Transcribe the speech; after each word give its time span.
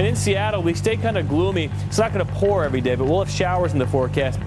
And 0.00 0.06
in 0.06 0.16
Seattle, 0.16 0.62
we 0.62 0.72
stay 0.72 0.96
kind 0.96 1.18
of 1.18 1.28
gloomy. 1.28 1.70
It's 1.86 1.98
not 1.98 2.14
going 2.14 2.26
to 2.26 2.32
pour 2.32 2.64
every 2.64 2.80
day, 2.80 2.94
but 2.94 3.04
we'll 3.04 3.18
have 3.18 3.30
showers 3.30 3.74
in 3.74 3.78
the 3.78 3.86
forecast. 3.86 4.40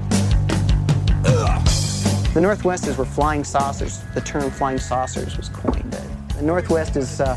The 2.33 2.39
Northwest 2.41 2.87
is 2.87 2.97
where 2.97 3.05
flying 3.05 3.43
saucers, 3.43 4.01
the 4.15 4.21
term 4.21 4.49
flying 4.49 4.79
saucers 4.79 5.37
was 5.37 5.49
coined. 5.49 5.91
The 6.37 6.41
Northwest 6.41 6.95
is 6.95 7.21
uh, 7.21 7.35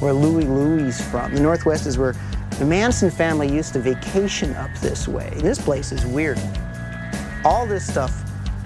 where 0.00 0.12
Louie 0.12 0.46
Louie's 0.46 1.00
from. 1.12 1.32
The 1.32 1.40
Northwest 1.40 1.86
is 1.86 1.96
where 1.96 2.16
the 2.58 2.64
Manson 2.64 3.08
family 3.08 3.48
used 3.48 3.72
to 3.74 3.78
vacation 3.78 4.52
up 4.56 4.74
this 4.80 5.06
way. 5.06 5.32
This 5.36 5.60
place 5.62 5.92
is 5.92 6.04
weird. 6.06 6.40
All 7.44 7.68
this 7.68 7.86
stuff 7.86 8.20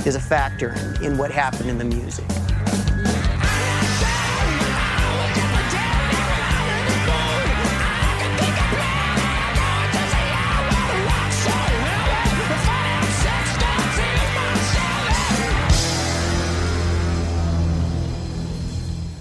is 0.06 0.14
a 0.14 0.20
factor 0.20 0.72
in, 0.72 1.04
in 1.04 1.18
what 1.18 1.30
happened 1.30 1.68
in 1.68 1.76
the 1.76 1.84
music. 1.84 2.24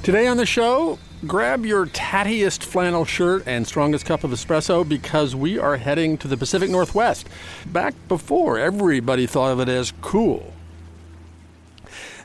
Today 0.08 0.28
on 0.28 0.38
the 0.38 0.46
show, 0.46 1.00
grab 1.26 1.66
your 1.66 1.86
tattiest 1.88 2.64
flannel 2.64 3.04
shirt 3.04 3.44
and 3.46 3.68
strongest 3.68 4.06
cup 4.06 4.24
of 4.24 4.32
espresso 4.32 4.88
because 4.88 5.36
we 5.36 5.60
are 5.60 5.76
heading 5.76 6.18
to 6.20 6.30
the 6.30 6.38
Pacific 6.38 6.70
Northwest, 6.70 7.28
back 7.66 7.94
before 8.08 8.58
everybody 8.58 9.28
thought 9.28 9.52
of 9.52 9.60
it 9.60 9.68
as 9.68 9.92
cool. 10.00 10.54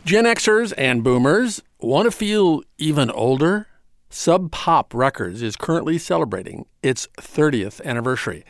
Gen 0.05 0.27
Xers 0.27 0.72
and 0.78 1.02
boomers 1.02 1.61
want 1.80 2.05
to 2.05 2.12
feel 2.12 2.62
even 2.78 3.11
older? 3.11 3.66
Sub 4.11 4.52
Pop 4.52 4.94
Records 4.94 5.42
is 5.42 5.56
currently 5.56 5.98
celebrating 5.98 6.67
its 6.84 7.08
30th 7.19 7.84
anniversary. 7.84 8.44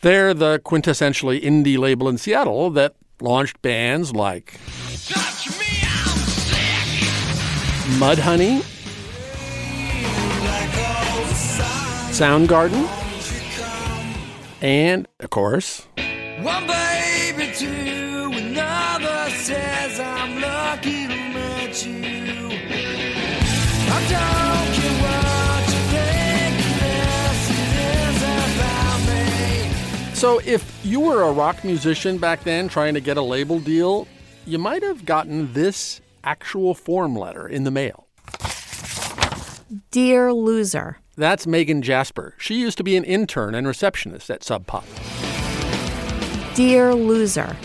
They're 0.00 0.32
the 0.32 0.58
quintessentially 0.58 1.42
indie 1.42 1.76
label 1.76 2.08
in 2.08 2.16
Seattle 2.16 2.70
that 2.70 2.94
launched 3.20 3.60
bands 3.60 4.14
like 4.14 4.58
Mudhoney, 7.98 8.60
Soundgarden, 12.12 12.88
and, 14.62 15.06
of 15.20 15.30
course, 15.30 15.86
one 16.42 16.66
baby 16.66 17.52
to 17.54 18.30
another 18.34 19.30
says 19.30 20.00
I'm 20.00 20.40
lucky 20.40 21.06
to 21.06 21.14
meet 21.14 21.86
you. 21.86 22.48
I 23.92 24.00
don't 24.08 24.70
care 24.76 24.96
what 25.04 25.64
you 25.72 25.82
think, 25.92 26.54
this 26.80 27.40
is 27.76 28.18
about 28.22 29.00
me. 29.06 30.14
So, 30.14 30.40
if 30.40 30.80
you 30.84 31.00
were 31.00 31.22
a 31.22 31.32
rock 31.32 31.64
musician 31.64 32.18
back 32.18 32.44
then 32.44 32.68
trying 32.68 32.94
to 32.94 33.00
get 33.00 33.16
a 33.16 33.22
label 33.22 33.60
deal, 33.60 34.06
you 34.46 34.58
might 34.58 34.82
have 34.82 35.04
gotten 35.04 35.52
this 35.52 36.00
actual 36.24 36.74
form 36.74 37.16
letter 37.16 37.48
in 37.48 37.64
the 37.64 37.70
mail. 37.70 38.06
Dear 39.90 40.32
Loser. 40.32 40.98
That's 41.16 41.46
Megan 41.46 41.82
Jasper. 41.82 42.34
She 42.38 42.60
used 42.60 42.76
to 42.78 42.84
be 42.84 42.96
an 42.96 43.04
intern 43.04 43.54
and 43.54 43.66
receptionist 43.66 44.30
at 44.30 44.42
Sub 44.42 44.66
Pop. 44.66 44.84
Dear 46.54 46.94
Loser. 46.94 47.56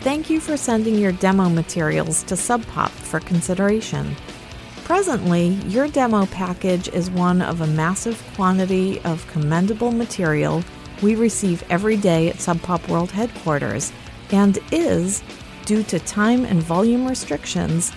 Thank 0.00 0.28
you 0.28 0.40
for 0.40 0.56
sending 0.56 0.96
your 0.96 1.12
demo 1.12 1.48
materials 1.48 2.24
to 2.24 2.36
Sub 2.36 2.66
Pop 2.66 2.90
for 2.90 3.20
consideration. 3.20 4.16
Presently, 4.82 5.48
your 5.68 5.86
demo 5.86 6.26
package 6.26 6.88
is 6.88 7.08
one 7.10 7.40
of 7.40 7.60
a 7.60 7.66
massive 7.68 8.20
quantity 8.34 9.00
of 9.02 9.26
commendable 9.28 9.92
material 9.92 10.64
we 11.02 11.14
receive 11.14 11.62
every 11.70 11.96
day 11.96 12.28
at 12.28 12.40
Sub 12.40 12.60
Pop 12.62 12.88
World 12.88 13.12
headquarters 13.12 13.92
and 14.32 14.58
is, 14.72 15.22
due 15.64 15.84
to 15.84 16.00
time 16.00 16.44
and 16.44 16.62
volume 16.62 17.06
restrictions, 17.06 17.92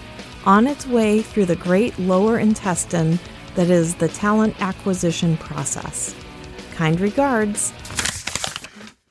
on 0.46 0.68
its 0.68 0.86
way 0.88 1.22
through 1.22 1.46
the 1.46 1.56
great 1.56 1.98
lower 2.00 2.40
intestine 2.40 3.20
that 3.56 3.70
is 3.70 3.96
the 3.96 4.08
talent 4.10 4.56
acquisition 4.62 5.38
process. 5.38 6.14
Kind 6.74 7.00
regards. 7.00 7.74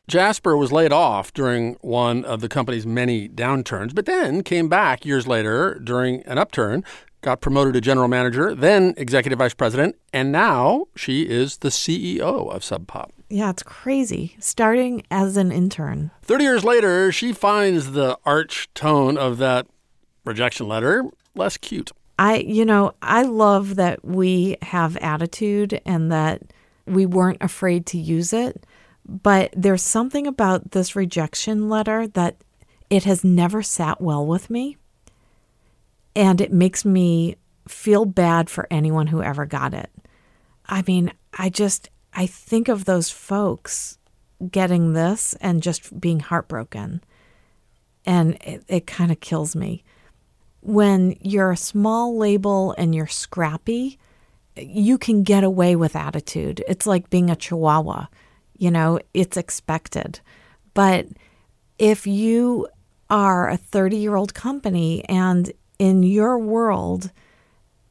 Jasper 0.07 0.57
was 0.57 0.71
laid 0.71 0.93
off 0.93 1.33
during 1.33 1.75
one 1.81 2.25
of 2.25 2.41
the 2.41 2.49
company's 2.49 2.87
many 2.87 3.29
downturns, 3.29 3.95
but 3.95 4.05
then 4.05 4.43
came 4.43 4.69
back 4.69 5.05
years 5.07 5.27
later 5.27 5.81
during 5.83 6.23
an 6.25 6.37
upturn, 6.37 6.85
got 7.23 7.41
promoted 7.41 7.73
to 7.73 7.81
general 7.81 8.07
manager, 8.07 8.55
then 8.55 8.93
executive 8.99 9.39
vice 9.39 9.55
president, 9.55 9.97
and 10.13 10.31
now 10.31 10.85
she 10.95 11.23
is 11.23 11.59
the 11.59 11.71
CEO 11.71 12.53
of 12.53 12.63
Sub 12.63 12.87
Pop. 12.87 13.13
Yeah, 13.31 13.49
it's 13.49 13.63
crazy. 13.63 14.37
Starting 14.39 15.03
as 15.11 15.39
an 15.39 15.51
intern. 15.51 16.11
30 16.23 16.45
years 16.45 16.65
later, 16.65 17.11
she 17.11 17.33
finds 17.33 17.93
the 17.93 18.19
arch 18.27 18.69
tone 18.75 19.17
of 19.17 19.39
that 19.39 19.67
rejection 20.25 20.69
letter 20.69 21.05
less 21.35 21.57
cute. 21.57 21.93
I, 22.19 22.37
you 22.37 22.65
know, 22.65 22.95
I 23.03 23.23
love 23.23 23.77
that 23.77 24.05
we 24.05 24.57
have 24.63 24.97
attitude 24.99 25.81
and 25.85 26.13
that 26.13 26.43
we 26.87 27.07
weren't 27.07 27.43
afraid 27.43 27.87
to 27.87 27.99
use 27.99 28.33
it. 28.33 28.65
But 29.07 29.53
there's 29.57 29.83
something 29.83 30.27
about 30.27 30.71
this 30.71 30.97
rejection 30.97 31.69
letter 31.69 32.07
that 32.09 32.37
it 32.89 33.05
has 33.05 33.25
never 33.25 33.63
sat 33.63 34.01
well 34.01 34.25
with 34.25 34.49
me. 34.49 34.77
And 36.17 36.41
it 36.41 36.53
makes 36.53 36.85
me 36.85 37.37
feel 37.67 38.05
bad 38.05 38.49
for 38.49 38.69
anyone 38.71 39.09
who 39.09 39.23
ever 39.23 39.47
got 39.47 39.75
it. 39.75 39.91
I 40.67 40.85
mean, 40.87 41.13
I 41.37 41.51
just, 41.51 41.91
I 42.15 42.27
think 42.27 42.69
of 42.69 42.85
those 42.85 43.11
folks 43.11 43.99
getting 44.51 44.93
this 44.93 45.35
and 45.41 45.63
just 45.63 45.99
being 46.01 46.21
heartbroken. 46.21 47.03
And 48.07 48.35
it, 48.43 48.65
it 48.69 48.87
kind 48.87 49.11
of 49.11 49.21
kills 49.21 49.57
me 49.57 49.83
when 50.65 51.15
you're 51.21 51.53
a 51.53 51.57
small 51.57 52.17
label 52.17 52.75
and 52.79 52.95
you're 52.95 53.07
scrappy, 53.07 53.99
you 54.57 54.97
can 54.97 55.23
get 55.23 55.45
away 55.45 55.77
with 55.77 55.95
attitude. 55.95 56.65
It's 56.67 56.87
like 56.87 57.11
being 57.11 57.29
a 57.29 57.37
chihuahua, 57.37 58.07
you 58.57 58.71
know, 58.71 58.99
it's 59.13 59.37
expected. 59.37 60.21
But 60.73 61.07
if 61.79 62.07
you 62.07 62.69
are 63.11 63.51
a 63.51 63.59
30 63.59 63.97
year 63.97 64.17
old 64.17 64.33
company 64.33 65.05
and 65.09 65.53
in 65.79 66.03
your 66.03 66.39
world, 66.39 67.13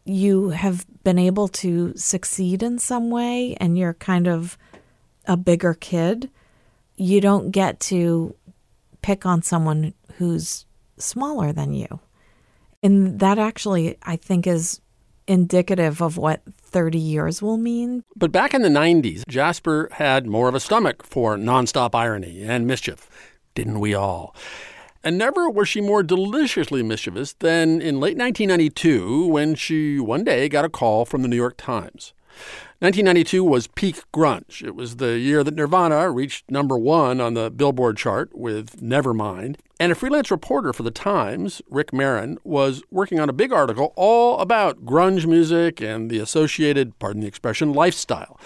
you 0.03 0.50
have 0.50 0.85
been 1.03 1.19
able 1.19 1.47
to 1.47 1.94
succeed 1.95 2.63
in 2.63 2.79
some 2.79 3.11
way 3.11 3.55
and 3.59 3.78
you're 3.78 3.94
kind 3.94 4.28
of 4.28 4.57
a 5.25 5.38
bigger 5.38 5.75
kid, 5.75 6.29
you 6.95 7.22
don't 7.22 7.51
get 7.51 7.79
to 7.79 8.35
pick 9.01 9.25
on 9.25 9.44
someone 9.44 9.94
who's 10.16 10.66
smaller 10.97 11.51
than 11.51 11.73
you. 11.73 12.00
And 12.84 13.20
that 13.20 13.40
actually, 13.40 13.98
I 14.04 14.18
think, 14.18 14.46
is 14.46 14.82
indicative 15.26 16.02
of 16.02 16.18
what 16.18 16.42
30 16.62 17.00
years 17.00 17.42
will 17.42 17.58
mean. 17.58 18.04
But 18.16 18.32
back 18.32 18.54
in 18.54 18.62
the 18.62 18.70
90s, 18.70 19.24
Jasper 19.28 19.90
had 19.94 20.28
more 20.28 20.50
of 20.50 20.56
a 20.56 20.59
stomach 20.59 21.03
for 21.03 21.38
nonstop 21.38 21.96
irony 21.96 22.44
and 22.44 22.68
mischief. 22.68 23.09
Didn't 23.56 23.80
we 23.80 23.94
all? 23.94 24.35
And 25.03 25.18
never 25.18 25.50
was 25.50 25.68
she 25.68 25.82
more 25.82 26.03
deliciously 26.03 26.84
mischievous 26.84 27.34
than 27.34 27.82
in 27.82 28.00
late 28.00 28.18
1992 28.18 29.28
when 29.28 29.56
she 29.56 30.00
one 30.00 30.24
day 30.24 30.47
got 30.47 30.66
a 30.66 30.70
call 30.70 31.06
from 31.06 31.22
the 31.22 31.28
New 31.28 31.36
York 31.36 31.56
Times. 31.58 32.14
1992 32.84 33.46
was 33.46 33.68
peak 33.68 34.03
grunge. 34.14 34.62
It 34.62 34.76
was 34.76 34.97
the 34.97 35.18
year 35.18 35.41
that 35.41 35.56
Nirvana 35.56 36.12
reached 36.12 36.52
number 36.52 36.78
one 36.78 37.22
on 37.22 37.34
the 37.34 37.50
Billboard 37.50 37.96
chart 37.96 38.38
with 38.38 38.82
Nevermind. 38.82 39.56
And 39.80 39.94
a 39.94 39.96
freelance 39.96 40.30
reporter 40.30 40.74
for 40.74 40.84
the 40.84 40.91
Times, 40.91 41.62
Rick 41.70 41.94
Marin, 41.94 42.40
was 42.44 42.84
working 42.91 43.22
on 43.22 43.30
a 43.30 43.32
big 43.32 43.53
article 43.53 43.94
all 43.96 44.38
about 44.40 44.84
grunge 44.84 45.26
music 45.26 45.80
and 45.80 46.12
the 46.12 46.20
associated, 46.20 47.00
pardon 47.00 47.22
the 47.22 47.28
expression, 47.28 47.72
lifestyle. 47.72 48.38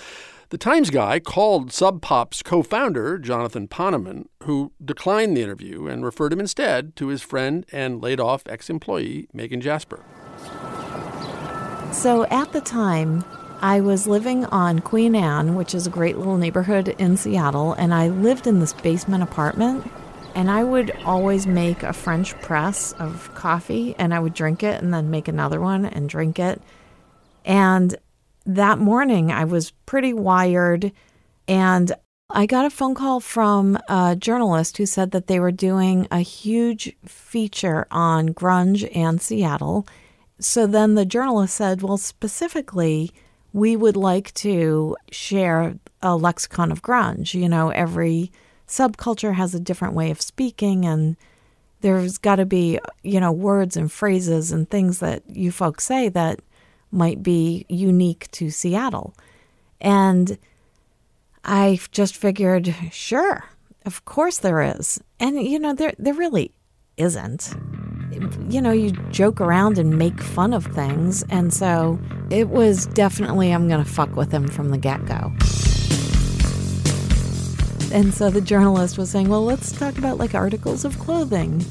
The 0.50 0.60
Times 0.60 0.92
guy 0.92 1.20
called 1.20 1.72
Sub 1.72 2.00
Pop's 2.04 2.44
co 2.44 2.62
founder, 2.62 3.18
Jonathan 3.18 3.68
Poneman, 3.68 4.28
who 4.44 4.72
declined 4.86 5.36
the 5.36 5.42
interview 5.42 5.88
and 5.88 6.06
referred 6.06 6.32
him 6.32 6.40
instead 6.40 6.96
to 6.98 7.08
his 7.08 7.24
friend 7.24 7.66
and 7.72 8.04
laid 8.04 8.20
off 8.20 8.44
ex 8.46 8.70
employee, 8.70 9.28
Megan 9.34 9.62
Jasper. 9.62 10.06
So 11.92 12.28
at 12.30 12.54
the 12.54 12.62
time, 12.62 13.24
I 13.62 13.82
was 13.82 14.08
living 14.08 14.46
on 14.46 14.80
Queen 14.80 15.16
Anne, 15.16 15.56
which 15.56 15.74
is 15.74 15.88
a 15.88 15.92
great 15.92 16.18
little 16.18 16.38
neighborhood 16.38 16.90
in 17.00 17.18
Seattle, 17.18 17.74
and 17.74 17.92
I 17.92 18.10
lived 18.10 18.46
in 18.46 18.60
this 18.60 18.74
basement 18.74 19.24
apartment. 19.24 19.90
And 20.36 20.52
I 20.52 20.64
would 20.64 20.92
always 21.04 21.48
make 21.48 21.82
a 21.82 21.94
French 21.94 22.40
press 22.42 22.94
of 22.94 23.34
coffee 23.34 23.96
and 23.98 24.14
I 24.14 24.20
would 24.20 24.36
drink 24.36 24.62
it 24.62 24.84
and 24.84 24.94
then 24.94 25.10
make 25.10 25.28
another 25.28 25.60
one 25.60 25.84
and 25.84 26.08
drink 26.08 26.38
it. 26.38 26.62
And 27.44 27.96
that 28.46 28.78
morning 28.78 29.32
I 29.32 29.46
was 29.46 29.72
pretty 29.88 30.14
wired 30.14 30.92
and 31.48 31.92
I 32.30 32.46
got 32.46 32.66
a 32.66 32.70
phone 32.70 32.94
call 32.94 33.20
from 33.20 33.80
a 33.90 34.16
journalist 34.16 34.78
who 34.78 34.86
said 34.86 35.10
that 35.10 35.26
they 35.26 35.40
were 35.40 35.52
doing 35.52 36.08
a 36.12 36.20
huge 36.20 36.96
feature 37.04 37.88
on 37.90 38.30
grunge 38.30 38.88
and 38.96 39.20
Seattle. 39.20 39.88
So 40.40 40.68
then 40.68 40.94
the 40.94 41.06
journalist 41.06 41.56
said, 41.56 41.82
Well, 41.82 41.98
specifically, 41.98 43.12
we 43.58 43.76
would 43.76 43.98
like 43.98 44.32
to 44.36 44.96
share 45.12 45.80
a 46.04 46.16
lexicon 46.16 46.72
of 46.72 46.84
grunge. 46.84 47.34
You 47.34 47.50
know, 47.50 47.70
every 47.70 48.32
subculture 48.68 49.34
has 49.34 49.56
a 49.56 49.60
different 49.60 49.96
way 49.96 50.12
of 50.12 50.22
speaking, 50.22 50.86
and 50.86 51.18
there's 51.82 52.20
got 52.20 52.36
to 52.36 52.46
be, 52.46 52.80
you 53.02 53.20
know, 53.20 53.32
words 53.32 53.76
and 53.76 53.92
phrases 53.92 54.52
and 54.52 54.70
things 54.70 55.00
that 55.00 55.24
you 55.28 55.52
folks 55.52 55.86
say 55.86 56.08
that 56.10 56.40
might 56.92 57.24
be 57.24 57.66
unique 57.68 58.30
to 58.32 58.52
Seattle. 58.52 59.16
And 59.82 60.38
I 61.44 61.80
just 61.92 62.16
figured, 62.16 62.76
sure, 62.92 63.44
of 63.88 64.06
course 64.06 64.38
there 64.38 64.62
is. 64.62 65.02
And, 65.20 65.42
you 65.42 65.58
know, 65.58 65.74
there, 65.74 65.94
there 65.98 66.14
really 66.14 66.52
isn't. 66.96 67.56
You 68.50 68.62
know, 68.62 68.72
you 68.72 68.92
joke 69.12 69.42
around 69.42 69.78
and 69.78 69.98
make 69.98 70.22
fun 70.22 70.54
of 70.54 70.66
things. 70.66 71.24
And 71.30 71.54
so 71.54 72.00
it 72.30 72.50
was 72.50 72.86
definitely, 72.88 73.52
I'm 73.52 73.68
going 73.68 73.84
to 73.84 73.90
fuck 73.90 74.16
with 74.16 74.32
him 74.32 74.48
from 74.48 74.70
the 74.70 74.78
get 74.78 75.06
go. 75.06 75.32
And 77.94 78.14
so 78.14 78.30
the 78.30 78.42
journalist 78.42 78.98
was 78.98 79.10
saying, 79.10 79.30
well, 79.30 79.44
let's 79.46 79.72
talk 79.72 79.98
about 79.98 80.18
like 80.18 80.36
articles 80.36 80.84
of 80.84 80.98
clothing. 81.00 81.66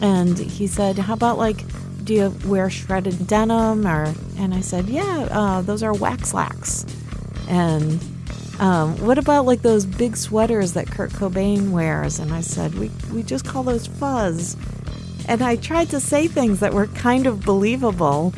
And 0.00 0.36
he 0.38 0.66
said, 0.66 0.98
how 0.98 1.14
about 1.14 1.38
like, 1.38 1.64
do 2.04 2.14
you 2.14 2.34
wear 2.46 2.68
shredded 2.68 3.26
denim? 3.26 3.86
Or, 3.86 4.12
and 4.38 4.54
I 4.54 4.60
said, 4.60 4.88
yeah, 4.88 5.28
uh, 5.30 5.62
those 5.62 5.82
are 5.82 5.92
wax 5.92 6.30
slacks. 6.30 6.84
And 7.48 8.02
um, 8.58 8.96
what 9.06 9.18
about 9.18 9.46
like 9.46 9.62
those 9.62 9.86
big 9.86 10.16
sweaters 10.16 10.72
that 10.72 10.90
Kurt 10.90 11.10
Cobain 11.10 11.70
wears? 11.70 12.18
And 12.18 12.32
I 12.32 12.40
said, 12.40 12.74
we, 12.74 12.90
we 13.12 13.22
just 13.22 13.44
call 13.44 13.62
those 13.62 13.86
fuzz. 13.86 14.56
And 15.28 15.42
I 15.42 15.56
tried 15.56 15.90
to 15.90 16.00
say 16.00 16.28
things 16.28 16.60
that 16.60 16.74
were 16.74 16.86
kind 16.88 17.26
of 17.26 17.44
believable. 17.44 18.34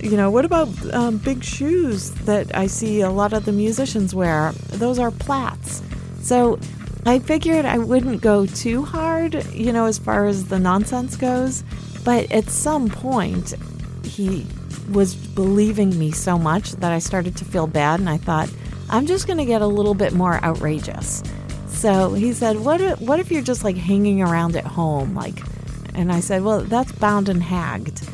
You 0.00 0.16
know, 0.16 0.30
what 0.30 0.44
about 0.44 0.68
um, 0.92 1.18
big 1.18 1.44
shoes 1.44 2.10
that 2.26 2.54
I 2.56 2.66
see 2.66 3.00
a 3.00 3.10
lot 3.10 3.32
of 3.32 3.44
the 3.44 3.52
musicians 3.52 4.14
wear? 4.14 4.52
Those 4.68 4.98
are 4.98 5.10
plaits. 5.10 5.82
So 6.20 6.58
I 7.04 7.18
figured 7.18 7.64
I 7.64 7.78
wouldn't 7.78 8.20
go 8.20 8.46
too 8.46 8.84
hard, 8.84 9.44
you 9.52 9.72
know, 9.72 9.86
as 9.86 9.98
far 9.98 10.26
as 10.26 10.46
the 10.46 10.58
nonsense 10.58 11.16
goes. 11.16 11.64
But 12.04 12.30
at 12.32 12.48
some 12.48 12.88
point, 12.88 13.54
he 14.04 14.46
was 14.90 15.14
believing 15.14 15.96
me 15.98 16.10
so 16.10 16.38
much 16.38 16.72
that 16.72 16.92
I 16.92 16.98
started 16.98 17.36
to 17.36 17.44
feel 17.44 17.66
bad, 17.66 18.00
and 18.00 18.08
I 18.08 18.16
thought, 18.16 18.52
I'm 18.90 19.06
just 19.06 19.26
going 19.26 19.38
to 19.38 19.44
get 19.44 19.62
a 19.62 19.66
little 19.66 19.94
bit 19.94 20.12
more 20.12 20.42
outrageous. 20.44 21.22
So 21.68 22.14
he 22.14 22.32
said, 22.32 22.60
"What 22.60 22.80
if, 22.80 23.00
what 23.00 23.18
if 23.18 23.30
you're 23.30 23.42
just 23.42 23.64
like 23.64 23.76
hanging 23.76 24.22
around 24.22 24.56
at 24.56 24.64
home, 24.64 25.14
like?" 25.14 25.40
And 25.94 26.12
I 26.12 26.20
said, 26.20 26.42
"Well, 26.42 26.60
that's 26.60 26.92
bound 26.92 27.28
and 27.28 27.42
hagged." 27.42 28.08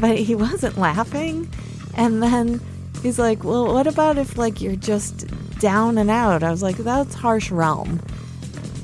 But 0.00 0.18
he 0.18 0.34
wasn't 0.46 0.78
laughing. 0.78 1.48
And 1.94 2.22
then 2.22 2.60
he's 3.02 3.18
like, 3.18 3.44
"Well, 3.44 3.72
what 3.72 3.86
about 3.86 4.18
if 4.18 4.36
like 4.36 4.60
you're 4.60 4.76
just 4.76 5.26
down 5.58 5.98
and 5.98 6.10
out?" 6.10 6.42
I 6.42 6.50
was 6.50 6.62
like, 6.62 6.76
"That's 6.76 7.14
harsh 7.14 7.50
realm." 7.50 8.00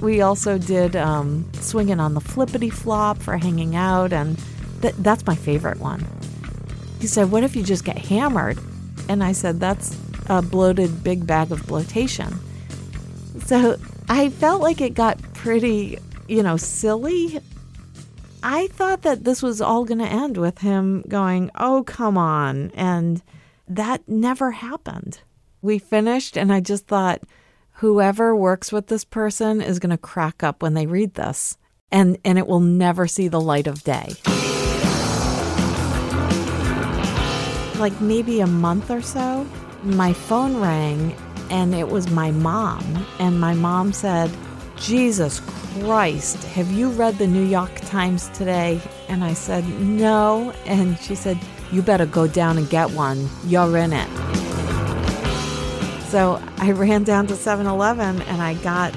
We 0.01 0.23
also 0.23 0.57
did 0.57 0.97
um, 0.97 1.47
swinging 1.61 2.01
on 2.01 2.15
the 2.15 2.21
flippity 2.21 2.71
flop 2.71 3.19
for 3.19 3.37
hanging 3.37 3.77
out, 3.77 4.13
and 4.13 4.39
th- 4.81 4.95
that's 4.99 5.27
my 5.27 5.35
favorite 5.35 5.79
one. 5.79 6.07
He 7.01 7.07
said, 7.07 7.31
What 7.31 7.45
if 7.45 7.57
you 7.57 7.63
just 7.63 7.85
get 7.85 7.99
hammered? 7.99 8.59
And 9.09 9.23
I 9.23 9.33
said, 9.33 9.61
That's 9.61 9.97
a 10.29 10.43
bloated 10.43 11.03
big 11.03 11.27
bag 11.27 11.53
of 11.53 11.67
bloatation. 11.67 12.39
So 13.45 13.77
I 14.09 14.31
felt 14.31 14.63
like 14.63 14.81
it 14.81 14.95
got 14.95 15.21
pretty, 15.35 15.99
you 16.29 16.43
know, 16.43 16.57
silly. 16.57 17.41
I 18.43 18.69
thought 18.69 19.03
that 19.03 19.25
this 19.25 19.43
was 19.43 19.61
all 19.61 19.85
going 19.85 19.99
to 19.99 20.07
end 20.07 20.37
with 20.37 20.59
him 20.59 21.05
going, 21.09 21.51
Oh, 21.55 21.85
come 21.85 22.17
on. 22.17 22.71
And 22.75 23.23
that 23.69 24.09
never 24.09 24.51
happened. 24.53 25.21
We 25.63 25.79
finished, 25.79 26.37
and 26.37 26.53
I 26.53 26.61
just 26.61 26.87
thought, 26.87 27.21
whoever 27.75 28.35
works 28.35 28.73
with 28.73 28.87
this 28.89 29.05
person 29.05 29.61
is 29.61 29.79
going 29.79 29.91
to 29.91 29.99
crack 29.99 30.43
up 30.43 30.63
when 30.63 30.75
they 30.75 30.87
read 30.87 31.15
this 31.15 31.57
and 31.91 32.19
and 32.25 32.39
it 32.39 32.47
will 32.47 32.61
never 32.61 33.07
see 33.07 33.27
the 33.27 33.41
light 33.41 33.67
of 33.67 33.83
day 33.85 34.09
like 37.79 37.99
maybe 38.01 38.41
a 38.41 38.47
month 38.47 38.91
or 38.91 39.01
so 39.01 39.47
my 39.83 40.13
phone 40.13 40.61
rang 40.61 41.15
and 41.49 41.75
it 41.75 41.89
was 41.89 42.11
my 42.11 42.31
mom 42.31 43.07
and 43.19 43.41
my 43.41 43.55
mom 43.55 43.93
said 43.95 44.31
jesus 44.81 45.41
christ 45.41 46.43
have 46.45 46.71
you 46.73 46.91
read 46.91 47.17
the 47.19 47.27
new 47.27 47.45
york 47.45 47.75
times 47.91 48.29
today? 48.31 48.81
And 49.09 49.25
i 49.25 49.35
said 49.35 49.69
no. 49.81 50.53
And 50.65 50.99
she 50.99 51.15
said 51.15 51.39
you 51.73 51.83
better 51.83 52.07
go 52.07 52.27
down 52.27 52.57
and 52.57 52.69
get 52.71 52.91
one. 52.91 53.29
You're 53.45 53.77
in 53.77 53.93
it. 53.93 54.09
So 56.09 56.43
I 56.59 56.73
ran 56.73 57.05
down 57.05 57.27
to 57.29 57.37
7 57.37 57.67
Eleven 57.67 58.23
and 58.23 58.43
I 58.43 58.55
got 58.55 58.95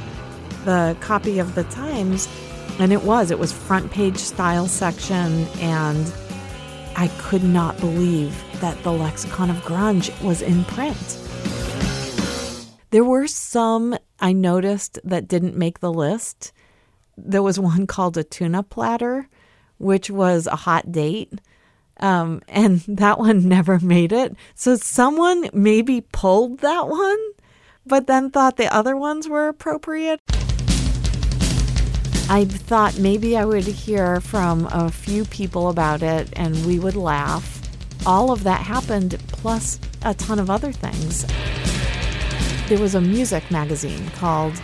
the 0.65 0.95
copy 1.01 1.39
of 1.39 1.55
the 1.55 1.63
Times, 1.65 2.27
and 2.79 2.93
it 2.93 3.03
was, 3.03 3.31
it 3.31 3.37
was 3.37 3.51
front 3.51 3.91
page 3.91 4.17
style 4.17 4.67
section, 4.67 5.45
and 5.59 6.11
I 6.95 7.09
could 7.19 7.43
not 7.43 7.77
believe 7.79 8.41
that 8.61 8.81
the 8.83 8.91
Lexicon 8.91 9.49
of 9.49 9.57
Grunge 9.57 10.09
was 10.23 10.41
in 10.41 10.63
print. 10.63 11.19
There 12.91 13.03
were 13.03 13.27
some 13.27 13.97
I 14.23 14.31
noticed 14.31 14.99
that 15.03 15.27
didn't 15.27 15.57
make 15.57 15.81
the 15.81 15.91
list. 15.91 16.53
There 17.17 17.43
was 17.43 17.59
one 17.59 17.85
called 17.93 18.17
a 18.17 18.23
tuna 18.23 18.63
platter, 18.63 19.27
which 19.77 20.09
was 20.09 20.47
a 20.47 20.55
hot 20.55 20.91
date. 20.91 21.33
Um, 21.99 22.41
and 22.47 22.79
that 22.87 23.19
one 23.19 23.47
never 23.47 23.79
made 23.79 24.13
it. 24.13 24.35
So 24.55 24.77
someone 24.77 25.49
maybe 25.51 26.01
pulled 26.01 26.59
that 26.59 26.87
one, 26.87 27.19
but 27.85 28.07
then 28.07 28.31
thought 28.31 28.55
the 28.55 28.73
other 28.73 28.95
ones 28.95 29.27
were 29.27 29.49
appropriate. 29.49 30.21
I 32.29 32.45
thought 32.45 32.97
maybe 32.97 33.35
I 33.35 33.43
would 33.43 33.65
hear 33.65 34.21
from 34.21 34.67
a 34.71 34.89
few 34.89 35.25
people 35.25 35.67
about 35.67 36.01
it 36.01 36.29
and 36.37 36.65
we 36.65 36.79
would 36.79 36.95
laugh. 36.95 37.59
All 38.05 38.31
of 38.31 38.43
that 38.43 38.61
happened, 38.61 39.21
plus 39.27 39.79
a 40.03 40.13
ton 40.13 40.39
of 40.39 40.49
other 40.49 40.71
things. 40.71 41.25
There 42.73 42.81
was 42.81 42.95
a 42.95 43.01
music 43.01 43.51
magazine 43.51 44.09
called 44.15 44.59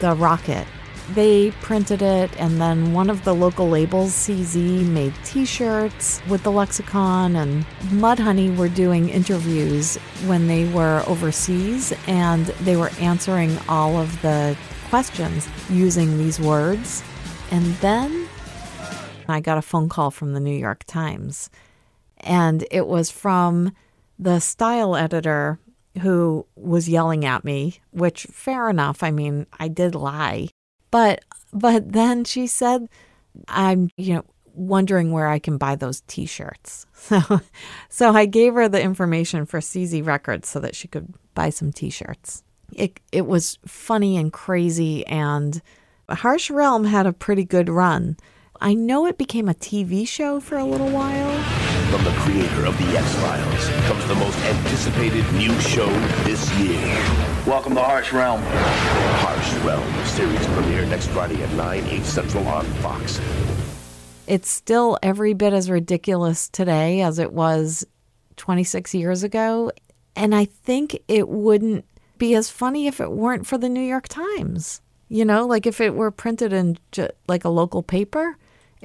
The 0.00 0.14
Rocket 0.14 0.66
they 1.14 1.52
printed 1.62 2.02
it, 2.02 2.30
and 2.38 2.60
then 2.60 2.92
one 2.92 3.08
of 3.08 3.24
the 3.24 3.34
local 3.34 3.66
labels, 3.66 4.12
CZ, 4.12 4.84
made 4.86 5.14
t 5.24 5.46
shirts 5.46 6.20
with 6.28 6.42
the 6.42 6.50
lexicon, 6.52 7.34
and 7.34 7.64
Mudhoney 7.84 8.54
were 8.54 8.68
doing 8.68 9.08
interviews 9.08 9.96
when 10.26 10.48
they 10.48 10.68
were 10.70 11.02
overseas, 11.06 11.94
and 12.06 12.44
they 12.66 12.76
were 12.76 12.90
answering 13.00 13.56
all 13.70 13.96
of 13.96 14.20
the 14.20 14.54
questions 14.90 15.48
using 15.70 16.18
these 16.18 16.38
words. 16.38 17.02
And 17.50 17.64
then 17.76 18.28
I 19.28 19.40
got 19.40 19.56
a 19.56 19.62
phone 19.62 19.88
call 19.88 20.10
from 20.10 20.34
the 20.34 20.40
New 20.40 20.58
York 20.58 20.84
Times, 20.84 21.48
and 22.18 22.66
it 22.70 22.86
was 22.86 23.10
from 23.10 23.72
the 24.18 24.40
style 24.40 24.94
editor 24.94 25.58
who 26.00 26.46
was 26.56 26.88
yelling 26.88 27.24
at 27.24 27.44
me, 27.44 27.80
which 27.90 28.24
fair 28.30 28.68
enough. 28.68 29.02
I 29.02 29.10
mean, 29.10 29.46
I 29.58 29.68
did 29.68 29.94
lie. 29.94 30.48
But 30.90 31.24
but 31.52 31.92
then 31.92 32.24
she 32.24 32.46
said, 32.46 32.88
I'm, 33.48 33.90
you 33.96 34.14
know, 34.14 34.24
wondering 34.54 35.12
where 35.12 35.28
I 35.28 35.38
can 35.38 35.58
buy 35.58 35.76
those 35.76 36.02
t-shirts. 36.02 36.86
So 37.06 37.40
so 37.88 38.10
I 38.12 38.26
gave 38.26 38.54
her 38.54 38.68
the 38.68 38.82
information 38.82 39.46
for 39.46 39.60
CZ 39.60 40.04
Records 40.04 40.48
so 40.48 40.58
that 40.60 40.74
she 40.74 40.88
could 40.88 41.14
buy 41.34 41.50
some 41.50 41.72
t-shirts. 41.72 42.42
It 42.72 42.98
it 43.12 43.26
was 43.26 43.58
funny 43.64 44.16
and 44.16 44.32
crazy 44.32 45.06
and 45.06 45.62
Harsh 46.08 46.50
Realm 46.50 46.84
had 46.84 47.06
a 47.06 47.12
pretty 47.12 47.44
good 47.44 47.68
run. 47.68 48.16
I 48.60 48.74
know 48.74 49.06
it 49.06 49.18
became 49.18 49.48
a 49.48 49.54
TV 49.54 50.06
show 50.06 50.40
for 50.40 50.56
a 50.56 50.64
little 50.64 50.88
while. 50.88 51.42
From 51.90 52.04
the 52.04 52.10
creator 52.20 52.66
of 52.66 52.76
The 52.78 52.98
X 52.98 53.14
Files 53.16 53.68
comes 53.86 54.06
the 54.06 54.14
most 54.14 54.38
anticipated 54.38 55.24
new 55.34 55.52
show 55.60 55.88
this 56.24 56.50
year. 56.58 56.80
Welcome 57.46 57.74
to 57.74 57.82
Harsh 57.82 58.12
Realm. 58.12 58.40
Harsh 58.42 59.52
Realm 59.64 60.06
series 60.06 60.46
premiere 60.48 60.86
next 60.86 61.08
Friday 61.08 61.42
at 61.42 61.52
9, 61.52 61.84
8 61.84 62.04
Central 62.04 62.46
on 62.48 62.64
Fox. 62.82 63.20
It's 64.26 64.50
still 64.50 64.98
every 65.02 65.34
bit 65.34 65.52
as 65.52 65.70
ridiculous 65.70 66.48
today 66.48 67.02
as 67.02 67.18
it 67.18 67.32
was 67.32 67.86
26 68.36 68.94
years 68.94 69.22
ago. 69.22 69.70
And 70.14 70.34
I 70.34 70.46
think 70.46 70.98
it 71.08 71.28
wouldn't 71.28 71.84
be 72.18 72.34
as 72.34 72.50
funny 72.50 72.86
if 72.86 73.00
it 73.00 73.12
weren't 73.12 73.46
for 73.46 73.58
the 73.58 73.68
New 73.68 73.82
York 73.82 74.08
Times. 74.08 74.80
You 75.08 75.24
know, 75.24 75.46
like 75.46 75.66
if 75.66 75.80
it 75.80 75.94
were 75.94 76.10
printed 76.10 76.52
in 76.52 76.78
ju- 76.90 77.08
like 77.28 77.44
a 77.44 77.48
local 77.48 77.82
paper, 77.82 78.36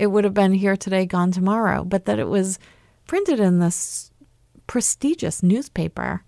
it 0.02 0.08
would 0.08 0.24
have 0.24 0.34
been 0.34 0.54
here 0.54 0.76
today, 0.76 1.06
gone 1.06 1.32
tomorrow. 1.32 1.84
But 1.84 2.06
that 2.06 2.18
it 2.18 2.28
was 2.28 2.58
printed 3.06 3.40
in 3.40 3.60
this 3.60 4.12
prestigious 4.66 5.44
newspaper 5.44 6.24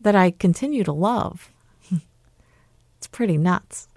that 0.00 0.14
I 0.14 0.30
continue 0.30 0.84
to 0.84 0.92
love. 0.92 1.50
it's 1.90 3.08
pretty 3.08 3.38
nuts. 3.38 3.88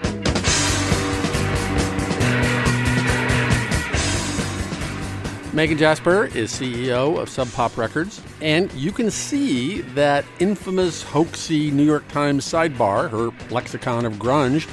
Megan 5.53 5.77
Jasper 5.77 6.25
is 6.25 6.51
CEO 6.51 7.19
of 7.19 7.29
Sub 7.29 7.51
Pop 7.51 7.77
Records, 7.77 8.23
and 8.41 8.73
you 8.73 8.91
can 8.91 9.11
see 9.11 9.81
that 9.81 10.25
infamous 10.39 11.03
hoaxy 11.03 11.71
New 11.71 11.83
York 11.83 12.07
Times 12.07 12.43
sidebar, 12.43 13.07
her 13.11 13.29
lexicon 13.53 14.07
of 14.07 14.13
grunge, 14.13 14.67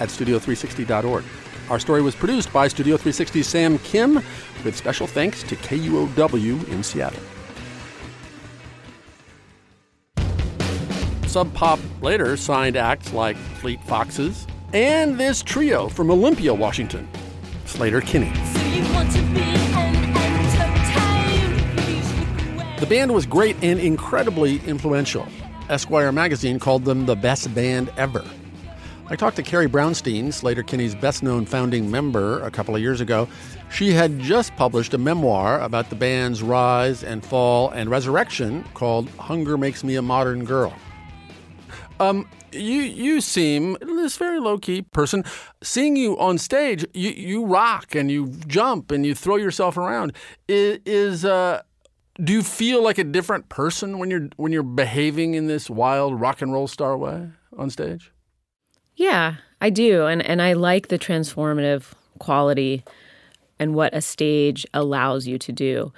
at 0.00 0.08
studio360.org. 0.08 1.24
Our 1.70 1.78
story 1.78 2.02
was 2.02 2.16
produced 2.16 2.52
by 2.52 2.66
Studio 2.66 2.96
360's 2.96 3.46
Sam 3.46 3.78
Kim, 3.78 4.16
with 4.64 4.74
special 4.74 5.06
thanks 5.06 5.44
to 5.44 5.54
KUOW 5.54 6.68
in 6.68 6.82
Seattle. 6.82 7.20
Sub 11.28 11.54
Pop 11.54 11.78
later 12.02 12.36
signed 12.36 12.76
acts 12.76 13.12
like 13.12 13.36
Fleet 13.36 13.80
Foxes 13.84 14.48
and 14.72 15.16
this 15.16 15.44
trio 15.44 15.88
from 15.88 16.10
Olympia, 16.10 16.52
Washington, 16.52 17.08
Sleater-Kinney. 17.66 18.32
The 22.80 22.86
band 22.86 23.14
was 23.14 23.26
great 23.26 23.54
and 23.62 23.78
incredibly 23.78 24.56
influential. 24.66 25.24
Esquire 25.68 26.10
magazine 26.10 26.58
called 26.58 26.84
them 26.84 27.06
the 27.06 27.14
best 27.14 27.54
band 27.54 27.92
ever. 27.96 28.24
I 29.12 29.16
talked 29.16 29.34
to 29.36 29.42
Carrie 29.42 29.66
Brownstein, 29.66 30.26
Sleater-Kinney's 30.26 30.94
best 30.94 31.24
known 31.24 31.44
founding 31.44 31.90
member, 31.90 32.40
a 32.44 32.50
couple 32.50 32.76
of 32.76 32.80
years 32.80 33.00
ago. 33.00 33.26
She 33.68 33.90
had 33.90 34.20
just 34.20 34.54
published 34.54 34.94
a 34.94 34.98
memoir 34.98 35.60
about 35.60 35.90
the 35.90 35.96
band's 35.96 36.44
rise 36.44 37.02
and 37.02 37.24
fall 37.26 37.70
and 37.70 37.90
resurrection 37.90 38.64
called 38.74 39.08
Hunger 39.18 39.58
Makes 39.58 39.82
Me 39.82 39.96
a 39.96 40.02
Modern 40.02 40.44
Girl. 40.44 40.72
Um, 41.98 42.28
you 42.52 42.82
you 42.82 43.20
seem 43.20 43.76
this 43.80 44.16
very 44.16 44.38
low 44.38 44.58
key 44.58 44.82
person. 44.82 45.24
Seeing 45.60 45.96
you 45.96 46.16
on 46.20 46.38
stage, 46.38 46.86
you, 46.94 47.10
you 47.10 47.44
rock 47.44 47.96
and 47.96 48.12
you 48.12 48.28
jump 48.46 48.92
and 48.92 49.04
you 49.04 49.16
throw 49.16 49.34
yourself 49.34 49.76
around. 49.76 50.12
Is, 50.46 50.78
is 50.86 51.24
uh, 51.24 51.62
do 52.22 52.32
you 52.32 52.44
feel 52.44 52.80
like 52.82 52.98
a 52.98 53.04
different 53.04 53.48
person 53.48 53.98
when 53.98 54.08
you're 54.08 54.28
when 54.36 54.52
you're 54.52 54.62
behaving 54.62 55.34
in 55.34 55.48
this 55.48 55.68
wild 55.68 56.20
rock 56.20 56.42
and 56.42 56.52
roll 56.52 56.68
star 56.68 56.96
way 56.96 57.30
on 57.58 57.70
stage? 57.70 58.12
Yeah, 59.00 59.36
I 59.62 59.70
do, 59.70 60.04
and 60.04 60.20
and 60.20 60.42
I 60.42 60.52
like 60.52 60.88
the 60.88 60.98
transformative 60.98 61.92
quality 62.18 62.84
and 63.58 63.74
what 63.74 63.94
a 63.94 64.02
stage 64.02 64.66
allows 64.74 65.26
you 65.26 65.38
to 65.38 65.52
do. 65.52 65.90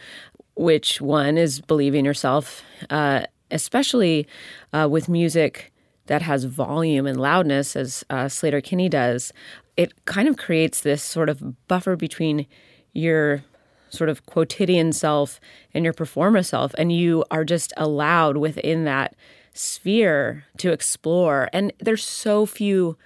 Which 0.54 1.00
one 1.00 1.36
is 1.36 1.60
believing 1.60 2.04
yourself, 2.04 2.62
uh, 2.90 3.22
especially 3.50 4.28
uh, 4.72 4.86
with 4.88 5.08
music 5.08 5.72
that 6.06 6.22
has 6.22 6.44
volume 6.44 7.08
and 7.08 7.20
loudness, 7.20 7.74
as 7.74 8.04
uh, 8.08 8.26
Sleater-Kinney 8.26 8.88
does. 8.88 9.32
It 9.76 10.04
kind 10.04 10.28
of 10.28 10.36
creates 10.36 10.82
this 10.82 11.02
sort 11.02 11.28
of 11.28 11.66
buffer 11.66 11.96
between 11.96 12.46
your 12.92 13.42
sort 13.88 14.10
of 14.10 14.26
quotidian 14.26 14.92
self 14.92 15.40
and 15.74 15.82
your 15.82 15.92
performer 15.92 16.44
self. 16.44 16.72
And 16.78 16.92
you 16.92 17.24
are 17.32 17.44
just 17.44 17.72
allowed 17.76 18.36
within 18.36 18.84
that 18.84 19.16
sphere 19.54 20.44
to 20.58 20.72
explore. 20.72 21.48
And 21.52 21.72
there's 21.78 22.04
so 22.04 22.46
few 22.46 22.96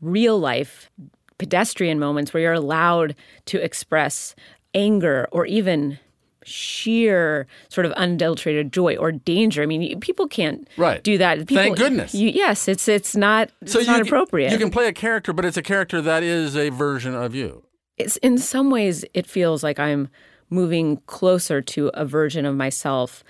real 0.00 0.38
life 0.38 0.90
pedestrian 1.38 1.98
moments 1.98 2.32
where 2.32 2.42
you're 2.42 2.52
allowed 2.52 3.14
to 3.46 3.62
express 3.62 4.34
anger 4.74 5.28
or 5.32 5.44
even 5.46 5.98
sheer 6.44 7.46
sort 7.68 7.86
of 7.86 7.92
unadulterated 7.92 8.72
joy 8.72 8.96
or 8.96 9.12
danger. 9.12 9.62
I 9.62 9.66
mean, 9.66 10.00
people 10.00 10.26
can't 10.26 10.68
right. 10.76 11.02
do 11.02 11.18
that. 11.18 11.38
People, 11.38 11.56
Thank 11.56 11.78
goodness. 11.78 12.14
You, 12.14 12.30
yes, 12.30 12.68
it's 12.68 12.88
it's 12.88 13.16
not 13.16 13.50
it's 13.60 13.72
so 13.72 13.80
not 13.80 13.98
you, 13.98 14.02
appropriate. 14.04 14.50
You 14.50 14.58
can 14.58 14.70
play 14.70 14.88
a 14.88 14.92
character, 14.92 15.32
but 15.32 15.44
it's 15.44 15.56
a 15.56 15.62
character 15.62 16.00
that 16.00 16.22
is 16.22 16.56
a 16.56 16.70
version 16.70 17.14
of 17.14 17.34
you 17.34 17.64
it's 18.02 18.16
in 18.18 18.38
some 18.38 18.70
ways 18.70 19.04
it 19.14 19.26
feels 19.26 19.62
like 19.62 19.78
I'm 19.78 20.08
moving 20.50 20.98
closer 21.06 21.62
to 21.62 21.90
a 21.94 22.04
version 22.04 22.44
of 22.44 22.54
myself 22.54 23.24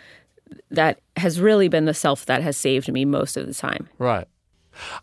that 0.71 1.01
has 1.17 1.41
really 1.41 1.69
been 1.69 1.85
the 1.85 1.95
self 1.95 2.27
that 2.27 2.43
has 2.43 2.57
saved 2.57 2.91
me 2.93 3.05
most 3.05 3.37
of 3.37 3.47
the 3.47 3.55
time. 3.55 3.89
Right. 3.99 4.27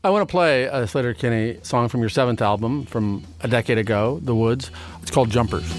I 0.04 0.10
want 0.10 0.28
to 0.28 0.32
play 0.32 0.64
a 0.64 0.84
Sleater-Kinney 0.84 1.60
song 1.62 1.90
from 1.90 2.00
your 2.00 2.10
seventh 2.10 2.42
album 2.42 2.86
from 2.86 3.24
a 3.42 3.48
decade 3.48 3.78
ago, 3.78 4.20
The 4.24 4.34
Woods. 4.36 4.72
It's 5.02 5.12
called 5.12 5.30
Jumpers. 5.30 5.72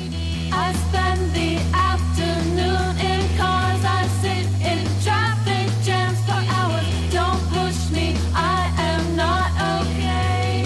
I 0.52 0.72
spend 0.72 1.32
the 1.32 1.56
afternoon 1.74 2.98
in 3.00 3.36
cars. 3.36 3.84
I 3.84 4.06
sit 4.22 4.46
in 4.64 4.86
traffic 5.02 5.84
jams 5.84 6.20
for 6.24 6.32
hours. 6.32 6.86
Don't 7.12 7.40
push 7.48 7.90
me. 7.90 8.16
I 8.32 8.72
am 8.78 9.16
not 9.16 9.50
okay. 9.86 10.64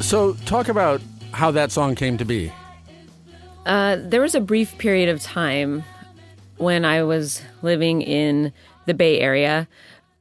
So, 0.00 0.34
talk 0.46 0.68
about 0.68 1.00
how 1.32 1.50
that 1.50 1.72
song 1.72 1.96
came 1.96 2.16
to 2.18 2.24
be. 2.24 2.52
Uh, 3.66 3.96
there 4.00 4.20
was 4.20 4.34
a 4.34 4.40
brief 4.40 4.76
period 4.78 5.08
of 5.08 5.20
time 5.20 5.84
when 6.56 6.84
I 6.84 7.02
was 7.02 7.42
living 7.62 8.02
in 8.02 8.52
the 8.86 8.94
Bay 8.94 9.20
Area. 9.20 9.68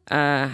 Uh, 0.10 0.50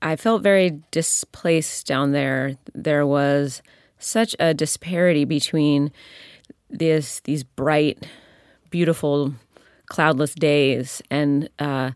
I 0.00 0.16
felt 0.16 0.42
very 0.42 0.80
displaced 0.90 1.86
down 1.86 2.12
there. 2.12 2.56
There 2.74 3.06
was 3.06 3.62
such 3.98 4.34
a 4.40 4.52
disparity 4.52 5.24
between 5.24 5.92
this 6.68 7.20
these 7.20 7.44
bright, 7.44 8.06
beautiful, 8.70 9.34
cloudless 9.86 10.34
days 10.34 11.02
and 11.10 11.48
uh, 11.58 11.92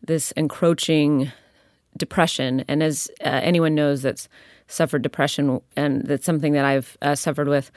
this 0.00 0.32
encroaching 0.32 1.30
depression. 1.96 2.64
And 2.68 2.82
as 2.82 3.10
uh, 3.20 3.40
anyone 3.42 3.74
knows, 3.74 4.02
that's 4.02 4.28
suffered 4.66 5.02
depression, 5.02 5.60
and 5.76 6.06
that's 6.06 6.24
something 6.24 6.52
that 6.54 6.64
I've 6.64 6.96
uh, 7.02 7.14
suffered 7.14 7.48
with 7.48 7.70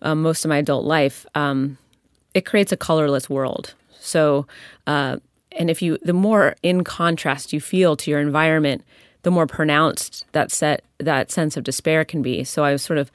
um, 0.00 0.22
most 0.22 0.44
of 0.44 0.48
my 0.48 0.58
adult 0.58 0.84
life. 0.84 1.26
Um, 1.34 1.76
it 2.32 2.46
creates 2.46 2.72
a 2.72 2.76
colorless 2.76 3.28
world. 3.28 3.74
So, 4.00 4.46
uh, 4.86 5.18
and 5.52 5.70
if 5.70 5.82
you, 5.82 5.98
the 6.02 6.12
more 6.12 6.54
in 6.62 6.84
contrast 6.84 7.52
you 7.52 7.60
feel 7.60 7.96
to 7.96 8.10
your 8.10 8.20
environment, 8.20 8.84
the 9.22 9.30
more 9.30 9.46
pronounced 9.46 10.24
that 10.32 10.50
set 10.50 10.84
that 10.98 11.30
sense 11.30 11.56
of 11.56 11.64
despair 11.64 12.04
can 12.04 12.22
be. 12.22 12.44
So 12.44 12.64
I 12.64 12.72
was 12.72 12.82
sort 12.82 12.98
of 12.98 13.10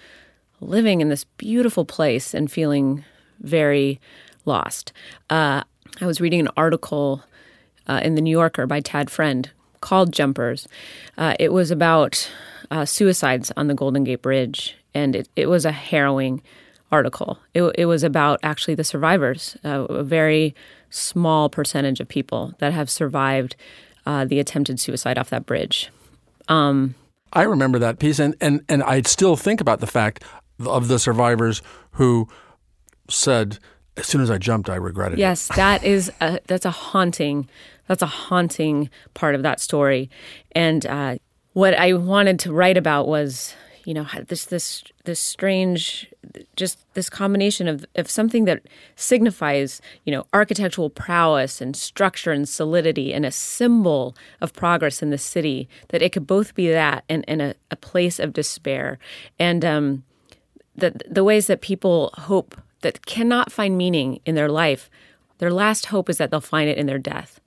living 0.62 1.02
in 1.02 1.10
this 1.10 1.24
beautiful 1.38 1.86
place 1.86 2.34
and 2.34 2.52
feeling 2.52 3.04
very 3.40 4.00
lost. 4.46 4.94
Uh, 5.30 5.64
I 6.02 6.06
was 6.06 6.22
reading 6.22 6.40
an 6.40 6.50
article 6.56 7.24
uh, 7.88 8.02
in 8.04 8.16
the 8.16 8.22
New 8.22 8.32
Yorker 8.32 8.66
by 8.66 8.80
Tad 8.80 9.10
Friend 9.10 9.50
called 9.82 10.14
Jumpers. 10.14 10.68
Uh, 11.18 11.36
it 11.40 11.52
was 11.52 11.72
about 11.72 12.30
uh, 12.72 12.86
suicides 12.86 13.52
on 13.58 13.68
the 13.68 13.74
Golden 13.74 14.04
Gate 14.04 14.22
Bridge, 14.22 14.78
and 14.94 15.16
it, 15.16 15.30
it 15.36 15.48
was 15.48 15.66
a 15.66 15.72
harrowing 15.72 16.42
article. 16.94 17.40
It, 17.54 17.64
it 17.76 17.86
was 17.88 18.04
about 18.04 18.40
actually 18.44 18.76
the 18.76 18.84
survivors, 18.84 19.58
uh, 19.66 19.86
a 19.90 20.04
very 20.04 20.54
small 20.90 21.50
percentage 21.50 22.00
of 22.00 22.08
people 22.08 22.54
that 22.60 22.72
have 22.72 22.90
survived 22.90 23.56
uh, 24.06 24.26
the 24.26 24.40
attempted 24.40 24.80
suicide 24.80 25.18
off 25.18 25.30
that 25.30 25.46
bridge. 25.46 25.90
Um, 26.48 26.96
I 27.34 27.44
remember 27.44 27.80
that 27.80 27.98
piece, 27.98 28.20
and, 28.20 28.36
and, 28.40 28.62
and 28.70 28.84
I 28.84 29.02
still 29.02 29.36
think 29.36 29.60
about 29.60 29.80
the 29.80 29.88
fact 29.88 30.24
of 30.60 30.88
the 30.88 31.00
survivors 31.00 31.64
who 31.94 32.28
said, 33.10 33.58
as 33.98 34.06
soon 34.06 34.22
as 34.22 34.30
I 34.30 34.38
jumped, 34.38 34.70
I 34.70 34.76
regretted 34.76 35.18
yes, 35.18 35.50
it. 35.50 35.52
Yes, 35.52 35.58
that 35.58 35.84
is 35.84 36.12
a, 36.22 36.40
that's 36.48 36.66
a 36.66 36.72
haunting 36.72 37.50
that's 37.88 38.02
a 38.02 38.08
haunting 38.30 38.90
part 39.14 39.36
of 39.36 39.42
that 39.44 39.60
story, 39.60 40.10
and 40.56 40.86
uh, 40.86 41.18
what 41.54 41.74
I 41.74 41.94
wanted 41.94 42.40
to 42.40 42.54
write 42.54 42.78
about 42.78 43.08
was, 43.08 43.56
you 43.86 43.94
know, 43.94 44.06
this 44.28 44.46
this 44.46 44.84
this 45.04 45.20
strange, 45.20 46.10
just 46.56 46.80
this 46.94 47.10
combination 47.10 47.68
of 47.68 47.86
of 47.96 48.10
something 48.10 48.46
that 48.46 48.64
signifies, 48.96 49.82
you 50.06 50.12
know, 50.12 50.26
architectural 50.34 50.90
prowess 50.90 51.62
and 51.62 51.76
structure 51.76 52.32
and 52.32 52.48
solidity 52.48 53.14
and 53.14 53.26
a 53.26 53.32
symbol 53.32 54.16
of 54.42 54.54
progress 54.54 55.02
in 55.02 55.10
the 55.10 55.18
city. 55.18 55.68
That 55.90 56.02
it 56.02 56.12
could 56.12 56.28
both 56.28 56.56
be 56.56 56.72
that 56.72 57.04
and, 57.10 57.26
and 57.28 57.42
a, 57.42 57.56
a 57.72 57.76
place 57.76 58.20
of 58.20 58.34
despair, 58.34 59.00
and 59.38 59.66
um, 59.66 60.04
the 60.76 60.94
the 61.10 61.24
ways 61.24 61.48
that 61.48 61.62
people 61.62 62.12
hope 62.14 62.60
that 62.82 63.06
cannot 63.06 63.52
find 63.52 63.78
meaning 63.78 64.20
in 64.26 64.36
their 64.36 64.50
life. 64.50 64.90
Their 65.40 65.52
last 65.52 65.88
hope 65.88 66.10
is 66.10 66.18
that 66.20 66.32
they'll 66.32 66.42
find 66.42 66.70
it 66.70 66.78
in 66.78 66.86
their 66.86 67.00
death. 67.00 67.42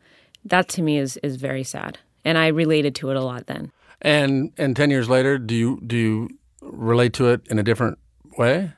That 0.45 0.69
to 0.71 0.83
me 0.83 0.99
is 0.99 1.17
is 1.19 1.37
very 1.37 1.65
sad, 1.65 1.99
and 2.25 2.37
I 2.37 2.49
related 2.49 2.95
to 2.97 3.11
it 3.11 3.17
a 3.17 3.23
lot 3.23 3.47
then. 3.47 3.73
And 4.03 4.53
and 4.57 4.77
ten 4.77 4.91
years 4.91 5.09
later, 5.09 5.39
do 5.39 5.55
you 5.55 5.81
do 5.87 5.97
you 5.97 6.29
relate 6.61 7.13
to 7.15 7.29
it 7.29 7.47
in 7.49 7.59
a 7.59 7.63
different 7.63 7.99
way? 8.39 8.73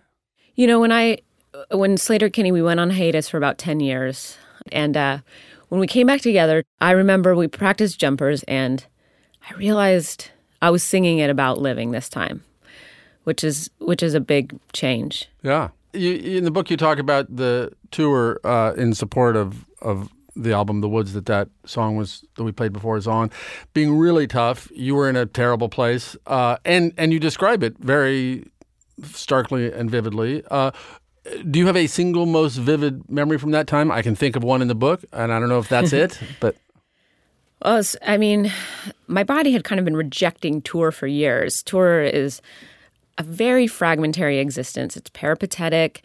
You 0.54 0.66
know, 0.66 0.80
when 0.80 0.92
I 0.92 1.18
when 1.70 1.96
Sleater-Kinney, 1.96 2.52
we 2.52 2.62
went 2.62 2.80
on 2.80 2.90
hiatus 2.90 3.28
for 3.28 3.36
about 3.36 3.58
ten 3.58 3.80
years, 3.80 4.36
and 4.70 4.96
uh, 4.96 5.18
when 5.68 5.80
we 5.80 5.86
came 5.86 6.06
back 6.06 6.20
together, 6.20 6.64
I 6.80 6.92
remember 6.92 7.34
we 7.34 7.48
practiced 7.48 7.98
jumpers 7.98 8.42
and 8.44 8.84
I 9.48 9.54
realized 9.54 10.30
I 10.62 10.70
was 10.70 10.82
singing 10.82 11.18
it 11.18 11.30
about 11.30 11.58
living 11.58 11.90
this 11.90 12.08
time, 12.08 12.44
which 13.24 13.44
is 13.44 13.70
which 13.78 14.02
is 14.02 14.14
a 14.14 14.20
big 14.20 14.58
change. 14.72 15.28
Yeah. 15.42 15.68
You, 15.94 16.14
in 16.14 16.44
the 16.44 16.50
book, 16.50 16.70
you 16.70 16.76
talk 16.76 16.98
about 16.98 17.34
the 17.34 17.72
tour 17.90 18.40
uh, 18.44 18.74
in 18.76 18.94
support 18.94 19.36
of, 19.36 19.64
of 19.80 20.10
the 20.38 20.52
album 20.52 20.80
"The 20.80 20.88
Woods" 20.88 21.12
that 21.12 21.26
that 21.26 21.48
song 21.64 21.96
was 21.96 22.24
that 22.36 22.44
we 22.44 22.52
played 22.52 22.72
before 22.72 22.96
is 22.96 23.06
on, 23.06 23.30
being 23.74 23.96
really 23.96 24.26
tough. 24.26 24.70
You 24.74 24.94
were 24.94 25.08
in 25.08 25.16
a 25.16 25.26
terrible 25.26 25.68
place, 25.68 26.16
uh, 26.26 26.56
and 26.64 26.92
and 26.96 27.12
you 27.12 27.18
describe 27.20 27.62
it 27.62 27.78
very 27.78 28.50
starkly 29.02 29.72
and 29.72 29.90
vividly. 29.90 30.42
Uh, 30.50 30.70
do 31.50 31.58
you 31.58 31.66
have 31.66 31.76
a 31.76 31.86
single 31.86 32.26
most 32.26 32.56
vivid 32.56 33.08
memory 33.10 33.38
from 33.38 33.50
that 33.50 33.66
time? 33.66 33.90
I 33.90 34.02
can 34.02 34.14
think 34.14 34.36
of 34.36 34.42
one 34.42 34.62
in 34.62 34.68
the 34.68 34.74
book, 34.74 35.04
and 35.12 35.32
I 35.32 35.38
don't 35.38 35.48
know 35.48 35.58
if 35.58 35.68
that's 35.68 35.92
it, 35.92 36.18
but 36.40 36.56
Well, 37.62 37.82
I 38.06 38.16
mean, 38.16 38.52
my 39.06 39.24
body 39.24 39.52
had 39.52 39.64
kind 39.64 39.78
of 39.78 39.84
been 39.84 39.96
rejecting 39.96 40.62
tour 40.62 40.90
for 40.92 41.06
years. 41.06 41.62
Tour 41.62 42.02
is 42.02 42.40
a 43.18 43.22
very 43.22 43.66
fragmentary 43.66 44.38
existence. 44.38 44.96
It's 44.96 45.10
peripatetic. 45.10 46.02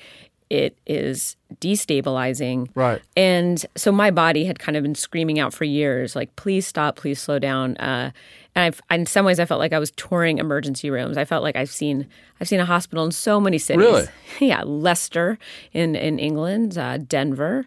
It 0.53 0.77
is 0.85 1.35
destabilizing. 1.55 2.69
Right. 2.75 3.01
And 3.17 3.65
so 3.75 3.91
my 3.91 4.11
body 4.11 4.45
had 4.45 4.59
kind 4.59 4.77
of 4.77 4.83
been 4.83 4.93
screaming 4.93 5.39
out 5.39 5.51
for 5.51 5.63
years, 5.63 6.15
like, 6.15 6.35
please 6.35 6.67
stop, 6.67 6.95
please 6.95 7.19
slow 7.19 7.39
down. 7.39 7.75
Uh, 7.77 8.11
and 8.53 8.65
I've, 8.65 8.79
in 8.91 9.07
some 9.07 9.25
ways, 9.25 9.39
I 9.39 9.45
felt 9.45 9.57
like 9.57 9.73
I 9.73 9.79
was 9.79 9.89
touring 9.89 10.37
emergency 10.37 10.91
rooms. 10.91 11.17
I 11.17 11.25
felt 11.25 11.41
like 11.41 11.55
I've 11.55 11.71
seen 11.71 12.07
I've 12.39 12.47
seen 12.47 12.59
a 12.59 12.65
hospital 12.65 13.03
in 13.03 13.11
so 13.11 13.39
many 13.39 13.57
cities. 13.57 13.83
Really? 13.83 14.07
yeah, 14.41 14.61
Leicester 14.61 15.39
in 15.71 15.95
in 15.95 16.19
England, 16.19 16.77
uh, 16.77 16.97
Denver, 16.97 17.65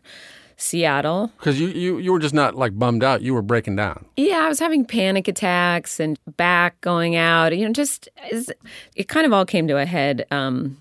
Seattle. 0.57 1.33
because 1.39 1.59
you, 1.61 1.67
you 1.71 1.99
you 1.99 2.13
were 2.13 2.21
just 2.21 2.35
not 2.35 2.55
like 2.55 2.79
bummed 2.79 3.03
out, 3.03 3.21
you 3.21 3.35
were 3.35 3.43
breaking 3.43 3.75
down. 3.75 4.05
Yeah, 4.17 4.45
I 4.45 4.49
was 4.49 4.61
having 4.61 4.85
panic 4.85 5.27
attacks 5.27 5.99
and 5.99 6.17
back 6.37 6.81
going 6.83 7.17
out. 7.17 7.57
You 7.57 7.67
know, 7.67 7.73
just 7.73 8.09
it 8.95 9.09
kind 9.09 9.27
of 9.27 9.33
all 9.33 9.45
came 9.45 9.67
to 9.67 9.77
a 9.77 9.87
head 9.87 10.25
um, 10.31 10.77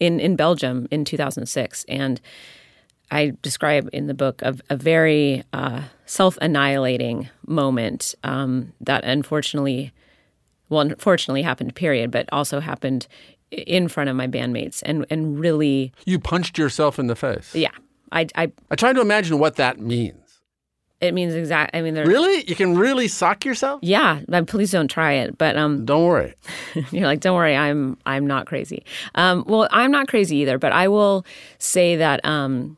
in 0.00 0.20
in 0.20 0.36
Belgium 0.36 0.86
in 0.90 1.04
2006, 1.04 1.84
and 1.88 2.20
I 3.10 3.32
describe 3.42 3.88
in 3.92 4.06
the 4.06 4.14
book 4.14 4.42
a, 4.42 4.56
a 4.68 4.76
very 4.76 5.42
uh, 5.52 5.82
self 6.06 6.36
annihilating 6.40 7.28
moment 7.46 8.14
um, 8.22 8.72
that 8.80 9.04
unfortunately, 9.04 9.92
well, 10.68 10.82
unfortunately 10.82 11.42
happened. 11.42 11.74
Period, 11.74 12.10
but 12.10 12.28
also 12.32 12.60
happened 12.60 13.06
in 13.50 13.88
front 13.88 14.10
of 14.10 14.16
my 14.16 14.26
bandmates, 14.26 14.82
and 14.84 15.06
and 15.10 15.40
really, 15.40 15.92
You 16.04 16.18
punched 16.18 16.58
yourself 16.58 16.98
in 16.98 17.06
the 17.06 17.16
face. 17.16 17.54
yeah, 17.54 17.70
I 18.12 18.26
I 18.34 18.52
I 18.70 18.76
tried 18.76 18.94
to 18.94 19.00
imagine 19.00 19.38
what 19.38 19.56
that 19.56 19.80
means. 19.80 20.27
It 21.00 21.14
means 21.14 21.34
exact. 21.34 21.74
I 21.76 21.82
mean, 21.82 21.94
there 21.94 22.06
Really, 22.06 22.44
you 22.48 22.56
can 22.56 22.76
really 22.76 23.06
sock 23.08 23.44
yourself? 23.44 23.80
Yeah, 23.82 24.20
but 24.28 24.46
please 24.48 24.70
don't 24.72 24.88
try 24.88 25.12
it. 25.12 25.38
But 25.38 25.56
um, 25.56 25.84
Don't 25.84 26.04
worry. 26.04 26.34
you're 26.90 27.06
like, 27.06 27.20
don't 27.20 27.36
worry, 27.36 27.56
I'm 27.56 27.96
I'm 28.04 28.26
not 28.26 28.46
crazy. 28.46 28.84
Um, 29.14 29.44
well, 29.46 29.68
I'm 29.70 29.90
not 29.90 30.08
crazy 30.08 30.36
either, 30.38 30.58
but 30.58 30.72
I 30.72 30.88
will 30.88 31.24
say 31.58 31.96
that 31.96 32.24
um, 32.24 32.76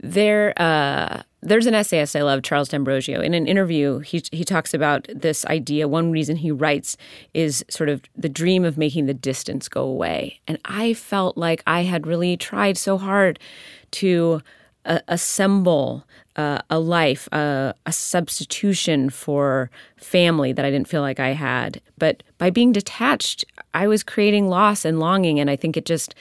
there 0.00 0.54
uh, 0.60 1.22
there's 1.42 1.66
an 1.66 1.74
essayist 1.74 2.14
I 2.16 2.22
love, 2.22 2.42
Charles 2.42 2.68
D'Ambrosio. 2.68 3.20
In 3.20 3.34
an 3.34 3.46
interview, 3.46 3.98
he 3.98 4.22
he 4.32 4.44
talks 4.44 4.72
about 4.72 5.06
this 5.14 5.44
idea. 5.46 5.88
One 5.88 6.10
reason 6.10 6.36
he 6.36 6.50
writes 6.50 6.96
is 7.34 7.64
sort 7.68 7.88
of 7.88 8.02
the 8.16 8.28
dream 8.28 8.64
of 8.64 8.78
making 8.78 9.06
the 9.06 9.14
distance 9.14 9.68
go 9.68 9.82
away, 9.82 10.40
and 10.48 10.58
I 10.64 10.94
felt 10.94 11.36
like 11.36 11.62
I 11.66 11.82
had 11.82 12.06
really 12.06 12.36
tried 12.36 12.78
so 12.78 12.96
hard 12.96 13.38
to 13.92 14.40
uh, 14.84 15.00
assemble 15.08 16.04
uh, 16.36 16.60
a 16.70 16.78
life, 16.78 17.28
uh, 17.32 17.72
a 17.86 17.92
substitution 17.92 19.10
for 19.10 19.70
family 19.96 20.52
that 20.52 20.64
I 20.64 20.70
didn't 20.70 20.88
feel 20.88 21.02
like 21.02 21.20
I 21.20 21.30
had. 21.30 21.80
But 21.98 22.22
by 22.38 22.50
being 22.50 22.72
detached, 22.72 23.44
I 23.74 23.86
was 23.86 24.02
creating 24.02 24.48
loss 24.48 24.84
and 24.84 24.98
longing. 24.98 25.38
And 25.40 25.50
I 25.50 25.56
think 25.56 25.76
it 25.76 25.84
just, 25.84 26.14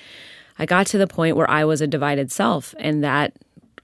I 0.60 0.66
got 0.66 0.88
to 0.88 0.98
the 0.98 1.08
point 1.08 1.38
where 1.38 1.50
I 1.50 1.64
was 1.64 1.82
a 1.82 1.88
divided 1.88 2.32
self 2.32 2.76
and 2.78 3.04
that 3.04 3.34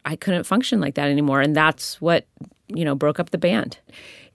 I 0.06 0.16
couldn't 0.16 0.44
function 0.44 0.80
like 0.80 0.96
that 0.96 1.10
anymore. 1.10 1.42
And 1.42 1.56
that's 1.56 2.02
what, 2.02 2.26
you 2.68 2.86
know, 2.86 2.96
broke 2.96 3.20
up 3.20 3.30
the 3.32 3.38
band. 3.38 3.78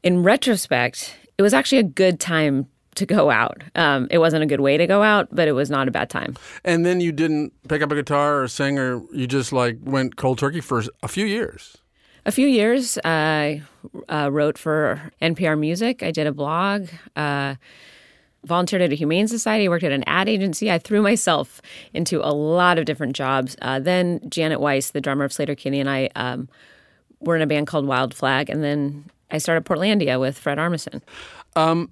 In 0.02 0.22
retrospect, 0.22 1.14
it 1.38 1.42
was 1.42 1.54
actually 1.54 1.78
a 1.78 1.84
good 1.84 2.20
time 2.20 2.68
to 2.94 3.06
go 3.06 3.30
out. 3.30 3.62
Um, 3.74 4.06
it 4.10 4.18
wasn't 4.18 4.42
a 4.42 4.46
good 4.46 4.60
way 4.60 4.76
to 4.76 4.86
go 4.86 5.02
out, 5.02 5.28
but 5.32 5.48
it 5.48 5.52
was 5.52 5.70
not 5.70 5.88
a 5.88 5.90
bad 5.90 6.10
time. 6.10 6.36
And 6.64 6.84
then 6.84 7.00
you 7.00 7.12
didn't 7.12 7.52
pick 7.68 7.82
up 7.82 7.90
a 7.90 7.94
guitar 7.94 8.42
or 8.42 8.48
sing, 8.48 8.78
or 8.78 9.02
you 9.12 9.26
just 9.26 9.52
like 9.52 9.78
went 9.82 10.16
cold 10.16 10.38
turkey 10.38 10.60
for 10.60 10.82
a 11.02 11.08
few 11.08 11.24
years. 11.24 11.78
A 12.24 12.30
few 12.30 12.46
years, 12.46 12.98
I 13.04 13.62
uh, 14.08 14.30
wrote 14.30 14.56
for 14.56 15.10
NPR 15.20 15.58
Music. 15.58 16.04
I 16.04 16.12
did 16.12 16.28
a 16.28 16.32
blog, 16.32 16.88
uh, 17.16 17.56
volunteered 18.44 18.82
at 18.82 18.92
a 18.92 18.94
humane 18.94 19.26
society, 19.26 19.68
worked 19.68 19.82
at 19.82 19.90
an 19.90 20.04
ad 20.06 20.28
agency. 20.28 20.70
I 20.70 20.78
threw 20.78 21.02
myself 21.02 21.60
into 21.92 22.24
a 22.24 22.30
lot 22.30 22.78
of 22.78 22.84
different 22.84 23.16
jobs. 23.16 23.56
Uh, 23.60 23.80
then 23.80 24.20
Janet 24.28 24.60
Weiss, 24.60 24.90
the 24.90 25.00
drummer 25.00 25.24
of 25.24 25.32
Sleater-Kinney, 25.32 25.80
and 25.80 25.90
I 25.90 26.10
um, 26.14 26.48
were 27.20 27.34
in 27.34 27.42
a 27.42 27.46
band 27.46 27.66
called 27.66 27.86
Wild 27.86 28.14
Flag. 28.14 28.48
And 28.48 28.62
then 28.62 29.10
I 29.32 29.38
started 29.38 29.64
Portlandia 29.64 30.20
with 30.20 30.38
Fred 30.38 30.58
Armisen. 30.58 31.02
Um, 31.56 31.90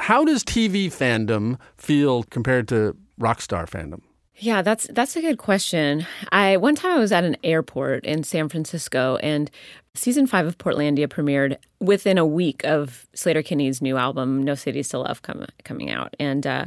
how 0.00 0.24
does 0.24 0.42
TV 0.42 0.86
fandom 0.86 1.56
feel 1.76 2.24
compared 2.24 2.66
to 2.68 2.96
rock 3.16 3.40
star 3.40 3.66
fandom? 3.66 4.00
Yeah, 4.40 4.62
that's 4.62 4.86
that's 4.92 5.16
a 5.16 5.20
good 5.20 5.38
question. 5.38 6.06
I 6.30 6.56
one 6.58 6.76
time 6.76 6.92
I 6.92 6.98
was 7.00 7.10
at 7.10 7.24
an 7.24 7.36
airport 7.42 8.04
in 8.04 8.22
San 8.22 8.48
Francisco 8.48 9.16
and 9.16 9.50
season 9.94 10.28
5 10.28 10.46
of 10.46 10.58
Portlandia 10.58 11.08
premiered 11.08 11.56
within 11.80 12.18
a 12.18 12.26
week 12.26 12.64
of 12.64 13.04
Sleater-Kinney's 13.16 13.82
new 13.82 13.96
album 13.96 14.44
No 14.44 14.54
Cities 14.54 14.90
to 14.90 14.98
Love 15.00 15.22
com- 15.22 15.44
coming 15.64 15.90
out 15.90 16.14
and 16.20 16.46
uh, 16.46 16.66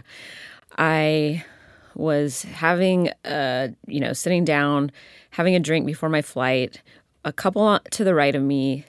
I 0.78 1.46
was 1.96 2.44
having 2.44 3.10
uh 3.26 3.70
you 3.88 4.00
know 4.02 4.14
sitting 4.14 4.44
down 4.44 4.92
having 5.30 5.56
a 5.56 5.60
drink 5.60 5.86
before 5.86 6.10
my 6.10 6.22
flight. 6.22 6.82
A 7.24 7.32
couple 7.32 7.80
to 7.92 8.04
the 8.04 8.16
right 8.16 8.36
of 8.36 8.42
me 8.42 8.86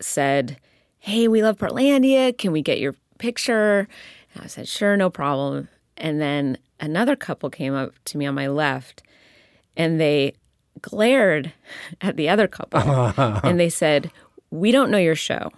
said, 0.00 0.56
"Hey, 0.98 1.28
we 1.28 1.42
love 1.42 1.58
Portlandia. 1.58 2.36
Can 2.36 2.50
we 2.50 2.62
get 2.62 2.80
your 2.80 2.94
picture?" 3.18 3.86
And 4.34 4.42
I 4.42 4.46
said, 4.48 4.66
"Sure, 4.66 4.96
no 4.96 5.10
problem." 5.10 5.68
And 5.96 6.20
then 6.20 6.58
another 6.82 7.16
couple 7.16 7.48
came 7.48 7.74
up 7.74 7.94
to 8.06 8.18
me 8.18 8.26
on 8.26 8.34
my 8.34 8.48
left 8.48 9.02
and 9.76 9.98
they 9.98 10.34
glared 10.82 11.52
at 12.02 12.16
the 12.16 12.28
other 12.28 12.46
couple 12.48 12.80
and 13.48 13.58
they 13.58 13.70
said, 13.70 14.10
We 14.50 14.70
don't 14.72 14.90
know 14.90 14.98
your 14.98 15.14
show, 15.14 15.50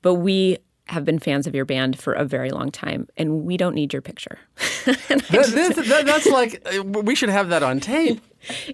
but 0.00 0.14
we 0.14 0.56
have 0.86 1.04
been 1.04 1.18
fans 1.18 1.46
of 1.46 1.54
your 1.54 1.64
band 1.64 1.98
for 1.98 2.12
a 2.12 2.24
very 2.26 2.50
long 2.50 2.70
time 2.70 3.08
and 3.16 3.42
we 3.44 3.56
don't 3.56 3.74
need 3.74 3.92
your 3.92 4.02
picture. 4.02 4.38
That- 4.84 5.26
this- 5.30 5.88
that- 5.88 6.04
that's 6.06 6.26
like 6.26 6.62
we 6.84 7.14
should 7.14 7.30
have 7.30 7.48
that 7.48 7.62
on 7.62 7.80
tape. 7.80 8.20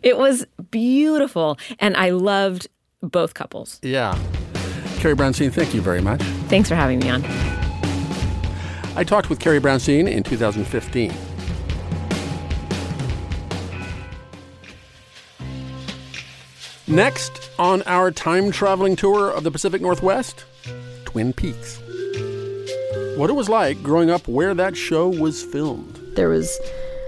it 0.02 0.18
was 0.18 0.44
beautiful 0.72 1.56
and 1.78 1.96
I 1.96 2.10
loved 2.10 2.66
both 3.00 3.34
couples. 3.34 3.78
Yeah. 3.82 4.18
Carrie 4.98 5.14
Brownstein, 5.14 5.52
thank 5.52 5.72
you 5.72 5.80
very 5.80 6.00
much. 6.02 6.20
Thanks 6.48 6.68
for 6.68 6.74
having 6.74 6.98
me 6.98 7.08
on. 7.08 7.22
I 8.96 9.04
talked 9.06 9.30
with 9.30 9.38
Carrie 9.38 9.60
Brownstein 9.60 10.10
in 10.10 10.22
2015. 10.24 11.12
Next 16.90 17.52
on 17.56 17.82
our 17.82 18.10
time 18.10 18.50
traveling 18.50 18.96
tour 18.96 19.30
of 19.30 19.44
the 19.44 19.50
Pacific 19.52 19.80
Northwest, 19.80 20.44
Twin 21.04 21.32
Peaks. 21.32 21.78
What 23.16 23.30
it 23.30 23.34
was 23.34 23.48
like 23.48 23.80
growing 23.80 24.10
up 24.10 24.26
where 24.26 24.54
that 24.54 24.76
show 24.76 25.06
was 25.08 25.40
filmed. 25.40 26.00
There 26.16 26.28
was 26.28 26.58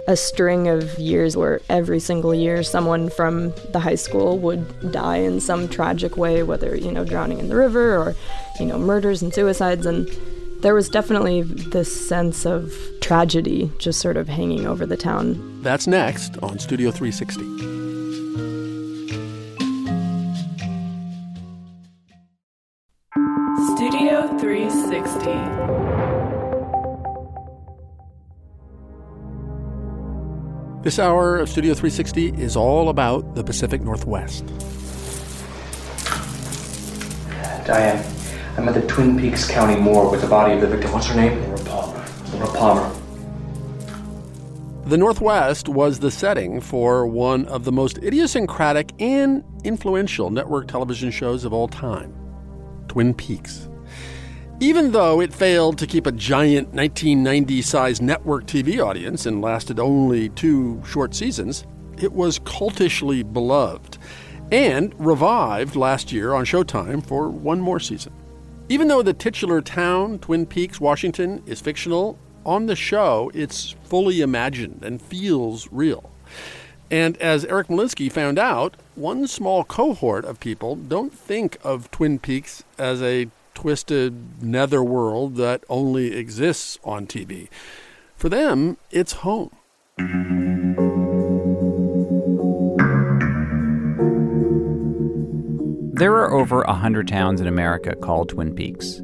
a 0.07 0.17
string 0.17 0.69
of 0.69 0.97
years 1.01 1.37
where 1.37 1.61
every 1.69 1.99
single 1.99 2.33
year 2.33 2.63
someone 2.63 3.11
from 3.11 3.53
the 3.73 3.81
high 3.81 3.97
school 3.97 4.39
would 4.39 4.93
die 4.93 5.17
in 5.17 5.41
some 5.41 5.67
tragic 5.67 6.17
way, 6.17 6.45
whether, 6.45 6.77
you 6.77 6.93
know, 6.93 7.05
drowning 7.05 7.41
in 7.41 7.49
the 7.49 7.57
river 7.57 7.97
or, 7.97 8.15
you 8.61 8.67
know, 8.67 8.79
murders 8.79 9.21
and 9.21 9.35
suicides. 9.35 9.85
And 9.85 10.09
there 10.61 10.77
was 10.77 10.89
definitely 10.89 11.43
this 11.43 12.09
sense 12.09 12.47
of 12.47 12.73
tragedy 13.01 13.69
just 13.79 13.99
sort 13.99 14.17
of 14.17 14.29
hanging 14.29 14.65
over 14.65 14.87
the 14.87 14.97
town. 14.97 15.61
That's 15.61 15.89
next 15.89 16.39
on 16.39 16.61
Studio 16.61 16.93
360. 16.93 17.82
This 30.83 30.99
hour 30.99 31.39
of 31.39 31.49
Studio 31.49 31.75
360 31.75 32.43
is 32.43 32.57
all 32.57 32.89
about 32.89 33.37
the 33.37 33.45
Pacific 33.45 33.83
Northwest. 33.83 34.45
Diane, 37.65 38.05
I'm 38.57 38.69
at 38.69 38.75
the 38.75 38.85
Twin 38.89 39.17
Peaks 39.17 39.49
County 39.49 39.77
morgue 39.81 40.11
with 40.11 40.23
the 40.23 40.27
body 40.27 40.55
of 40.55 40.61
the 40.61 40.67
victim. 40.67 40.91
What's 40.91 41.07
her 41.07 41.15
name? 41.15 41.41
Laura 41.45 41.59
Palmer. 41.59 42.05
Laura 42.33 42.49
Palmer. 42.59 42.97
the 44.87 44.97
Northwest 44.97 45.69
was 45.69 46.01
the 46.01 46.11
setting 46.11 46.61
for 46.61 47.07
one 47.07 47.47
of 47.47 47.63
the 47.63 47.71
most 47.71 47.99
idiosyncratic 47.99 48.91
and 48.99 49.45
influential 49.63 50.31
network 50.31 50.67
television 50.67 51.13
shows 51.13 51.45
of 51.45 51.53
all 51.53 51.69
time 51.69 52.13
Twin 52.89 53.15
Peaks. 53.15 53.69
Even 54.63 54.93
though 54.93 55.21
it 55.21 55.35
failed 55.35 55.77
to 55.79 55.89
keep 55.89 56.07
a 56.07 56.13
giant 56.13 56.69
1990 56.69 57.63
sized 57.63 58.01
network 58.01 58.47
TV 58.47 58.79
audience 58.79 59.27
and 59.27 59.43
lasted 59.43 59.81
only 59.81 60.29
two 60.29 60.81
short 60.87 61.17
seasons, 61.17 61.67
it 62.01 62.13
was 62.13 62.39
cultishly 62.45 63.25
beloved 63.25 63.99
and 64.53 64.95
revived 65.01 65.75
last 65.75 66.13
year 66.13 66.33
on 66.33 66.45
Showtime 66.45 67.05
for 67.05 67.29
one 67.29 67.61
more 67.61 67.81
season. 67.81 68.13
Even 68.69 68.87
though 68.87 69.03
the 69.03 69.13
titular 69.13 69.61
town, 69.61 70.21
Twin 70.21 70.47
Peaks, 70.47 70.81
Washington, 70.81 71.43
is 71.45 71.61
fictional, 71.61 72.17
on 72.47 72.67
the 72.67 72.77
show 72.77 73.33
it's 73.35 73.75
fully 73.83 74.21
imagined 74.21 74.85
and 74.85 75.03
feels 75.03 75.67
real. 75.73 76.09
And 76.89 77.17
as 77.17 77.45
Eric 77.47 77.67
Molinsky 77.67 78.13
found 78.13 78.39
out, 78.39 78.77
one 78.95 79.27
small 79.27 79.65
cohort 79.65 80.25
of 80.25 80.39
people 80.39 80.77
don't 80.77 81.13
think 81.13 81.59
of 81.65 81.91
Twin 81.91 82.21
Peaks 82.21 82.63
as 82.79 83.03
a 83.03 83.27
twisted 83.55 84.43
netherworld 84.43 85.37
that 85.37 85.65
only 85.69 86.17
exists 86.17 86.79
on 86.85 87.07
TV. 87.07 87.49
For 88.17 88.29
them, 88.29 88.77
it's 88.91 89.13
home. 89.13 89.51
There 95.95 96.15
are 96.15 96.33
over 96.33 96.63
100 96.63 97.07
towns 97.07 97.41
in 97.41 97.47
America 97.47 97.95
called 97.95 98.31
Twin 98.31 98.55
Peaks. 98.55 99.01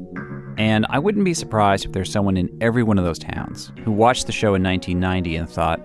And 0.57 0.85
I 0.89 0.99
wouldn't 0.99 1.23
be 1.23 1.33
surprised 1.33 1.85
if 1.85 1.93
there's 1.93 2.11
someone 2.11 2.35
in 2.35 2.57
every 2.59 2.83
one 2.83 2.97
of 2.97 3.05
those 3.05 3.19
towns 3.19 3.71
who 3.85 3.91
watched 3.91 4.25
the 4.25 4.33
show 4.33 4.55
in 4.55 4.63
1990 4.63 5.37
and 5.37 5.49
thought, 5.49 5.79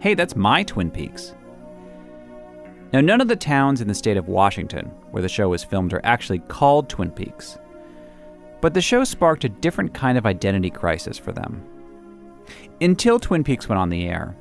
hey, 0.00 0.14
that's 0.14 0.34
my 0.34 0.64
Twin 0.64 0.90
Peaks. 0.90 1.34
Now, 2.92 3.00
none 3.00 3.20
of 3.20 3.28
the 3.28 3.36
towns 3.36 3.80
in 3.80 3.88
the 3.88 3.94
state 3.94 4.16
of 4.16 4.26
Washington 4.26 4.86
where 5.10 5.22
the 5.22 5.28
show 5.28 5.48
was 5.48 5.62
filmed 5.62 5.92
are 5.92 6.00
actually 6.02 6.40
called 6.40 6.88
Twin 6.88 7.10
Peaks. 7.10 7.58
But 8.66 8.74
the 8.74 8.80
show 8.80 9.04
sparked 9.04 9.44
a 9.44 9.48
different 9.48 9.94
kind 9.94 10.18
of 10.18 10.26
identity 10.26 10.70
crisis 10.70 11.16
for 11.16 11.30
them. 11.30 11.62
Until 12.80 13.20
Twin 13.20 13.44
Peaks 13.44 13.68
went 13.68 13.78
on 13.78 13.90
the 13.90 14.08
air, 14.08 14.36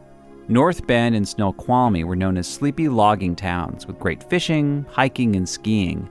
North 0.48 0.88
Bend 0.88 1.14
and 1.14 1.28
Snoqualmie 1.28 2.04
were 2.04 2.16
known 2.16 2.36
as 2.36 2.48
sleepy 2.48 2.90
logging 2.90 3.36
towns 3.36 3.86
with 3.86 4.00
great 4.00 4.28
fishing, 4.28 4.84
hiking, 4.90 5.36
and 5.36 5.48
skiing. 5.48 6.10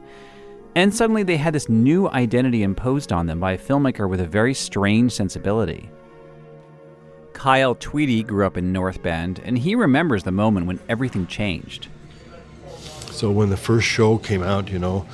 And 0.76 0.94
suddenly 0.94 1.24
they 1.24 1.36
had 1.36 1.54
this 1.54 1.68
new 1.68 2.08
identity 2.10 2.62
imposed 2.62 3.12
on 3.12 3.26
them 3.26 3.40
by 3.40 3.50
a 3.50 3.58
filmmaker 3.58 4.08
with 4.08 4.20
a 4.20 4.28
very 4.28 4.54
strange 4.54 5.10
sensibility. 5.10 5.90
Kyle 7.32 7.74
Twede 7.74 8.28
grew 8.28 8.46
up 8.46 8.56
in 8.56 8.72
North 8.72 9.02
Bend, 9.02 9.40
and 9.44 9.58
he 9.58 9.74
remembers 9.74 10.22
the 10.22 10.30
moment 10.30 10.68
when 10.68 10.78
everything 10.88 11.26
changed. 11.26 11.88
So 13.10 13.32
when 13.32 13.50
the 13.50 13.56
first 13.56 13.88
show 13.88 14.18
came 14.18 14.44
out, 14.44 14.70
you 14.70 14.78
know, 14.78 15.04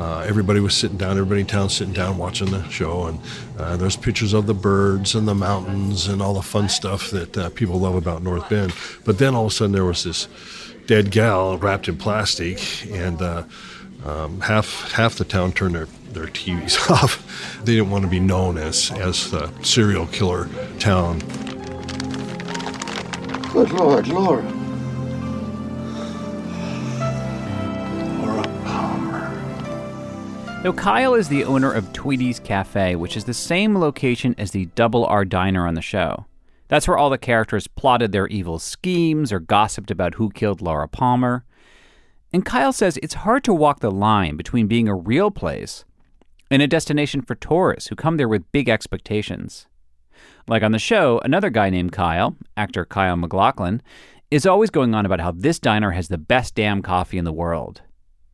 uh, 0.00 0.24
everybody 0.26 0.60
was 0.60 0.74
sitting 0.74 0.96
down, 0.96 1.12
everybody 1.12 1.40
in 1.40 1.46
town 1.46 1.68
sitting 1.68 1.92
down 1.92 2.16
watching 2.16 2.50
the 2.50 2.66
show, 2.68 3.04
and 3.04 3.20
uh, 3.58 3.76
there's 3.76 3.96
pictures 3.96 4.32
of 4.32 4.46
the 4.46 4.54
birds 4.54 5.14
and 5.14 5.28
the 5.28 5.34
mountains 5.34 6.08
and 6.08 6.22
all 6.22 6.34
the 6.34 6.42
fun 6.42 6.68
stuff 6.68 7.10
that 7.10 7.36
uh, 7.36 7.50
people 7.50 7.78
love 7.78 7.94
about 7.94 8.22
North 8.22 8.48
Bend. 8.48 8.74
But 9.04 9.18
then 9.18 9.34
all 9.34 9.46
of 9.46 9.52
a 9.52 9.54
sudden 9.54 9.72
there 9.72 9.84
was 9.84 10.04
this 10.04 10.28
dead 10.86 11.10
gal 11.10 11.58
wrapped 11.58 11.88
in 11.88 11.96
plastic, 11.98 12.60
and 12.90 13.20
uh, 13.20 13.44
um, 14.04 14.40
half 14.40 14.90
half 14.92 15.16
the 15.16 15.24
town 15.24 15.52
turned 15.52 15.74
their, 15.74 15.86
their 16.12 16.26
TVs 16.26 16.90
off. 17.02 17.60
They 17.64 17.74
didn't 17.74 17.90
want 17.90 18.04
to 18.04 18.10
be 18.10 18.20
known 18.20 18.56
as 18.56 18.90
as 18.92 19.30
the 19.30 19.52
serial 19.62 20.06
killer 20.06 20.48
town. 20.78 21.18
Good 23.52 23.72
Lord, 23.72 24.08
Laura. 24.08 24.59
Now, 30.62 30.72
Kyle 30.72 31.14
is 31.14 31.30
the 31.30 31.44
owner 31.44 31.72
of 31.72 31.90
Twede's 31.94 32.38
Cafe, 32.38 32.94
which 32.94 33.16
is 33.16 33.24
the 33.24 33.32
same 33.32 33.78
location 33.78 34.34
as 34.36 34.50
the 34.50 34.66
Double 34.66 35.06
R 35.06 35.24
Diner 35.24 35.66
on 35.66 35.72
the 35.72 35.80
show. 35.80 36.26
That's 36.68 36.86
where 36.86 36.98
all 36.98 37.08
the 37.08 37.16
characters 37.16 37.66
plotted 37.66 38.12
their 38.12 38.26
evil 38.26 38.58
schemes 38.58 39.32
or 39.32 39.40
gossiped 39.40 39.90
about 39.90 40.16
who 40.16 40.28
killed 40.28 40.60
Laura 40.60 40.86
Palmer. 40.86 41.46
And 42.30 42.44
Kyle 42.44 42.74
says 42.74 42.98
it's 42.98 43.14
hard 43.14 43.42
to 43.44 43.54
walk 43.54 43.80
the 43.80 43.90
line 43.90 44.36
between 44.36 44.66
being 44.66 44.86
a 44.86 44.94
real 44.94 45.30
place 45.30 45.86
and 46.50 46.60
a 46.60 46.66
destination 46.66 47.22
for 47.22 47.34
tourists 47.34 47.88
who 47.88 47.96
come 47.96 48.18
there 48.18 48.28
with 48.28 48.52
big 48.52 48.68
expectations. 48.68 49.66
Like 50.46 50.62
on 50.62 50.72
the 50.72 50.78
show, 50.78 51.22
another 51.24 51.48
guy 51.48 51.70
named 51.70 51.92
Kyle, 51.92 52.36
actor 52.58 52.84
Kyle 52.84 53.16
MacLachlan, 53.16 53.80
is 54.30 54.44
always 54.44 54.68
going 54.68 54.94
on 54.94 55.06
about 55.06 55.20
how 55.20 55.32
this 55.32 55.58
diner 55.58 55.92
has 55.92 56.08
the 56.08 56.18
best 56.18 56.54
damn 56.54 56.82
coffee 56.82 57.16
in 57.16 57.24
the 57.24 57.32
world. 57.32 57.80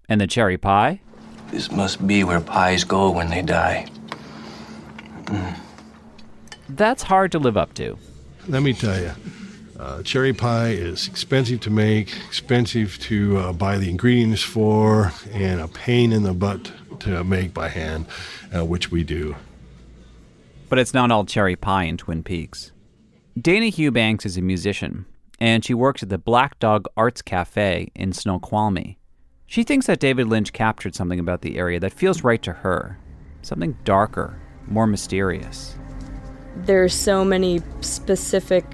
And 0.09 0.21
the 0.21 0.27
cherry 0.27 0.59
pie? 0.59 1.03
This 1.51 1.71
must 1.71 2.07
be 2.07 2.25
where 2.25 2.41
pies 2.41 2.85
go 2.85 3.11
when 3.11 3.31
they 3.31 3.43
die. 3.43 3.87
That's 6.69 7.03
hard 7.03 7.33
to 7.33 7.39
live 7.39 7.57
up 7.57 7.75
to. 7.75 7.97
Let 8.49 8.63
me 8.63 8.73
tell 8.73 9.01
you, 9.01 9.13
uh, 9.79 10.03
cherry 10.03 10.33
pie 10.33 10.69
is 10.69 11.07
expensive 11.09 11.61
to 11.61 11.71
make, 11.71 12.15
expensive 12.27 12.99
to 13.01 13.39
uh, 13.39 13.53
buy 13.53 13.79
the 13.79 13.89
ingredients 13.89 14.43
for, 14.43 15.13
and 15.33 15.61
a 15.61 15.69
pain 15.69 16.13
in 16.13 16.23
the 16.23 16.35
butt 16.35 16.73
to 17.01 17.23
make 17.25 17.55
by 17.55 17.69
hand, 17.69 18.07
uh, 18.55 18.65
which 18.65 18.91
we 18.91 19.05
do. 19.05 19.37
But 20.69 20.79
it's 20.79 20.95
not 20.95 21.11
all 21.11 21.25
cherry 21.25 21.57
pie 21.57 21.85
in 21.85 21.97
Twin 21.97 22.23
Peaks. 22.23 22.73
Dana 23.41 23.67
Hughbanks 23.67 24.27
is 24.27 24.37
a 24.37 24.43
musician, 24.43 25.07
and 25.39 25.65
she 25.65 25.75
works 25.75 26.03
at 26.03 26.09
the 26.09 26.19
Black 26.19 26.59
Dog 26.59 26.87
Arts 26.97 27.23
Cafe 27.23 27.91
in 27.95 28.13
Snoqualmie. 28.13 28.99
She 29.47 29.63
thinks 29.63 29.87
that 29.87 30.01
David 30.01 30.27
Lynch 30.27 30.53
captured 30.53 30.95
something 30.95 31.21
about 31.21 31.43
the 31.43 31.57
area 31.57 31.79
that 31.81 31.93
feels 31.93 32.25
right 32.25 32.43
to 32.43 32.53
her 32.53 32.99
something 33.47 33.77
darker, 33.85 34.39
more 34.67 34.87
mysterious. 34.87 35.77
There's 36.57 36.95
so 36.95 37.25
many 37.25 37.63
specific 37.81 38.65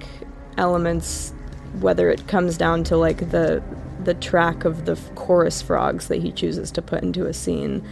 elements, 0.57 1.33
whether 1.79 2.09
it 2.09 2.27
comes 2.27 2.57
down 2.57 2.83
to 2.85 2.97
like 2.97 3.29
the 3.29 3.61
the 4.03 4.13
track 4.15 4.65
of 4.65 4.85
the 4.85 4.95
chorus 5.15 5.61
frogs 5.61 6.09
that 6.09 6.21
he 6.21 6.31
chooses 6.31 6.71
to 6.71 6.81
put 6.81 7.03
into 7.03 7.25
a 7.25 7.33
scene 7.33 7.87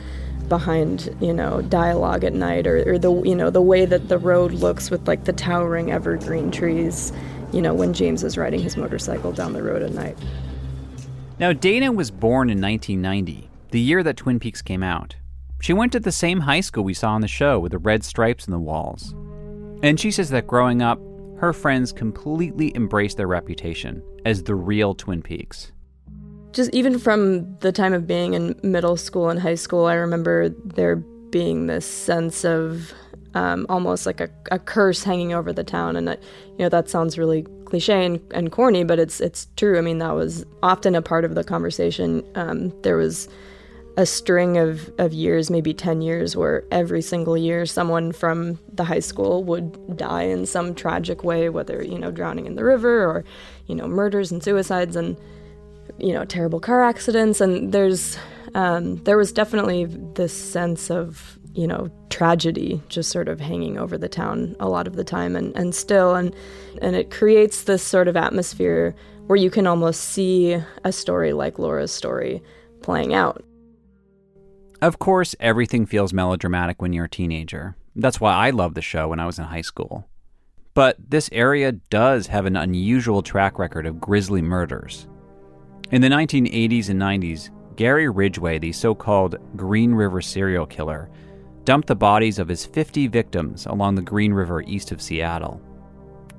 behind 0.49 1.15
you 1.21 1.31
know 1.31 1.61
dialogue 1.61 2.25
at 2.25 2.33
night 2.33 2.67
or, 2.67 2.83
or 2.91 2.99
the 2.99 3.13
you 3.21 3.33
know 3.33 3.49
the 3.49 3.61
way 3.61 3.85
that 3.85 4.09
the 4.09 4.17
road 4.17 4.51
looks 4.51 4.91
with 4.91 5.07
like 5.07 5.23
the 5.23 5.31
towering 5.31 5.89
evergreen 5.89 6.51
trees 6.51 7.13
you 7.53 7.61
know 7.61 7.73
when 7.73 7.93
james 7.93 8.23
is 8.23 8.37
riding 8.37 8.59
his 8.59 8.75
motorcycle 8.75 9.31
down 9.31 9.53
the 9.53 9.63
road 9.63 9.81
at 9.81 9.93
night 9.93 10.17
Now, 11.41 11.53
Dana 11.53 11.91
was 11.91 12.11
born 12.11 12.51
in 12.51 12.61
1990, 12.61 13.49
the 13.71 13.79
year 13.79 14.03
that 14.03 14.15
Twin 14.15 14.39
Peaks 14.39 14.61
came 14.61 14.83
out. 14.83 15.15
She 15.59 15.73
went 15.73 15.91
to 15.93 15.99
the 15.99 16.11
same 16.11 16.41
high 16.41 16.61
school 16.61 16.83
we 16.83 16.93
saw 16.93 17.13
on 17.13 17.21
the 17.21 17.27
show 17.27 17.57
with 17.57 17.71
the 17.71 17.79
red 17.79 18.03
stripes 18.03 18.45
in 18.45 18.51
the 18.51 18.59
walls. 18.59 19.15
And 19.81 19.99
she 19.99 20.11
says 20.11 20.29
that 20.29 20.45
growing 20.45 20.83
up, 20.83 20.99
her 21.39 21.51
friends 21.51 21.91
completely 21.91 22.71
embraced 22.75 23.17
their 23.17 23.25
reputation 23.25 24.03
as 24.23 24.43
the 24.43 24.53
real 24.53 24.93
Twin 24.93 25.23
Peaks. 25.23 25.71
just 26.53 26.71
even 26.75 26.99
from 26.99 27.57
the 27.61 27.71
time 27.71 27.93
of 27.93 28.05
being 28.05 28.35
in 28.35 28.55
middle 28.61 28.95
school 28.95 29.31
and 29.31 29.39
high 29.39 29.55
school, 29.55 29.87
I 29.87 29.95
remember 29.95 30.49
there 30.49 30.97
being 30.97 31.65
this 31.65 31.87
sense 31.87 32.45
of 32.45 32.93
um, 33.33 33.65
almost 33.67 34.05
like 34.05 34.19
a, 34.21 34.29
a 34.51 34.59
curse 34.59 35.03
hanging 35.03 35.33
over 35.33 35.51
the 35.51 35.63
town. 35.63 35.95
And, 35.95 36.07
that, 36.07 36.21
you 36.51 36.59
know, 36.59 36.69
that 36.69 36.87
sounds 36.87 37.17
really 37.17 37.47
cliche 37.71 38.05
and, 38.05 38.19
and 38.33 38.51
corny, 38.51 38.83
but 38.83 38.99
it's, 38.99 39.19
it's 39.19 39.47
true. 39.55 39.77
I 39.77 39.81
mean, 39.81 39.97
that 39.99 40.11
was 40.11 40.45
often 40.61 40.93
a 40.93 41.01
part 41.01 41.25
of 41.25 41.35
the 41.35 41.43
conversation. 41.43 42.23
Um, 42.35 42.69
there 42.83 42.97
was 42.97 43.27
a 43.97 44.05
string 44.05 44.57
of, 44.57 44.91
of 44.99 45.13
years, 45.13 45.49
maybe 45.49 45.73
10 45.73 46.01
years, 46.01 46.35
where 46.35 46.65
every 46.69 47.01
single 47.01 47.37
year 47.37 47.65
someone 47.65 48.11
from 48.11 48.59
the 48.73 48.83
high 48.83 48.99
school 48.99 49.43
would 49.45 49.97
die 49.97 50.23
in 50.23 50.45
some 50.45 50.75
tragic 50.75 51.23
way, 51.23 51.49
whether, 51.49 51.81
you 51.81 51.97
know, 51.97 52.11
drowning 52.11 52.45
in 52.45 52.55
the 52.55 52.63
river 52.63 53.05
or, 53.05 53.23
you 53.67 53.75
know, 53.75 53.87
murders 53.87 54.31
and 54.31 54.43
suicides. 54.43 54.95
And, 54.95 55.17
you 55.97 56.13
know 56.13 56.23
terrible 56.23 56.59
car 56.59 56.83
accidents 56.83 57.41
and 57.41 57.73
there's 57.73 58.17
um, 58.55 58.95
there 59.03 59.17
was 59.17 59.33
definitely 59.33 59.85
this 59.85 60.31
sense 60.31 60.89
of 60.89 61.37
you 61.53 61.67
know 61.67 61.89
tragedy 62.09 62.81
just 62.87 63.09
sort 63.09 63.27
of 63.27 63.39
hanging 63.39 63.77
over 63.77 63.97
the 63.97 64.09
town 64.09 64.55
a 64.59 64.69
lot 64.69 64.87
of 64.87 64.95
the 64.95 65.03
time 65.03 65.35
and, 65.35 65.55
and 65.55 65.75
still 65.75 66.15
and 66.15 66.35
and 66.81 66.95
it 66.95 67.11
creates 67.11 67.63
this 67.63 67.83
sort 67.83 68.07
of 68.07 68.15
atmosphere 68.15 68.95
where 69.27 69.37
you 69.37 69.49
can 69.49 69.67
almost 69.67 70.01
see 70.01 70.57
a 70.83 70.91
story 70.91 71.33
like 71.33 71.59
Laura's 71.59 71.91
story 71.91 72.41
playing 72.81 73.13
out 73.13 73.43
Of 74.81 74.97
course, 74.97 75.35
everything 75.39 75.85
feels 75.85 76.13
melodramatic 76.13 76.81
when 76.81 76.93
you're 76.93 77.05
a 77.05 77.09
teenager. 77.09 77.75
That's 77.95 78.19
why 78.19 78.33
I 78.33 78.49
loved 78.49 78.75
the 78.75 78.81
show 78.81 79.09
when 79.09 79.19
I 79.19 79.25
was 79.25 79.37
in 79.37 79.45
high 79.45 79.61
school. 79.61 80.07
But 80.73 80.97
this 80.97 81.29
area 81.31 81.73
does 81.73 82.27
have 82.27 82.45
an 82.45 82.55
unusual 82.55 83.21
track 83.21 83.59
record 83.59 83.85
of 83.85 83.99
grisly 83.99 84.41
murders. 84.41 85.07
In 85.91 86.01
the 86.01 86.07
1980s 86.07 86.89
and 86.89 87.01
90s, 87.01 87.49
Gary 87.75 88.07
Ridgway, 88.09 88.59
the 88.59 88.71
so 88.71 88.95
called 88.95 89.35
Green 89.57 89.93
River 89.93 90.21
serial 90.21 90.65
killer, 90.65 91.09
dumped 91.63 91.87
the 91.87 91.95
bodies 91.95 92.39
of 92.39 92.47
his 92.47 92.65
50 92.65 93.07
victims 93.07 93.65
along 93.65 93.95
the 93.95 94.01
Green 94.01 94.33
River 94.33 94.61
east 94.63 94.91
of 94.91 95.01
Seattle. 95.01 95.61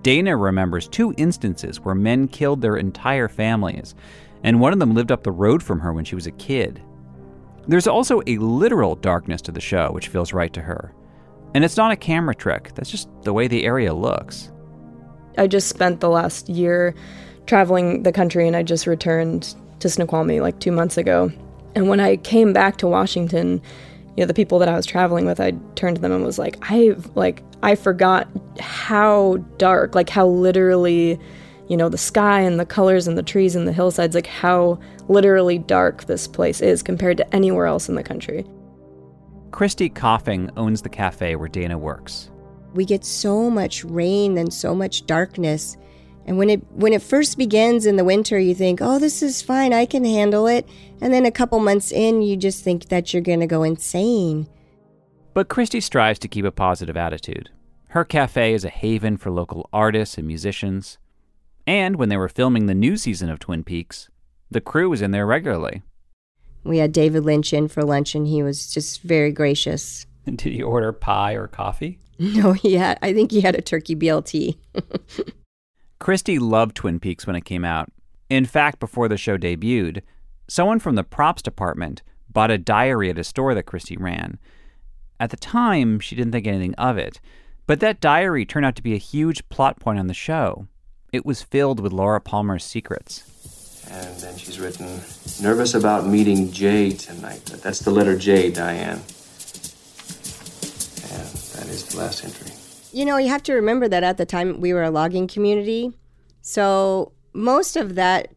Dana 0.02 0.36
remembers 0.36 0.88
two 0.88 1.14
instances 1.16 1.80
where 1.80 1.94
men 1.94 2.26
killed 2.26 2.60
their 2.60 2.76
entire 2.76 3.28
families, 3.28 3.94
and 4.42 4.60
one 4.60 4.72
of 4.72 4.80
them 4.80 4.94
lived 4.94 5.12
up 5.12 5.22
the 5.22 5.30
road 5.30 5.62
from 5.62 5.78
her 5.80 5.92
when 5.92 6.04
she 6.04 6.16
was 6.16 6.26
a 6.26 6.32
kid. 6.32 6.82
There's 7.68 7.86
also 7.86 8.22
a 8.26 8.38
literal 8.38 8.96
darkness 8.96 9.40
to 9.42 9.52
the 9.52 9.60
show, 9.60 9.92
which 9.92 10.08
feels 10.08 10.32
right 10.32 10.52
to 10.52 10.60
her. 10.60 10.92
And 11.54 11.64
it's 11.64 11.76
not 11.76 11.92
a 11.92 11.96
camera 11.96 12.34
trick, 12.34 12.72
that's 12.74 12.90
just 12.90 13.08
the 13.22 13.32
way 13.32 13.46
the 13.46 13.64
area 13.64 13.94
looks. 13.94 14.50
I 15.38 15.46
just 15.46 15.68
spent 15.68 16.00
the 16.00 16.08
last 16.08 16.48
year 16.48 16.94
traveling 17.46 18.02
the 18.02 18.12
country 18.12 18.46
and 18.46 18.56
I 18.56 18.62
just 18.62 18.86
returned 18.86 19.54
to 19.80 19.88
Snoqualmie 19.88 20.40
like 20.40 20.58
two 20.60 20.72
months 20.72 20.96
ago. 20.96 21.30
And 21.74 21.88
when 21.88 22.00
I 22.00 22.16
came 22.16 22.52
back 22.52 22.76
to 22.78 22.86
Washington, 22.86 23.62
you 24.16 24.22
know, 24.22 24.26
the 24.26 24.34
people 24.34 24.58
that 24.58 24.68
I 24.68 24.76
was 24.76 24.84
traveling 24.84 25.24
with, 25.24 25.40
I 25.40 25.52
turned 25.74 25.96
to 25.96 26.02
them 26.02 26.12
and 26.12 26.24
was 26.24 26.38
like, 26.38 26.58
I 26.62 26.94
like 27.14 27.42
I 27.62 27.74
forgot 27.74 28.28
how 28.60 29.36
dark, 29.56 29.94
like 29.94 30.10
how 30.10 30.26
literally, 30.26 31.18
you 31.68 31.76
know, 31.76 31.88
the 31.88 31.98
sky 31.98 32.40
and 32.40 32.60
the 32.60 32.66
colors 32.66 33.06
and 33.06 33.16
the 33.16 33.22
trees 33.22 33.56
and 33.56 33.66
the 33.66 33.72
hillsides, 33.72 34.14
like 34.14 34.26
how 34.26 34.78
literally 35.08 35.58
dark 35.58 36.04
this 36.04 36.26
place 36.26 36.60
is 36.60 36.82
compared 36.82 37.16
to 37.16 37.34
anywhere 37.34 37.66
else 37.66 37.88
in 37.88 37.94
the 37.94 38.02
country. 38.02 38.44
Christy 39.50 39.88
Coughing 39.88 40.50
owns 40.56 40.82
the 40.82 40.88
cafe 40.88 41.36
where 41.36 41.48
Dana 41.48 41.78
works. 41.78 42.30
We 42.74 42.84
get 42.84 43.04
so 43.04 43.50
much 43.50 43.84
rain 43.84 44.38
and 44.38 44.52
so 44.52 44.74
much 44.74 45.06
darkness. 45.06 45.76
And 46.26 46.38
when 46.38 46.50
it 46.50 46.62
when 46.72 46.92
it 46.92 47.02
first 47.02 47.36
begins 47.36 47.84
in 47.86 47.96
the 47.96 48.04
winter, 48.04 48.38
you 48.38 48.54
think, 48.54 48.80
"Oh, 48.80 48.98
this 48.98 49.22
is 49.22 49.42
fine. 49.42 49.72
I 49.72 49.86
can 49.86 50.04
handle 50.04 50.46
it." 50.46 50.68
And 51.00 51.12
then 51.12 51.26
a 51.26 51.32
couple 51.32 51.58
months 51.58 51.90
in, 51.90 52.22
you 52.22 52.36
just 52.36 52.62
think 52.62 52.88
that 52.88 53.12
you're 53.12 53.22
going 53.22 53.40
to 53.40 53.46
go 53.46 53.62
insane. 53.62 54.46
But 55.34 55.48
Christy 55.48 55.80
strives 55.80 56.18
to 56.20 56.28
keep 56.28 56.44
a 56.44 56.52
positive 56.52 56.96
attitude. 56.96 57.50
Her 57.88 58.04
cafe 58.04 58.54
is 58.54 58.64
a 58.64 58.70
haven 58.70 59.16
for 59.16 59.30
local 59.30 59.68
artists 59.72 60.16
and 60.16 60.26
musicians. 60.26 60.98
And 61.66 61.96
when 61.96 62.08
they 62.08 62.16
were 62.16 62.28
filming 62.28 62.66
the 62.66 62.74
new 62.74 62.96
season 62.96 63.28
of 63.28 63.38
Twin 63.38 63.64
Peaks, 63.64 64.08
the 64.50 64.60
crew 64.60 64.90
was 64.90 65.02
in 65.02 65.10
there 65.10 65.26
regularly. 65.26 65.82
We 66.64 66.78
had 66.78 66.92
David 66.92 67.24
Lynch 67.24 67.52
in 67.52 67.68
for 67.68 67.82
lunch, 67.82 68.14
and 68.14 68.26
he 68.26 68.42
was 68.42 68.72
just 68.72 69.02
very 69.02 69.32
gracious. 69.32 70.06
Did 70.24 70.40
he 70.40 70.62
order 70.62 70.92
pie 70.92 71.32
or 71.32 71.48
coffee? 71.48 71.98
No, 72.18 72.52
he 72.52 72.74
had. 72.74 72.98
I 73.02 73.12
think 73.12 73.32
he 73.32 73.40
had 73.40 73.56
a 73.56 73.62
turkey 73.62 73.96
BLT. 73.96 74.56
Christy 76.02 76.40
loved 76.40 76.74
Twin 76.74 76.98
Peaks 76.98 77.28
when 77.28 77.36
it 77.36 77.44
came 77.44 77.64
out. 77.64 77.88
In 78.28 78.44
fact, 78.44 78.80
before 78.80 79.06
the 79.06 79.16
show 79.16 79.38
debuted, 79.38 80.02
someone 80.48 80.80
from 80.80 80.96
the 80.96 81.04
props 81.04 81.42
department 81.42 82.02
bought 82.28 82.50
a 82.50 82.58
diary 82.58 83.08
at 83.08 83.20
a 83.20 83.22
store 83.22 83.54
that 83.54 83.66
Christy 83.66 83.96
ran. 83.96 84.40
At 85.20 85.30
the 85.30 85.36
time, 85.36 86.00
she 86.00 86.16
didn't 86.16 86.32
think 86.32 86.48
anything 86.48 86.74
of 86.74 86.98
it, 86.98 87.20
but 87.68 87.78
that 87.78 88.00
diary 88.00 88.44
turned 88.44 88.66
out 88.66 88.74
to 88.74 88.82
be 88.82 88.94
a 88.94 88.98
huge 88.98 89.48
plot 89.48 89.78
point 89.78 90.00
on 90.00 90.08
the 90.08 90.12
show. 90.12 90.66
It 91.12 91.24
was 91.24 91.40
filled 91.40 91.78
with 91.78 91.92
Laura 91.92 92.20
Palmer's 92.20 92.64
secrets. 92.64 93.86
And 93.88 94.18
then 94.18 94.36
she's 94.36 94.58
written, 94.58 94.86
nervous 95.40 95.72
about 95.72 96.08
meeting 96.08 96.50
Jay 96.50 96.90
tonight. 96.90 97.44
That's 97.62 97.78
the 97.78 97.92
letter 97.92 98.18
J, 98.18 98.50
Diane. 98.50 98.98
And 101.12 101.28
that 101.54 101.68
is 101.68 101.86
the 101.86 101.98
last 101.98 102.24
entry. 102.24 102.61
You 102.92 103.04
know, 103.04 103.16
you 103.16 103.28
have 103.28 103.42
to 103.44 103.54
remember 103.54 103.88
that 103.88 104.04
at 104.04 104.18
the 104.18 104.26
time 104.26 104.60
we 104.60 104.72
were 104.72 104.82
a 104.82 104.90
logging 104.90 105.26
community. 105.26 105.92
So 106.42 107.12
most 107.32 107.76
of 107.76 107.94
that 107.94 108.28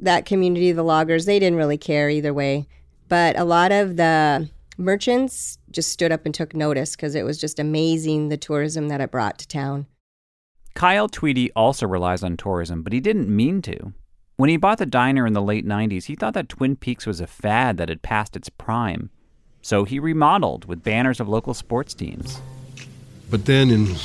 that 0.00 0.26
community, 0.26 0.72
the 0.72 0.84
loggers, 0.84 1.24
they 1.24 1.38
didn't 1.38 1.58
really 1.58 1.78
care 1.78 2.08
either 2.08 2.32
way. 2.32 2.68
But 3.08 3.38
a 3.38 3.44
lot 3.44 3.72
of 3.72 3.96
the 3.96 4.48
merchants 4.76 5.58
just 5.70 5.90
stood 5.90 6.12
up 6.12 6.24
and 6.24 6.34
took 6.34 6.54
notice 6.54 6.94
because 6.94 7.14
it 7.14 7.24
was 7.24 7.38
just 7.38 7.58
amazing 7.58 8.28
the 8.28 8.36
tourism 8.36 8.88
that 8.88 9.00
it 9.00 9.10
brought 9.10 9.38
to 9.38 9.48
town. 9.48 9.86
Kyle 10.74 11.08
Twede 11.08 11.50
also 11.56 11.86
relies 11.86 12.22
on 12.22 12.36
tourism, 12.36 12.82
but 12.82 12.92
he 12.92 13.00
didn't 13.00 13.34
mean 13.34 13.60
to. 13.62 13.92
When 14.36 14.48
he 14.48 14.56
bought 14.56 14.78
the 14.78 14.86
diner 14.86 15.26
in 15.26 15.32
the 15.32 15.42
late 15.42 15.66
90s, 15.66 16.04
he 16.04 16.14
thought 16.14 16.34
that 16.34 16.48
Twin 16.48 16.76
Peaks 16.76 17.06
was 17.06 17.20
a 17.20 17.26
fad 17.26 17.76
that 17.78 17.88
had 17.88 18.02
passed 18.02 18.36
its 18.36 18.48
prime. 18.48 19.10
So 19.62 19.82
he 19.82 19.98
remodeled 19.98 20.66
with 20.66 20.84
banners 20.84 21.18
of 21.18 21.28
local 21.28 21.54
sports 21.54 21.92
teams. 21.94 22.40
But 23.30 23.44
then, 23.44 23.70
in 23.70 23.96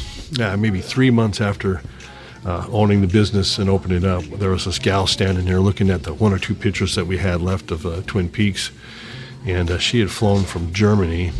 maybe 0.59 0.81
three 0.81 1.09
months 1.09 1.39
after 1.39 1.81
uh, 2.45 2.67
owning 2.71 3.01
the 3.01 3.07
business 3.07 3.57
and 3.57 3.69
opening 3.69 4.03
up, 4.03 4.23
there 4.23 4.49
was 4.49 4.65
this 4.65 4.79
gal 4.79 5.07
standing 5.07 5.45
there 5.45 5.61
looking 5.61 5.89
at 5.89 6.03
the 6.03 6.13
one 6.13 6.33
or 6.33 6.39
two 6.39 6.55
pictures 6.55 6.95
that 6.95 7.07
we 7.07 7.17
had 7.17 7.41
left 7.41 7.71
of 7.71 7.85
uh, 7.85 8.01
Twin 8.05 8.29
Peaks. 8.29 8.71
And 9.45 9.71
uh, 9.71 9.77
she 9.77 9.99
had 9.99 10.11
flown 10.11 10.43
from 10.43 10.73
Germany 10.73 11.31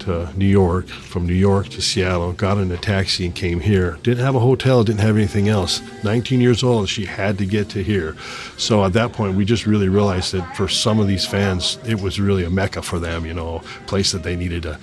to 0.00 0.30
New 0.36 0.46
York, 0.46 0.88
from 0.88 1.26
New 1.26 1.34
York 1.34 1.68
to 1.70 1.82
Seattle, 1.82 2.32
got 2.32 2.58
in 2.58 2.70
a 2.72 2.76
taxi 2.76 3.26
and 3.26 3.34
came 3.34 3.60
here. 3.60 3.98
Didn't 4.02 4.24
have 4.24 4.34
a 4.34 4.40
hotel, 4.40 4.84
didn't 4.84 5.00
have 5.00 5.16
anything 5.16 5.48
else. 5.48 5.80
19 6.04 6.40
years 6.40 6.62
old, 6.62 6.88
she 6.88 7.04
had 7.04 7.38
to 7.38 7.46
get 7.46 7.68
to 7.70 7.82
here. 7.82 8.16
So 8.56 8.84
at 8.84 8.92
that 8.94 9.12
point, 9.12 9.36
we 9.36 9.44
just 9.44 9.66
really 9.66 9.88
realized 9.88 10.32
that 10.32 10.56
for 10.56 10.68
some 10.68 10.98
of 10.98 11.06
these 11.06 11.26
fans, 11.26 11.78
it 11.86 12.00
was 12.00 12.20
really 12.20 12.44
a 12.44 12.50
mecca 12.50 12.82
for 12.82 12.98
them, 12.98 13.24
you 13.24 13.34
know, 13.34 13.56
a 13.56 13.86
place 13.86 14.12
that 14.12 14.22
they 14.22 14.36
needed 14.36 14.62
to 14.64 14.78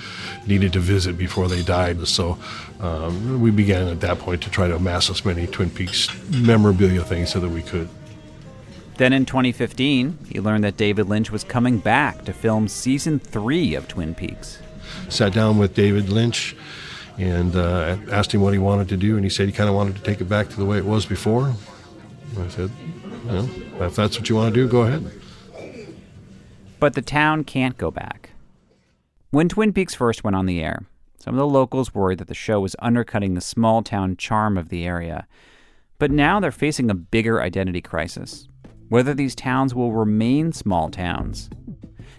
needed 0.46 0.74
to 0.74 0.80
visit 0.80 1.18
before 1.18 1.48
they 1.48 1.62
died. 1.62 2.08
So 2.08 2.38
um, 2.80 3.42
we 3.42 3.52
began 3.52 3.88
at 3.88 4.02
that 4.02 4.20
point 4.20 4.42
to 4.44 4.50
try 4.50 4.68
to 4.68 4.76
amass 4.76 5.10
as 5.10 5.26
many 5.26 5.48
Twin 5.48 5.70
Peaks 5.70 6.10
memorabilia 6.30 7.04
things 7.04 7.32
so 7.32 7.40
that 7.40 7.50
we 7.50 7.62
could. 7.62 7.90
Then 8.98 9.14
in 9.14 9.26
2015, 9.26 10.18
he 10.28 10.40
learned 10.40 10.64
that 10.64 10.76
David 10.76 11.08
Lynch 11.08 11.30
was 11.30 11.44
coming 11.44 11.78
back 11.78 12.26
to 12.26 12.34
film 12.34 12.68
season 12.68 13.20
three 13.20 13.76
of 13.76 13.88
Twin 13.88 14.16
Peaks. 14.16 14.60
Sat 15.10 15.34
down 15.34 15.58
with 15.58 15.74
David 15.74 16.10
Lynch 16.10 16.56
and 17.18 17.56
uh, 17.56 17.98
asked 18.12 18.34
him 18.34 18.42
what 18.42 18.54
he 18.54 18.60
wanted 18.60 18.90
to 18.90 18.98
do, 18.98 19.16
and 19.16 19.24
he 19.24 19.30
said 19.30 19.48
he 19.48 19.52
kind 19.52 19.70
of 19.70 19.76
wanted 19.76 19.96
to 19.96 20.02
take 20.02 20.22
it 20.22 20.26
back 20.26 20.50
to 20.50 20.56
the 20.56 20.66
way 20.66 20.78
it 20.78 20.86
was 20.86 21.06
before. 21.06 21.54
I 22.40 22.48
said, 22.50 22.70
well, 23.26 23.50
if 23.82 23.96
that's 23.96 24.20
what 24.20 24.30
you 24.30 24.36
want 24.36 24.54
to 24.54 24.62
do, 24.62 24.68
go 24.68 24.82
ahead. 24.82 25.12
But 26.80 26.94
the 26.94 27.02
town 27.02 27.44
can't 27.44 27.78
go 27.78 27.90
back. 27.90 28.32
When 29.32 29.50
Twin 29.50 29.74
Peaks 29.74 29.96
first 29.96 30.24
went 30.24 30.36
on 30.36 30.46
the 30.46 30.62
air, 30.62 30.86
some 31.20 31.34
of 31.34 31.40
the 31.40 31.48
locals 31.48 31.96
worried 31.96 32.20
that 32.20 32.28
the 32.28 32.34
show 32.34 32.60
was 32.60 32.76
undercutting 32.80 33.34
the 33.34 33.42
small 33.42 33.82
town 33.82 34.16
charm 34.18 34.58
of 34.58 34.70
the 34.70 34.86
area. 34.86 35.28
But 35.98 36.12
now 36.12 36.40
they're 36.40 36.52
facing 36.52 36.92
a 36.92 36.96
bigger 36.96 37.42
identity 37.42 37.82
crisis 37.82 38.48
whether 38.90 39.14
these 39.14 39.36
towns 39.36 39.76
will 39.76 39.92
remain 39.92 40.52
small 40.52 40.90
towns. 40.90 41.50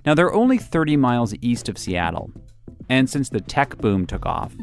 Now, 0.04 0.14
they're 0.14 0.32
only 0.32 0.58
30 0.58 0.96
miles 0.96 1.34
east 1.40 1.68
of 1.68 1.78
Seattle, 1.78 2.30
and 2.88 3.08
since 3.08 3.28
the 3.28 3.40
tech 3.40 3.76
boom 3.78 4.06
took 4.06 4.26
off, 4.26 4.54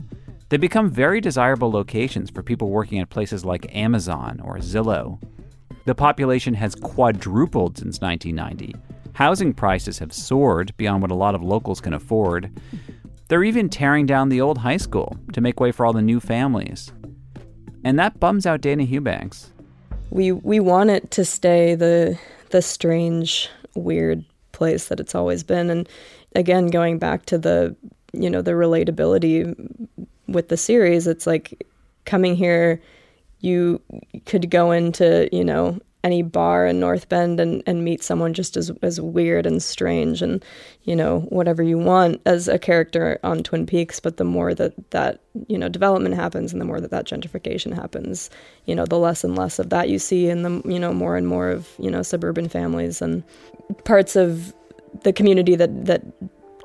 they 0.50 0.58
become 0.58 0.90
very 0.90 1.20
desirable 1.22 1.72
locations 1.72 2.30
for 2.30 2.44
people 2.44 2.70
working 2.70 3.00
at 3.00 3.10
places 3.10 3.44
like 3.44 3.76
Amazon 3.76 4.42
or 4.44 4.58
Zillow. 4.58 5.20
The 5.86 5.96
population 5.96 6.54
has 6.54 6.76
quadrupled 6.76 7.78
since 7.78 8.00
1990. 8.02 8.76
Housing 9.14 9.54
prices 9.54 10.00
have 10.00 10.14
soared 10.14 10.76
beyond 10.78 11.02
what 11.02 11.12
a 11.12 11.16
lot 11.16 11.36
of 11.36 11.44
locals 11.44 11.82
can 11.82 11.94
afford. 11.94 12.52
They're 13.28 13.44
even 13.44 13.70
tearing 13.70 14.06
down 14.06 14.30
the 14.30 14.42
old 14.42 14.60
high 14.60 14.78
school 14.78 15.18
to 15.34 15.42
make 15.42 15.60
way 15.60 15.72
for 15.72 15.86
all 15.86 15.94
the 15.94 16.02
new 16.02 16.20
families. 16.20 16.92
And 17.84 17.98
that 17.98 18.20
bums 18.20 18.46
out 18.46 18.62
Dana 18.62 18.84
Hubanks. 18.84 19.52
We 20.10 20.32
we 20.32 20.60
want 20.60 20.90
it 20.90 21.12
to 21.12 21.26
stay 21.26 21.76
the 21.76 22.20
the 22.50 22.62
strange, 22.62 23.50
weird 23.76 24.24
place 24.52 24.88
that 24.88 25.00
it's 25.00 25.16
always 25.16 25.44
been. 25.44 25.70
And 25.70 25.90
again, 26.36 26.68
going 26.68 27.00
back 27.00 27.26
to 27.28 27.38
the 27.38 27.76
you 28.16 28.30
know 28.30 28.42
the 28.42 28.52
relatability 28.52 29.56
with 30.28 30.50
the 30.50 30.58
series, 30.58 31.08
it's 31.08 31.28
like 31.28 31.66
coming 32.06 32.36
here. 32.36 32.82
You 33.40 33.82
could 34.26 34.50
go 34.50 34.72
into 34.72 35.30
you 35.32 35.44
know 35.44 35.80
any 36.06 36.22
bar 36.22 36.68
in 36.68 36.80
North 36.80 37.10
Bend 37.10 37.40
and, 37.40 37.64
and 37.66 37.84
meet 37.84 38.04
someone 38.04 38.32
just 38.32 38.56
as, 38.56 38.70
as 38.84 39.02
weird 39.02 39.48
and 39.48 39.62
strange 39.62 40.22
and, 40.22 40.46
you 40.84 40.96
know, 40.96 41.22
whatever 41.30 41.64
you 41.64 41.80
want 41.80 42.22
as 42.28 42.48
a 42.48 42.60
character 42.60 43.20
on 43.24 43.42
Twin 43.42 43.66
Peaks. 43.66 44.00
But 44.00 44.18
the 44.18 44.24
more 44.24 44.54
that 44.54 44.92
that, 44.92 45.20
you 45.48 45.58
know, 45.58 45.68
development 45.68 46.14
happens 46.14 46.54
and 46.54 46.62
the 46.62 46.66
more 46.66 46.80
that 46.80 46.92
that 46.92 47.08
gentrification 47.08 47.74
happens, 47.74 48.30
you 48.66 48.76
know, 48.76 48.86
the 48.86 49.00
less 49.00 49.24
and 49.24 49.36
less 49.36 49.58
of 49.58 49.72
that 49.72 49.90
you 49.90 49.98
see 49.98 50.30
and 50.30 50.46
the, 50.46 50.62
you 50.72 50.80
know, 50.80 50.94
more 50.94 51.18
and 51.18 51.28
more 51.28 51.50
of, 51.50 51.68
you 51.80 51.90
know, 51.90 52.04
suburban 52.04 52.48
families 52.50 53.02
and 53.02 53.24
parts 53.84 54.16
of 54.16 54.54
the 55.02 55.12
community 55.12 55.56
that, 55.56 55.86
that 55.86 56.04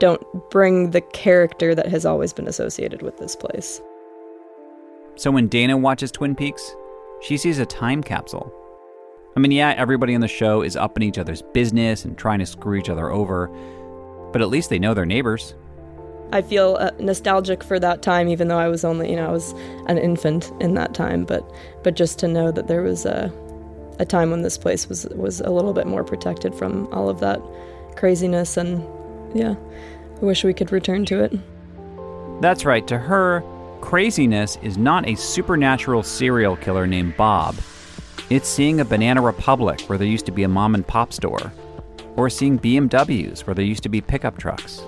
don't 0.01 0.51
bring 0.51 0.91
the 0.91 1.01
character 1.01 1.75
that 1.75 1.87
has 1.87 2.05
always 2.05 2.33
been 2.33 2.49
associated 2.49 3.03
with 3.03 3.19
this 3.19 3.37
place. 3.37 3.81
So 5.15 5.31
when 5.31 5.49
Dana 5.49 5.77
watches 5.77 6.11
Twin 6.11 6.35
Peaks, 6.35 6.75
she 7.21 7.37
sees 7.37 7.59
a 7.59 7.67
time 7.67 8.03
capsule 8.03 8.53
I 9.37 9.41
mean, 9.41 9.53
yeah, 9.53 9.75
everybody 9.77 10.15
in 10.15 10.21
the 10.21 10.29
show 10.29 10.63
is 10.63 10.77
up 10.77 10.97
in 10.97 11.03
each 11.03 11.19
other's 11.19 11.43
business 11.43 12.05
and 12.05 12.19
trying 12.19 12.41
to 12.41 12.47
screw 12.47 12.77
each 12.77 12.89
other 12.89 13.11
over, 13.11 13.47
but 14.33 14.43
at 14.43 14.49
least 14.49 14.71
they 14.71 14.79
know 14.79 14.93
their 14.93 15.07
neighbors. 15.07 15.55
I 16.33 16.43
feel 16.43 16.77
uh, 16.81 16.91
nostalgic 16.99 17.63
for 17.63 17.79
that 17.81 18.03
time, 18.03 18.29
even 18.29 18.49
though 18.49 18.59
I 18.59 18.69
was 18.69 18.85
only, 18.85 19.11
you 19.11 19.17
know, 19.17 19.29
I 19.29 19.33
was 19.33 19.53
an 19.87 19.99
infant 19.99 20.53
in 20.61 20.75
that 20.75 20.95
time. 20.95 21.25
But, 21.25 21.49
but 21.83 21.95
just 21.95 22.19
to 22.21 22.29
know 22.29 22.51
that 22.53 22.67
there 22.67 22.83
was 22.83 23.05
a, 23.07 23.33
a 23.99 24.05
time 24.05 24.31
when 24.31 24.43
this 24.43 24.59
place 24.59 24.89
was 24.89 25.07
was 25.15 25.41
a 25.41 25.51
little 25.51 25.73
bit 25.73 25.87
more 25.87 26.05
protected 26.05 26.55
from 26.55 26.87
all 26.93 27.09
of 27.09 27.21
that 27.21 27.41
craziness, 27.97 28.57
and 28.57 28.85
yeah, 29.35 29.55
I 30.21 30.25
wish 30.25 30.45
we 30.45 30.55
could 30.55 30.73
return 30.73 31.05
to 31.07 31.23
it. 31.25 31.33
That's 32.41 32.65
right. 32.65 32.87
To 32.89 32.99
her, 32.99 33.43
craziness 33.81 34.57
is 34.63 34.79
not 34.79 35.09
a 35.09 35.15
supernatural 35.15 36.03
serial 36.03 36.57
killer 36.57 36.87
named 36.87 37.17
Bob. 37.17 37.57
It's 38.31 38.49
seeing 38.49 38.81
a 38.81 38.85
Banana 38.85 39.21
Republic 39.21 39.81
where 39.83 39.99
there 39.99 40.07
used 40.07 40.27
to 40.27 40.33
be 40.33 40.45
a 40.45 40.49
mom 40.49 40.75
and 40.75 40.87
pop 40.87 41.13
store, 41.13 41.53
or 42.17 42.31
seeing 42.31 42.59
BMWs 42.59 43.47
where 43.47 43.55
there 43.55 43.65
used 43.65 43.83
to 43.83 43.89
be 43.89 44.01
pickup 44.01 44.39
trucks. 44.39 44.83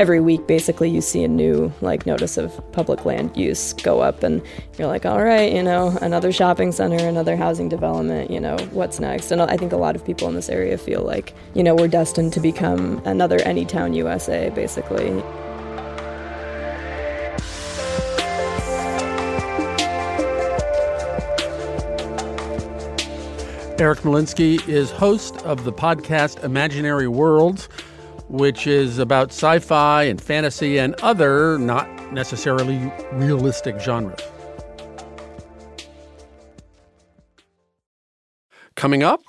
Every 0.00 0.18
week, 0.18 0.46
basically, 0.46 0.88
you 0.88 1.02
see 1.02 1.24
a 1.24 1.28
new 1.28 1.70
like 1.82 2.06
notice 2.06 2.38
of 2.38 2.58
public 2.72 3.04
land 3.04 3.36
use 3.36 3.74
go 3.74 4.00
up, 4.00 4.22
and 4.22 4.40
you're 4.78 4.88
like, 4.88 5.04
all 5.04 5.22
right, 5.22 5.52
you 5.52 5.62
know, 5.62 5.94
another 6.00 6.32
shopping 6.32 6.72
center, 6.72 6.96
another 7.06 7.36
housing 7.36 7.68
development, 7.68 8.30
you 8.30 8.40
know, 8.40 8.56
what's 8.70 8.98
next? 8.98 9.30
And 9.30 9.42
I 9.42 9.58
think 9.58 9.72
a 9.72 9.76
lot 9.76 9.96
of 9.96 10.02
people 10.02 10.26
in 10.26 10.34
this 10.34 10.48
area 10.48 10.78
feel 10.78 11.02
like, 11.02 11.34
you 11.52 11.62
know, 11.62 11.74
we're 11.74 11.86
destined 11.86 12.32
to 12.32 12.40
become 12.40 13.02
another 13.04 13.40
Anytown 13.40 13.94
USA, 13.94 14.48
basically. 14.48 15.22
Eric 23.78 24.00
Molinsky 24.00 24.66
is 24.66 24.90
host 24.90 25.36
of 25.42 25.64
the 25.64 25.72
podcast 25.74 26.42
Imaginary 26.42 27.08
Worlds, 27.08 27.68
which 28.30 28.66
is 28.66 28.98
about 28.98 29.30
sci 29.30 29.58
fi 29.58 30.04
and 30.04 30.20
fantasy 30.20 30.78
and 30.78 30.94
other 31.02 31.58
not 31.58 31.88
necessarily 32.12 32.92
realistic 33.12 33.80
genres. 33.80 34.20
Coming 38.76 39.02
up, 39.02 39.20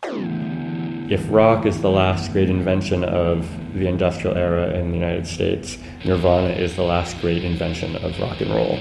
If 1.09 1.25
rock 1.29 1.65
is 1.65 1.81
the 1.81 1.89
last 1.89 2.31
great 2.31 2.49
invention 2.49 3.03
of 3.03 3.45
the 3.73 3.87
industrial 3.87 4.37
era 4.37 4.69
in 4.79 4.91
the 4.91 4.95
United 4.97 5.27
States, 5.27 5.77
Nirvana 6.05 6.49
is 6.53 6.75
the 6.77 6.83
last 6.83 7.19
great 7.19 7.43
invention 7.43 7.97
of 7.97 8.17
rock 8.19 8.39
and 8.39 8.51
roll. 8.51 8.79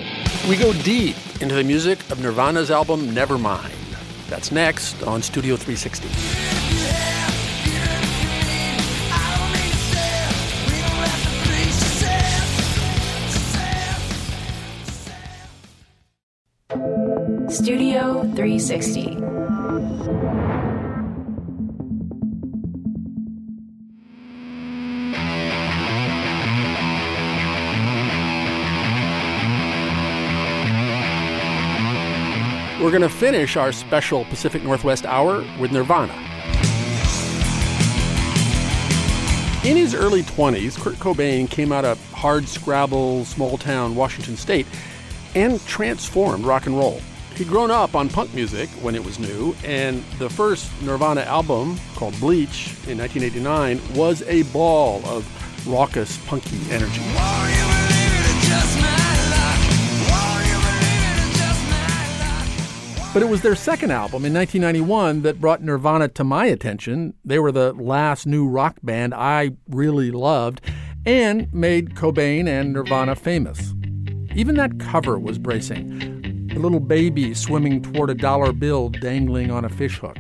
we 0.49 0.57
go 0.57 0.73
deep 0.85 1.17
into 1.41 1.55
the 1.57 1.65
music 1.65 1.99
of 2.11 2.21
Nirvana's 2.21 2.71
album 2.71 3.09
Nevermind. 3.09 3.75
That's 4.29 4.53
next 4.53 5.03
on 5.03 5.23
Studio 5.23 5.57
360. 5.57 6.60
Studio 17.63 18.23
360. 18.23 19.17
We're 32.83 32.91
going 32.91 33.03
to 33.03 33.11
finish 33.11 33.59
our 33.59 33.73
special 33.73 34.25
Pacific 34.25 34.63
Northwest 34.63 35.05
hour 35.05 35.45
with 35.61 35.71
Nirvana. 35.71 36.15
In 39.69 39.77
his 39.77 39.95
early 39.95 40.23
20s, 40.23 40.81
Kurt 40.81 40.95
Cobain 40.95 41.51
came 41.51 41.73
out 41.73 41.85
of 41.85 42.03
hard 42.13 42.49
scrabble, 42.49 43.27
small 43.27 43.59
town 43.59 43.97
Washington 43.97 44.39
state 44.39 44.67
and 45.35 45.63
transformed 45.67 46.47
rock 46.47 46.65
and 46.65 46.79
roll. 46.79 47.03
He'd 47.41 47.49
grown 47.49 47.71
up 47.71 47.95
on 47.95 48.11
punk 48.11 48.35
music 48.35 48.69
when 48.83 48.95
it 48.95 49.03
was 49.03 49.19
new, 49.19 49.57
and 49.65 50.05
the 50.19 50.29
first 50.29 50.71
Nirvana 50.83 51.23
album, 51.23 51.81
called 51.95 52.13
Bleach 52.21 52.75
in 52.87 52.99
1989, 52.99 53.81
was 53.95 54.21
a 54.25 54.43
ball 54.53 55.01
of 55.07 55.27
raucous, 55.67 56.19
punky 56.27 56.59
energy. 56.71 57.01
But 63.15 63.23
it 63.23 63.29
was 63.31 63.41
their 63.41 63.57
second 63.57 63.91
album 63.91 64.27
in 64.27 64.35
1991 64.35 65.23
that 65.23 65.41
brought 65.41 65.63
Nirvana 65.63 66.09
to 66.09 66.23
my 66.23 66.45
attention. 66.45 67.15
They 67.25 67.39
were 67.39 67.53
the 67.53 67.73
last 67.73 68.27
new 68.27 68.47
rock 68.47 68.77
band 68.83 69.15
I 69.15 69.53
really 69.67 70.11
loved 70.11 70.61
and 71.07 71.51
made 71.55 71.95
Cobain 71.95 72.47
and 72.47 72.75
Nirvana 72.75 73.17
famous. 73.17 73.73
Even 74.35 74.57
that 74.57 74.79
cover 74.79 75.19
was 75.19 75.39
bracing 75.39 76.20
a 76.51 76.59
little 76.59 76.81
baby 76.81 77.35
swimming 77.35 77.83
toward 77.83 78.11
a 78.11 78.15
dollar 78.15 78.53
bill 78.53 78.89
dangling 78.89 79.51
on 79.51 79.65
a 79.65 79.69
fishhook. 79.69 80.17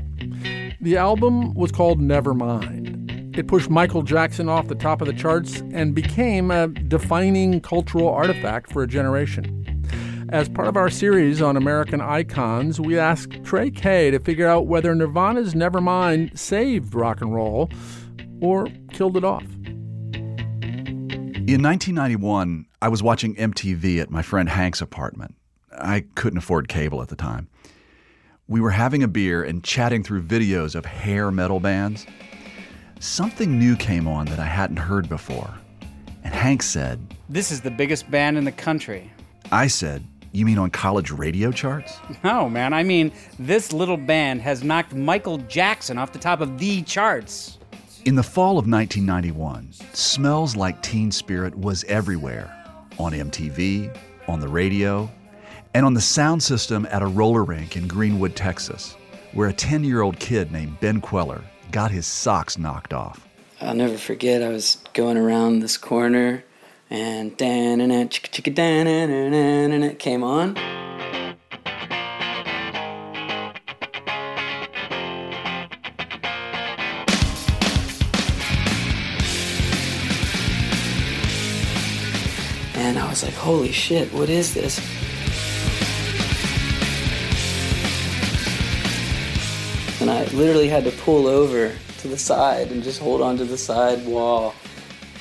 The 0.81 0.97
album 0.97 1.55
was 1.55 1.73
called 1.73 2.01
Nevermind. 2.01 3.37
It 3.37 3.47
pushed 3.49 3.71
Michael 3.71 4.03
Jackson 4.03 4.49
off 4.49 4.69
the 4.69 4.75
top 4.75 5.01
of 5.01 5.07
the 5.07 5.13
charts 5.13 5.61
and 5.73 5.95
became 5.95 6.51
a 6.51 6.69
defining 6.69 7.61
cultural 7.61 8.09
artifact 8.09 8.73
for 8.73 8.83
a 8.83 8.87
generation. 8.87 9.57
As 10.31 10.49
part 10.49 10.69
of 10.69 10.77
our 10.77 10.91
series 10.91 11.43
on 11.43 11.57
American 11.57 12.01
icons, 12.01 12.81
we 12.81 12.99
asked 12.99 13.43
Trey 13.43 13.71
Kay 13.71 14.13
to 14.13 14.21
figure 14.21 14.47
out 14.47 14.69
whether 14.69 14.95
Nirvana's 14.95 15.55
Nevermind 15.55 16.39
saved 16.39 16.95
rock 16.95 17.21
and 17.21 17.35
roll 17.35 17.69
or 18.41 18.69
killed 18.93 19.17
it 19.17 19.25
off. 19.25 19.47
In 21.51 21.63
1991, 21.63 22.67
I 22.81 22.89
was 22.89 23.03
watching 23.03 23.35
MTV 23.35 24.01
at 24.01 24.11
my 24.11 24.23
friend 24.23 24.49
Hank's 24.49 24.81
apartment. 24.81 25.35
I 25.81 26.05
couldn't 26.15 26.39
afford 26.39 26.69
cable 26.69 27.03
at 27.03 27.09
the 27.09 27.17
time. 27.17 27.49
We 28.49 28.61
were 28.61 28.71
having 28.71 29.03
a 29.03 29.09
beer 29.09 29.43
and 29.45 29.63
chatting 29.63 30.03
through 30.03 30.23
videos 30.23 30.75
of 30.75 30.85
hair 30.85 31.31
metal 31.31 31.61
bands. 31.61 32.07
Something 32.99 33.59
new 33.59 33.77
came 33.77 34.09
on 34.09 34.27
that 34.27 34.39
I 34.39 34.45
hadn't 34.45 34.79
heard 34.79 35.09
before. 35.09 35.55
And 36.25 36.35
Hank 36.35 36.63
said, 36.63 37.15
This 37.29 37.51
is 37.51 37.61
the 37.61 37.71
biggest 37.71 38.11
band 38.11 38.37
in 38.37 38.45
the 38.45 38.53
country. 38.53 39.13
I 39.53 39.69
said, 39.69 40.05
You 40.33 40.45
mean 40.47 40.59
on 40.59 40.71
college 40.71 41.11
radio 41.11 41.53
charts? 41.53 41.97
No, 42.25 42.49
man, 42.49 42.73
I 42.73 42.83
mean, 42.83 43.13
this 43.39 43.73
little 43.73 43.97
band 43.97 44.43
has 44.43 44.63
knocked 44.63 44.95
Michael 44.95 45.39
Jackson 45.39 45.97
off 45.97 46.13
the 46.13 46.19
top 46.19 46.41
of 46.41 46.59
the 46.59 46.83
charts. 46.83 47.59
In 48.05 48.15
the 48.17 48.23
fall 48.23 48.59
of 48.59 48.67
1991, 48.67 49.73
Smells 49.93 50.57
Like 50.57 50.83
Teen 50.83 51.11
Spirit 51.11 51.55
was 51.55 51.85
everywhere 51.85 52.51
on 52.99 53.13
MTV, 53.13 53.97
on 54.27 54.41
the 54.41 54.49
radio, 54.49 55.11
and 55.75 55.87
on 55.87 55.95
the 55.95 56.01
sound 56.01 56.43
system 56.43 56.87
at 56.91 57.03
a 57.03 57.07
roller 57.07 57.45
rink 57.45 57.77
in 57.77 57.87
Greenwood, 57.87 58.35
Texas, 58.35 58.97
where 59.33 59.49
a 59.49 59.53
10 59.53 59.85
year 59.85 60.03
old 60.03 60.19
kid 60.19 60.51
named 60.51 60.81
Ben 60.81 61.01
Kweller 61.01 61.43
got 61.71 61.91
his 61.91 62.07
socks 62.07 62.59
knocked 62.59 62.93
off. 62.93 63.27
I'll 63.61 63.75
never 63.75 63.99
forget. 63.99 64.43
I 64.43 64.49
was 64.49 64.79
going 64.95 65.17
around 65.17 65.61
this 65.61 65.77
corner, 65.77 66.45
and 66.89 67.37
dan 67.37 67.81
and 67.81 68.11
chicka 68.11 68.55
dan 68.55 68.87
and 68.87 69.85
it 69.85 69.99
came 69.99 70.25
on. 70.25 70.57
And 82.75 82.99
I 82.99 83.09
was 83.11 83.23
like, 83.23 83.35
"Holy 83.35 83.71
shit! 83.71 84.13
What 84.13 84.31
is 84.31 84.55
this?" 84.55 84.81
I 90.21 90.25
literally 90.35 90.69
had 90.69 90.85
to 90.85 90.91
pull 90.91 91.27
over 91.27 91.73
to 92.01 92.09
the 92.09 92.19
side 92.19 92.71
and 92.71 92.83
just 92.83 93.01
hold 93.01 93.23
on 93.23 93.39
to 93.39 93.47
the 93.47 93.57
side 93.57 94.07
wall. 94.07 94.55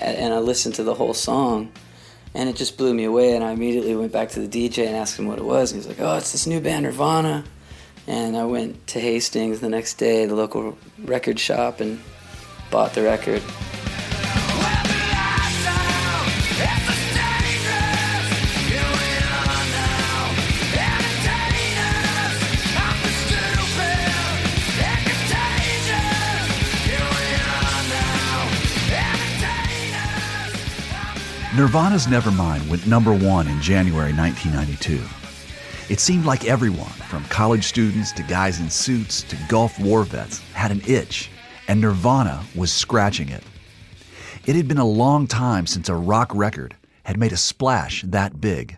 And, 0.01 0.17
and 0.17 0.33
I 0.33 0.39
listened 0.39 0.75
to 0.75 0.83
the 0.83 0.93
whole 0.93 1.13
song. 1.13 1.71
And 2.35 2.49
it 2.49 2.57
just 2.57 2.77
blew 2.77 2.93
me 2.93 3.05
away. 3.05 3.33
And 3.33 3.41
I 3.41 3.51
immediately 3.51 3.95
went 3.95 4.11
back 4.11 4.27
to 4.31 4.45
the 4.45 4.47
DJ 4.49 4.87
and 4.87 4.97
asked 4.97 5.17
him 5.17 5.25
what 5.25 5.37
it 5.37 5.45
was. 5.45 5.71
And 5.71 5.81
he 5.81 5.87
was 5.87 5.97
like, 5.97 6.05
oh, 6.05 6.17
it's 6.17 6.33
this 6.33 6.45
new 6.45 6.59
band, 6.59 6.83
Nirvana. 6.83 7.45
And 8.07 8.35
I 8.35 8.43
went 8.43 8.87
to 8.87 8.99
Hastings 8.99 9.61
the 9.61 9.69
next 9.69 9.93
day, 9.93 10.25
the 10.25 10.35
local 10.35 10.77
record 11.05 11.39
shop, 11.39 11.79
and 11.79 12.01
bought 12.69 12.93
the 12.93 13.03
record. 13.03 13.41
Nirvana's 31.59 32.07
Nevermind 32.07 32.69
went 32.69 32.87
number 32.87 33.11
one 33.11 33.45
in 33.45 33.59
January 33.59 34.13
1992. 34.13 35.03
It 35.93 35.99
seemed 35.99 36.23
like 36.23 36.45
everyone, 36.45 36.87
from 37.09 37.25
college 37.25 37.65
students 37.65 38.13
to 38.13 38.23
guys 38.23 38.61
in 38.61 38.69
suits 38.69 39.23
to 39.23 39.37
Gulf 39.49 39.77
War 39.77 40.05
vets, 40.05 40.39
had 40.53 40.71
an 40.71 40.81
itch, 40.87 41.29
and 41.67 41.81
Nirvana 41.81 42.45
was 42.55 42.71
scratching 42.71 43.27
it. 43.27 43.43
It 44.45 44.55
had 44.55 44.69
been 44.69 44.77
a 44.77 44.87
long 44.87 45.27
time 45.27 45.67
since 45.67 45.89
a 45.89 45.95
rock 45.95 46.33
record 46.33 46.77
had 47.03 47.19
made 47.19 47.33
a 47.33 47.37
splash 47.37 48.03
that 48.03 48.39
big. 48.39 48.77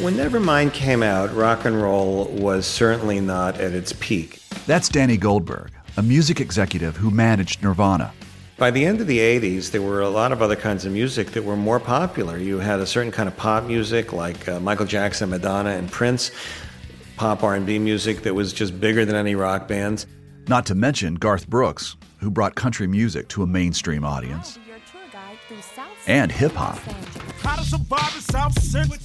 When 0.00 0.14
Nevermind 0.14 0.72
came 0.72 1.02
out, 1.02 1.34
rock 1.34 1.66
and 1.66 1.82
roll 1.82 2.28
was 2.28 2.66
certainly 2.66 3.20
not 3.20 3.60
at 3.60 3.74
its 3.74 3.92
peak. 4.00 4.40
That's 4.66 4.88
Danny 4.88 5.16
Goldberg, 5.16 5.70
a 5.96 6.02
music 6.02 6.40
executive 6.40 6.96
who 6.96 7.12
managed 7.12 7.62
Nirvana. 7.62 8.12
By 8.58 8.72
the 8.72 8.84
end 8.84 9.00
of 9.00 9.06
the 9.06 9.18
80s, 9.18 9.70
there 9.70 9.80
were 9.80 10.00
a 10.00 10.08
lot 10.08 10.32
of 10.32 10.42
other 10.42 10.56
kinds 10.56 10.84
of 10.84 10.92
music 10.92 11.30
that 11.32 11.44
were 11.44 11.56
more 11.56 11.78
popular. 11.78 12.36
You 12.36 12.58
had 12.58 12.80
a 12.80 12.86
certain 12.86 13.12
kind 13.12 13.28
of 13.28 13.36
pop 13.36 13.62
music 13.62 14.12
like 14.12 14.48
uh, 14.48 14.58
Michael 14.58 14.86
Jackson, 14.86 15.30
Madonna, 15.30 15.70
and 15.70 15.88
Prince, 15.88 16.32
pop 17.16 17.44
R&B 17.44 17.78
music 17.78 18.22
that 18.22 18.34
was 18.34 18.52
just 18.52 18.80
bigger 18.80 19.04
than 19.04 19.14
any 19.14 19.36
rock 19.36 19.68
bands. 19.68 20.04
Not 20.48 20.66
to 20.66 20.74
mention 20.74 21.14
Garth 21.14 21.48
Brooks, 21.48 21.96
who 22.18 22.28
brought 22.28 22.56
country 22.56 22.88
music 22.88 23.28
to 23.28 23.44
a 23.44 23.46
mainstream 23.46 24.04
audience, 24.04 24.58
and 26.06 26.30
hip 26.30 26.52
hop. 26.52 26.78
How 27.42 27.56
to 27.56 27.64
survive 27.64 28.14
in 28.14 28.20
South 28.20 28.60
Central? 28.60 28.98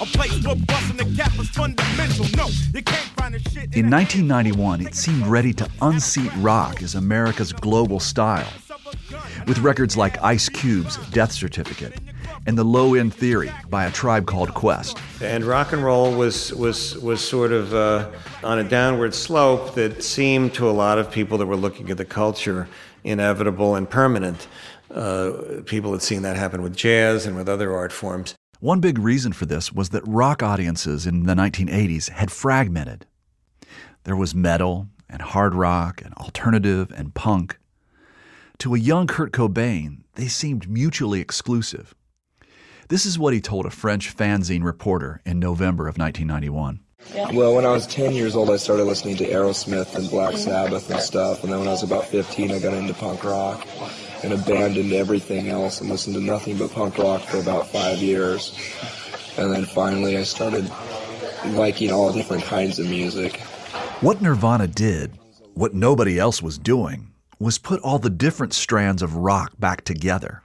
A 0.00 0.06
place 0.06 0.44
where 0.44 0.56
busting 0.56 0.96
the 0.96 1.04
gap 1.16 1.38
is 1.38 1.48
fundamental. 1.50 2.26
No, 2.36 2.48
you 2.74 2.82
can't 2.82 3.08
find 3.16 3.34
a 3.34 3.38
shit. 3.38 3.74
In 3.74 3.90
1991, 3.90 4.86
it 4.86 4.94
seemed 4.94 5.26
ready 5.26 5.52
to 5.54 5.68
unseat 5.82 6.30
rock 6.36 6.82
as 6.82 6.94
America's 6.94 7.52
global 7.52 8.00
style. 8.00 8.48
With 9.46 9.58
records 9.58 9.96
like 9.96 10.22
Ice 10.22 10.48
Cube's 10.48 10.96
Death 11.10 11.32
Certificate 11.32 11.94
and 12.46 12.56
The 12.56 12.64
Low 12.64 12.94
End 12.94 13.14
Theory 13.14 13.50
by 13.70 13.86
a 13.86 13.90
tribe 13.90 14.26
called 14.26 14.54
Quest. 14.54 14.98
And 15.20 15.44
rock 15.44 15.72
and 15.72 15.82
roll 15.82 16.12
was 16.14 16.52
was 16.52 16.96
was 16.98 17.26
sort 17.26 17.52
of 17.52 17.74
uh, 17.74 18.10
on 18.44 18.58
a 18.58 18.64
downward 18.64 19.14
slope 19.14 19.74
that 19.74 20.02
seemed 20.02 20.54
to 20.54 20.68
a 20.68 20.72
lot 20.72 20.98
of 20.98 21.10
people 21.10 21.38
that 21.38 21.46
were 21.46 21.56
looking 21.56 21.90
at 21.90 21.96
the 21.96 22.04
culture 22.04 22.68
inevitable 23.06 23.76
and 23.76 23.88
permanent. 23.88 24.48
Uh, 24.90 25.62
people 25.64 25.92
had 25.92 26.02
seen 26.02 26.22
that 26.22 26.36
happen 26.36 26.62
with 26.62 26.76
jazz 26.76 27.26
and 27.26 27.36
with 27.36 27.48
other 27.48 27.74
art 27.74 27.92
forms. 27.92 28.34
One 28.60 28.80
big 28.80 28.98
reason 28.98 29.32
for 29.32 29.44
this 29.46 29.72
was 29.72 29.90
that 29.90 30.06
rock 30.06 30.42
audiences 30.42 31.06
in 31.06 31.24
the 31.24 31.34
1980s 31.34 32.10
had 32.10 32.30
fragmented. 32.30 33.06
There 34.04 34.16
was 34.16 34.34
metal 34.34 34.88
and 35.10 35.20
hard 35.20 35.54
rock 35.54 36.00
and 36.02 36.14
alternative 36.14 36.90
and 36.96 37.14
punk. 37.14 37.58
To 38.58 38.74
a 38.74 38.78
young 38.78 39.06
Kurt 39.06 39.32
Cobain, 39.32 39.98
they 40.14 40.28
seemed 40.28 40.68
mutually 40.70 41.20
exclusive. 41.20 41.94
This 42.88 43.04
is 43.04 43.18
what 43.18 43.34
he 43.34 43.40
told 43.40 43.66
a 43.66 43.70
French 43.70 44.16
fanzine 44.16 44.62
reporter 44.62 45.20
in 45.26 45.38
November 45.38 45.88
of 45.88 45.98
1991. 45.98 46.80
Well, 47.34 47.54
when 47.54 47.66
I 47.66 47.70
was 47.70 47.86
10 47.88 48.12
years 48.12 48.34
old, 48.34 48.50
I 48.50 48.56
started 48.56 48.84
listening 48.84 49.16
to 49.16 49.26
Aerosmith 49.26 49.94
and 49.96 50.08
Black 50.08 50.36
Sabbath 50.36 50.90
and 50.90 51.00
stuff. 51.00 51.42
And 51.42 51.52
then 51.52 51.58
when 51.58 51.68
I 51.68 51.72
was 51.72 51.82
about 51.82 52.06
15, 52.06 52.52
I 52.52 52.58
got 52.58 52.72
into 52.72 52.94
punk 52.94 53.22
rock 53.22 53.66
and 54.26 54.34
abandoned 54.34 54.92
everything 54.92 55.48
else 55.48 55.80
and 55.80 55.88
listened 55.88 56.16
to 56.16 56.20
nothing 56.20 56.58
but 56.58 56.72
punk 56.72 56.98
rock 56.98 57.22
for 57.22 57.38
about 57.38 57.68
five 57.68 57.98
years. 57.98 58.58
And 59.38 59.52
then 59.52 59.64
finally, 59.64 60.16
I 60.16 60.24
started 60.24 60.68
liking 61.44 61.92
all 61.92 62.12
different 62.12 62.42
kinds 62.42 62.80
of 62.80 62.88
music. 62.88 63.36
What 64.00 64.20
Nirvana 64.20 64.66
did, 64.66 65.12
what 65.54 65.74
nobody 65.74 66.18
else 66.18 66.42
was 66.42 66.58
doing, 66.58 67.12
was 67.38 67.58
put 67.58 67.80
all 67.82 68.00
the 68.00 68.10
different 68.10 68.52
strands 68.52 69.00
of 69.00 69.14
rock 69.14 69.52
back 69.60 69.84
together. 69.84 70.42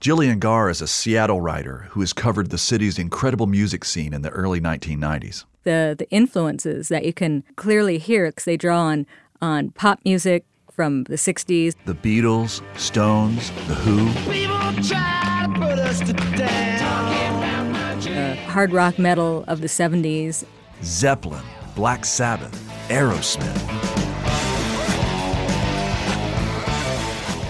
Gillian 0.00 0.40
Gaar 0.40 0.68
is 0.68 0.82
a 0.82 0.88
Seattle 0.88 1.40
writer 1.40 1.86
who 1.90 2.00
has 2.00 2.12
covered 2.12 2.50
the 2.50 2.58
city's 2.58 2.98
incredible 2.98 3.46
music 3.46 3.84
scene 3.84 4.12
in 4.12 4.22
the 4.22 4.30
early 4.30 4.60
1990s. 4.60 5.44
The, 5.62 5.94
the 5.96 6.10
influences 6.10 6.88
that 6.88 7.04
you 7.04 7.12
can 7.12 7.44
clearly 7.54 7.98
hear 7.98 8.26
because 8.26 8.44
they 8.44 8.56
draw 8.56 8.80
on, 8.80 9.06
on 9.40 9.70
pop 9.70 10.00
music 10.04 10.44
from 10.74 11.04
the 11.04 11.14
60s. 11.16 11.74
The 11.84 11.94
Beatles, 11.94 12.62
Stones, 12.78 13.50
The 13.68 13.74
Who. 13.74 14.08
Uh, 18.10 18.34
hard 18.48 18.72
rock 18.72 18.98
metal 18.98 19.44
of 19.46 19.60
the 19.60 19.68
70s. 19.68 20.44
Zeppelin, 20.82 21.44
Black 21.74 22.04
Sabbath, 22.04 22.60
Aerosmith. 22.88 23.94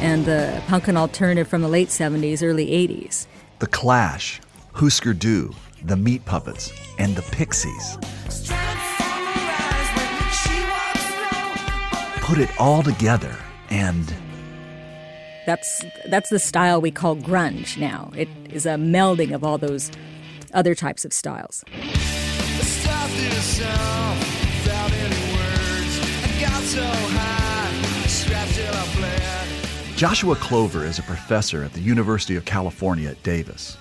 and 0.04 0.26
the 0.26 0.62
punk 0.66 0.86
and 0.86 0.98
alternative 0.98 1.48
from 1.48 1.62
the 1.62 1.68
late 1.68 1.88
70s, 1.88 2.42
early 2.46 2.66
80s. 2.66 3.26
The 3.58 3.66
Clash, 3.66 4.38
Husker 4.74 5.14
Du, 5.14 5.54
the 5.82 5.96
Meat 5.96 6.26
Puppets, 6.26 6.72
and 6.98 7.16
the 7.16 7.22
Pixies. 7.22 7.96
Put 12.24 12.38
it 12.38 12.48
all 12.58 12.82
together 12.82 13.36
and 13.68 14.14
that's 15.44 15.84
that's 16.08 16.30
the 16.30 16.38
style 16.38 16.80
we 16.80 16.90
call 16.90 17.16
grunge 17.16 17.76
now. 17.76 18.10
It 18.16 18.30
is 18.48 18.64
a 18.64 18.76
melding 18.76 19.34
of 19.34 19.44
all 19.44 19.58
those 19.58 19.90
other 20.54 20.74
types 20.74 21.04
of 21.04 21.12
styles. 21.12 21.62
Joshua 29.96 30.34
Clover 30.36 30.86
is 30.86 30.98
a 30.98 31.02
professor 31.02 31.62
at 31.62 31.74
the 31.74 31.80
University 31.80 32.36
of 32.36 32.46
California 32.46 33.10
at 33.10 33.22
Davis. 33.22 33.76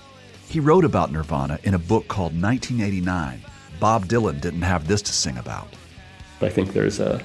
He 0.49 0.59
wrote 0.59 0.83
about 0.83 1.13
Nirvana 1.13 1.59
in 1.63 1.75
a 1.75 1.79
book 1.79 2.09
called 2.09 2.33
1989. 2.33 3.41
Bob 3.79 4.07
Dylan 4.07 4.41
didn't 4.41 4.63
have 4.63 4.89
this 4.89 5.01
to 5.03 5.13
sing 5.13 5.37
about. 5.37 5.69
I 6.41 6.49
think 6.49 6.73
there's 6.73 6.99
a, 6.99 7.23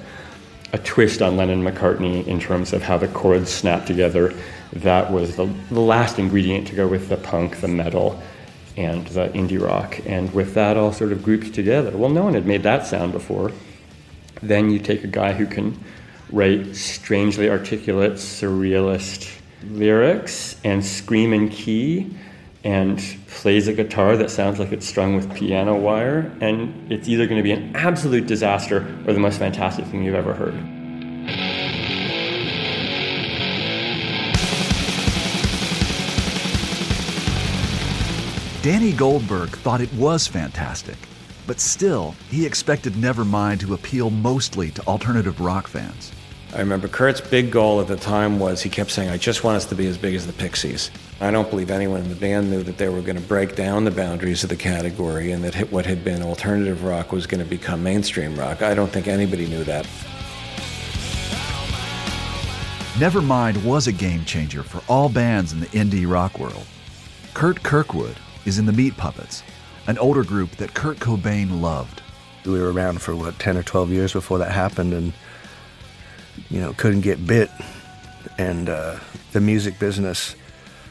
a 0.73 0.79
twist 0.79 1.23
on 1.23 1.37
Lennon 1.37 1.63
McCartney 1.63 2.27
in 2.27 2.39
terms 2.39 2.73
of 2.73 2.83
how 2.83 2.99
the 2.99 3.09
chords 3.09 3.51
snap 3.51 3.87
together. 3.87 4.35
That 4.73 5.11
was 5.11 5.37
the, 5.37 5.47
the 5.71 5.81
last 5.81 6.19
ingredient 6.19 6.69
to 6.69 6.75
go 6.75 6.87
with 6.87 7.09
the 7.09 7.17
punk, 7.17 7.61
the 7.61 7.69
metal, 7.69 8.23
and 8.77 9.07
the 9.09 9.29
indie 9.31 9.61
rock. 9.61 10.01
And 10.07 10.33
with 10.35 10.55
that 10.55 10.77
all 10.77 10.93
sort 10.93 11.13
of 11.13 11.23
grouped 11.23 11.55
together, 11.55 11.97
well, 11.97 12.11
no 12.11 12.23
one 12.23 12.35
had 12.35 12.47
made 12.47 12.63
that 12.65 12.87
sound 12.87 13.13
before. 13.13 13.51
Then 14.43 14.71
you 14.71 14.79
take 14.79 15.05
a 15.05 15.09
guy 15.09 15.33
who 15.33 15.47
can 15.47 15.79
write 16.31 16.77
strangely 16.77 17.49
articulate, 17.49 18.13
surrealist 18.13 19.35
lyrics 19.65 20.57
and 20.65 20.85
scream 20.85 21.33
in 21.33 21.49
key 21.49 22.15
and 22.65 22.99
plays 23.29 23.69
a 23.69 23.73
guitar 23.73 24.17
that 24.17 24.31
sounds 24.31 24.59
like 24.59 24.73
it's 24.73 24.87
strung 24.87 25.15
with 25.15 25.33
piano 25.35 25.77
wire, 25.77 26.31
and 26.41 26.91
it's 26.93 27.09
either 27.09 27.27
going 27.27 27.39
to 27.39 27.43
be 27.43 27.53
an 27.53 27.75
absolute 27.77 28.27
disaster 28.27 28.79
or 29.07 29.13
the 29.13 29.21
most 29.21 29.39
fantastic 29.39 29.85
thing 29.87 30.03
you've 30.03 30.15
ever 30.15 30.35
heard. 30.35 30.55
Danny 38.61 38.93
Goldberg 38.93 39.51
thought 39.51 39.81
it 39.81 39.93
was 39.95 40.27
fantastic, 40.27 40.97
but 41.47 41.61
still, 41.61 42.15
he 42.29 42.45
expected 42.45 42.93
Nevermind 42.95 43.61
to 43.61 43.73
appeal 43.75 44.11
mostly 44.11 44.71
to 44.73 44.87
alternative 44.87 45.41
rock 45.41 45.69
fans. 45.69 46.13
I 46.55 46.61
remember 46.61 46.89
Kurt's 46.89 47.21
big 47.21 47.51
goal 47.51 47.79
at 47.83 47.89
the 47.89 47.97
time 47.97 48.39
was 48.39 48.63
he 48.63 48.71
kept 48.71 48.91
saying, 48.91 49.11
I 49.11 49.19
just 49.19 49.45
want 49.45 49.59
us 49.59 49.67
to 49.67 49.75
be 49.75 49.87
as 49.87 49.99
big 49.99 50.15
as 50.15 50.27
the 50.27 50.33
Pixies. 50.33 50.91
I 51.21 51.31
don't 51.31 51.51
believe 51.51 51.71
anyone 51.71 52.01
in 52.01 52.09
the 52.09 52.15
band 52.15 52.51
knew 52.51 52.63
that 52.63 52.79
they 52.79 52.89
were 52.89 53.03
going 53.03 53.21
to 53.21 53.23
break 53.23 53.55
down 53.55 53.85
the 53.85 53.91
boundaries 53.91 54.43
of 54.45 54.49
the 54.49 54.57
category 54.57 55.31
and 55.31 55.45
that 55.45 55.71
what 55.71 55.85
had 55.85 56.05
been 56.05 56.23
alternative 56.23 56.85
rock 56.85 57.13
was 57.13 57.27
going 57.27 57.45
to 57.45 57.49
become 57.49 57.83
mainstream 57.83 58.35
rock. 58.39 58.63
I 58.63 58.75
don't 58.75 58.91
think 58.91 59.09
anybody 59.09 59.47
knew 59.47 59.63
that. 59.65 59.87
Nevermind 62.95 63.63
was 63.63 63.87
a 63.87 63.93
game 63.93 64.25
changer 64.25 64.63
for 64.63 64.83
all 64.91 65.11
bands 65.11 65.53
in 65.53 65.61
the 65.61 65.67
indie 65.67 66.11
rock 66.11 66.39
world. 66.39 66.67
Curt 67.35 67.63
Kirkwood 67.63 68.17
is 68.47 68.59
in 68.59 68.65
the 68.65 68.73
Meat 68.73 68.97
Puppets, 68.97 69.43
an 69.87 69.99
older 69.99 70.25
group 70.25 70.51
that 70.53 70.73
Kurt 70.73 70.97
Cobain 70.97 71.61
loved. 71.61 72.01
We 72.47 72.59
were 72.59 72.73
around 72.73 73.03
for 73.03 73.15
what, 73.15 73.39
10 73.39 73.59
or 73.59 73.63
12 73.63 73.91
years 73.91 74.13
before 74.15 74.39
that 74.39 74.51
happened, 74.51 74.95
and 74.95 75.13
you 76.51 76.61
know, 76.61 76.73
couldn't 76.75 77.01
get 77.03 77.27
bit. 77.27 77.51
And 78.39 78.69
uh, 78.69 78.99
the 79.33 79.41
music 79.41 79.79
business 79.79 80.37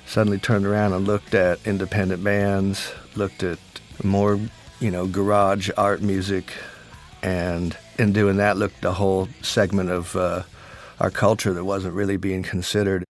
suddenly 0.06 0.40
turned 0.40 0.66
around 0.66 0.94
and 0.94 1.06
looked 1.06 1.34
at 1.34 1.60
independent 1.66 2.24
bands, 2.24 2.92
looked 3.16 3.44
at 3.44 3.60
more, 4.04 4.40
you 4.80 4.92
know, 4.92 5.08
garage 5.08 5.70
art 5.78 6.02
music, 6.02 6.54
and 7.22 7.78
in 7.98 8.14
doing 8.14 8.38
that, 8.38 8.58
looked 8.58 8.86
a 8.86 8.94
whole 8.94 9.28
segment 9.42 9.90
of 9.90 10.16
uh, 10.16 10.44
our 11.00 11.12
culture 11.12 11.54
that 11.54 11.66
wasn't 11.66 11.94
really 11.94 12.18
being 12.18 12.44
considered. 12.44 13.04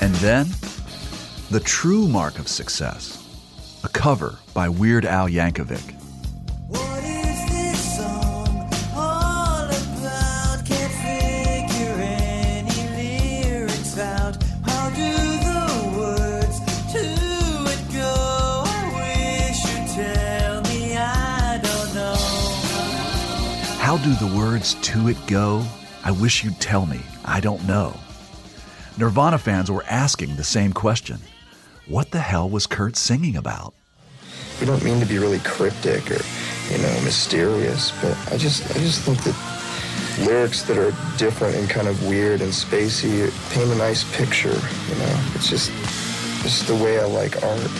And 0.00 0.14
then, 0.16 0.46
the 1.50 1.60
true 1.64 2.08
mark 2.08 2.38
of 2.38 2.48
success 2.48 3.17
a 3.84 3.88
cover 3.88 4.38
by 4.54 4.68
Weird 4.68 5.04
Al 5.04 5.28
Yankovic. 5.28 5.92
What 6.68 7.04
is 7.04 7.50
this 7.50 7.96
song? 7.96 8.68
All 8.94 9.64
about 9.64 10.66
can't 10.66 10.92
figure 10.92 11.94
any 12.00 12.88
lyric 12.96 13.70
sound. 13.70 14.42
How 14.64 14.90
do 14.90 15.12
the 15.14 15.96
words 15.96 16.58
to 16.92 16.98
it 17.70 17.92
go? 17.92 18.64
I 18.66 18.90
wish 19.46 19.64
you'd 19.70 19.88
tell 19.88 20.62
me 20.62 20.96
I 20.96 21.60
don't 21.62 21.94
know. 21.94 22.16
How 23.78 23.96
do 23.98 24.12
the 24.14 24.36
words 24.36 24.74
to 24.74 25.08
it 25.08 25.18
go? 25.26 25.64
I 26.04 26.10
wish 26.10 26.44
you'd 26.44 26.60
tell 26.60 26.86
me. 26.86 27.00
I 27.24 27.40
don't 27.40 27.66
know. 27.66 27.94
Nirvana 28.96 29.38
fans 29.38 29.70
were 29.70 29.84
asking 29.88 30.36
the 30.36 30.44
same 30.44 30.72
question. 30.72 31.20
What 31.88 32.10
the 32.10 32.20
hell 32.20 32.48
was 32.48 32.66
Kurt 32.66 32.96
singing 32.96 33.36
about? 33.36 33.74
We 34.60 34.66
don't 34.66 34.84
mean 34.84 35.00
to 35.00 35.06
be 35.06 35.18
really 35.18 35.38
cryptic 35.38 36.10
or 36.10 36.20
you 36.70 36.78
know, 36.78 37.00
mysterious. 37.02 37.92
But 38.02 38.16
I 38.32 38.36
just, 38.36 38.70
I 38.76 38.78
just 38.80 39.02
think 39.02 39.22
that 39.24 40.26
lyrics 40.26 40.62
that 40.64 40.76
are 40.76 40.92
different 41.16 41.56
and 41.56 41.68
kind 41.68 41.88
of 41.88 42.06
weird 42.06 42.40
and 42.40 42.52
spacey 42.52 43.30
paint 43.52 43.70
a 43.70 43.76
nice 43.76 44.04
picture. 44.16 44.48
You 44.48 44.94
know, 44.98 45.20
it's 45.34 45.48
just, 45.48 45.70
just 46.42 46.66
the 46.66 46.74
way 46.74 47.00
I 47.00 47.04
like 47.04 47.42
art. 47.42 47.70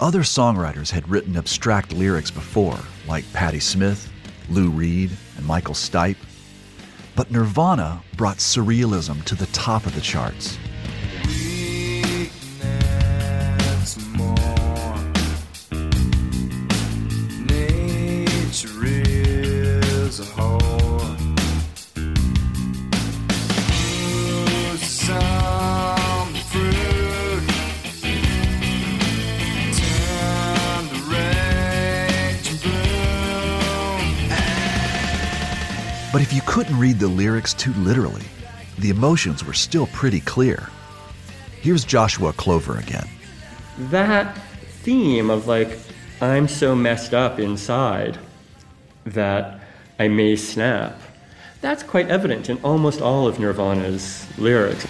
Other 0.00 0.20
songwriters 0.20 0.90
had 0.90 1.06
written 1.08 1.36
abstract 1.36 1.92
lyrics 1.92 2.30
before, 2.30 2.78
like 3.06 3.30
Patti 3.34 3.60
Smith, 3.60 4.10
Lou 4.48 4.70
Reed, 4.70 5.10
and 5.36 5.44
Michael 5.46 5.74
Stipe. 5.74 6.16
But 7.16 7.30
Nirvana 7.30 8.02
brought 8.16 8.38
surrealism 8.38 9.22
to 9.24 9.34
the 9.34 9.46
top 9.46 9.84
of 9.84 9.94
the 9.94 10.00
charts. 10.00 10.56
Read 36.80 36.98
the 36.98 37.06
lyrics 37.08 37.52
too 37.52 37.72
literally, 37.74 38.24
the 38.78 38.88
emotions 38.90 39.44
were 39.44 39.52
still 39.52 39.86
pretty 39.88 40.20
clear. 40.20 40.68
Here's 41.60 41.84
Joshua 41.84 42.32
Clover 42.32 42.78
again. 42.78 43.06
that 43.90 44.36
theme 44.82 45.28
of 45.30 45.46
like 45.46 45.78
i'm 46.22 46.48
so 46.48 46.74
messed 46.74 47.12
up 47.12 47.38
inside 47.38 48.18
that 49.04 49.60
i 49.98 50.08
may 50.08 50.34
snap 50.34 50.98
that's 51.60 51.82
quite 51.82 52.08
evident 52.08 52.48
in 52.48 52.56
almost 52.62 53.00
all 53.02 53.26
of 53.28 53.38
nirvana's 53.38 54.26
lyrics 54.38 54.86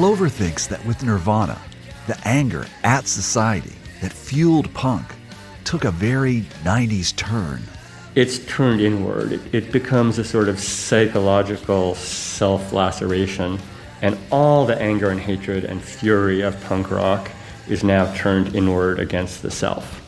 Clover 0.00 0.30
thinks 0.30 0.66
that 0.68 0.82
with 0.86 1.04
Nirvana, 1.04 1.60
the 2.06 2.18
anger 2.26 2.64
at 2.82 3.06
society 3.06 3.74
that 4.00 4.10
fueled 4.10 4.72
punk 4.72 5.04
took 5.64 5.84
a 5.84 5.90
very 5.90 6.40
90s 6.64 7.14
turn. 7.16 7.60
it's 8.14 8.38
turned 8.46 8.80
inward 8.80 9.38
it, 9.52 9.70
becomes 9.70 10.16
a 10.16 10.24
sort 10.24 10.48
of 10.48 10.58
psychological 10.58 11.94
self-laceration 11.96 13.58
and 14.00 14.16
all 14.30 14.64
the 14.64 14.80
anger 14.80 15.10
and 15.10 15.20
hatred 15.20 15.66
and 15.66 15.82
fury 15.82 16.40
of 16.40 16.58
punk 16.64 16.90
rock 16.90 17.30
is 17.68 17.84
now 17.84 18.10
turned 18.14 18.56
inward 18.56 18.98
against 18.98 19.42
the 19.42 19.50
self 19.50 20.00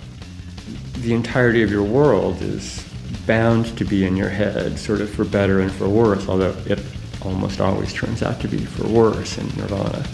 the 1.02 1.12
entirety 1.12 1.62
of 1.62 1.70
your 1.70 1.84
world 1.84 2.40
is 2.40 2.82
bound 3.26 3.76
to 3.76 3.84
be 3.84 4.06
in 4.06 4.16
your 4.16 4.30
head, 4.30 4.78
sort 4.78 5.02
of 5.02 5.10
for 5.10 5.24
better 5.24 5.60
and 5.60 5.70
for 5.70 5.86
worse, 5.86 6.28
although 6.28 6.56
it 6.64 6.78
almost 7.24 7.60
always 7.60 7.92
turns 7.92 8.22
out 8.22 8.40
to 8.40 8.48
be 8.48 8.58
for 8.58 8.86
worse 8.88 9.38
in 9.38 9.46
Nirvana. 9.56 10.04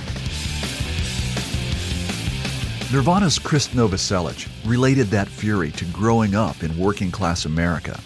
Nirvana's 2.91 3.39
Chris 3.39 3.69
Novoselic 3.69 4.49
related 4.65 5.09
that 5.09 5.29
fury 5.29 5.71
to 5.73 5.85
growing 5.87 6.35
up 6.35 6.63
in 6.63 6.77
working 6.79 7.11
class 7.11 7.45
America 7.45 8.01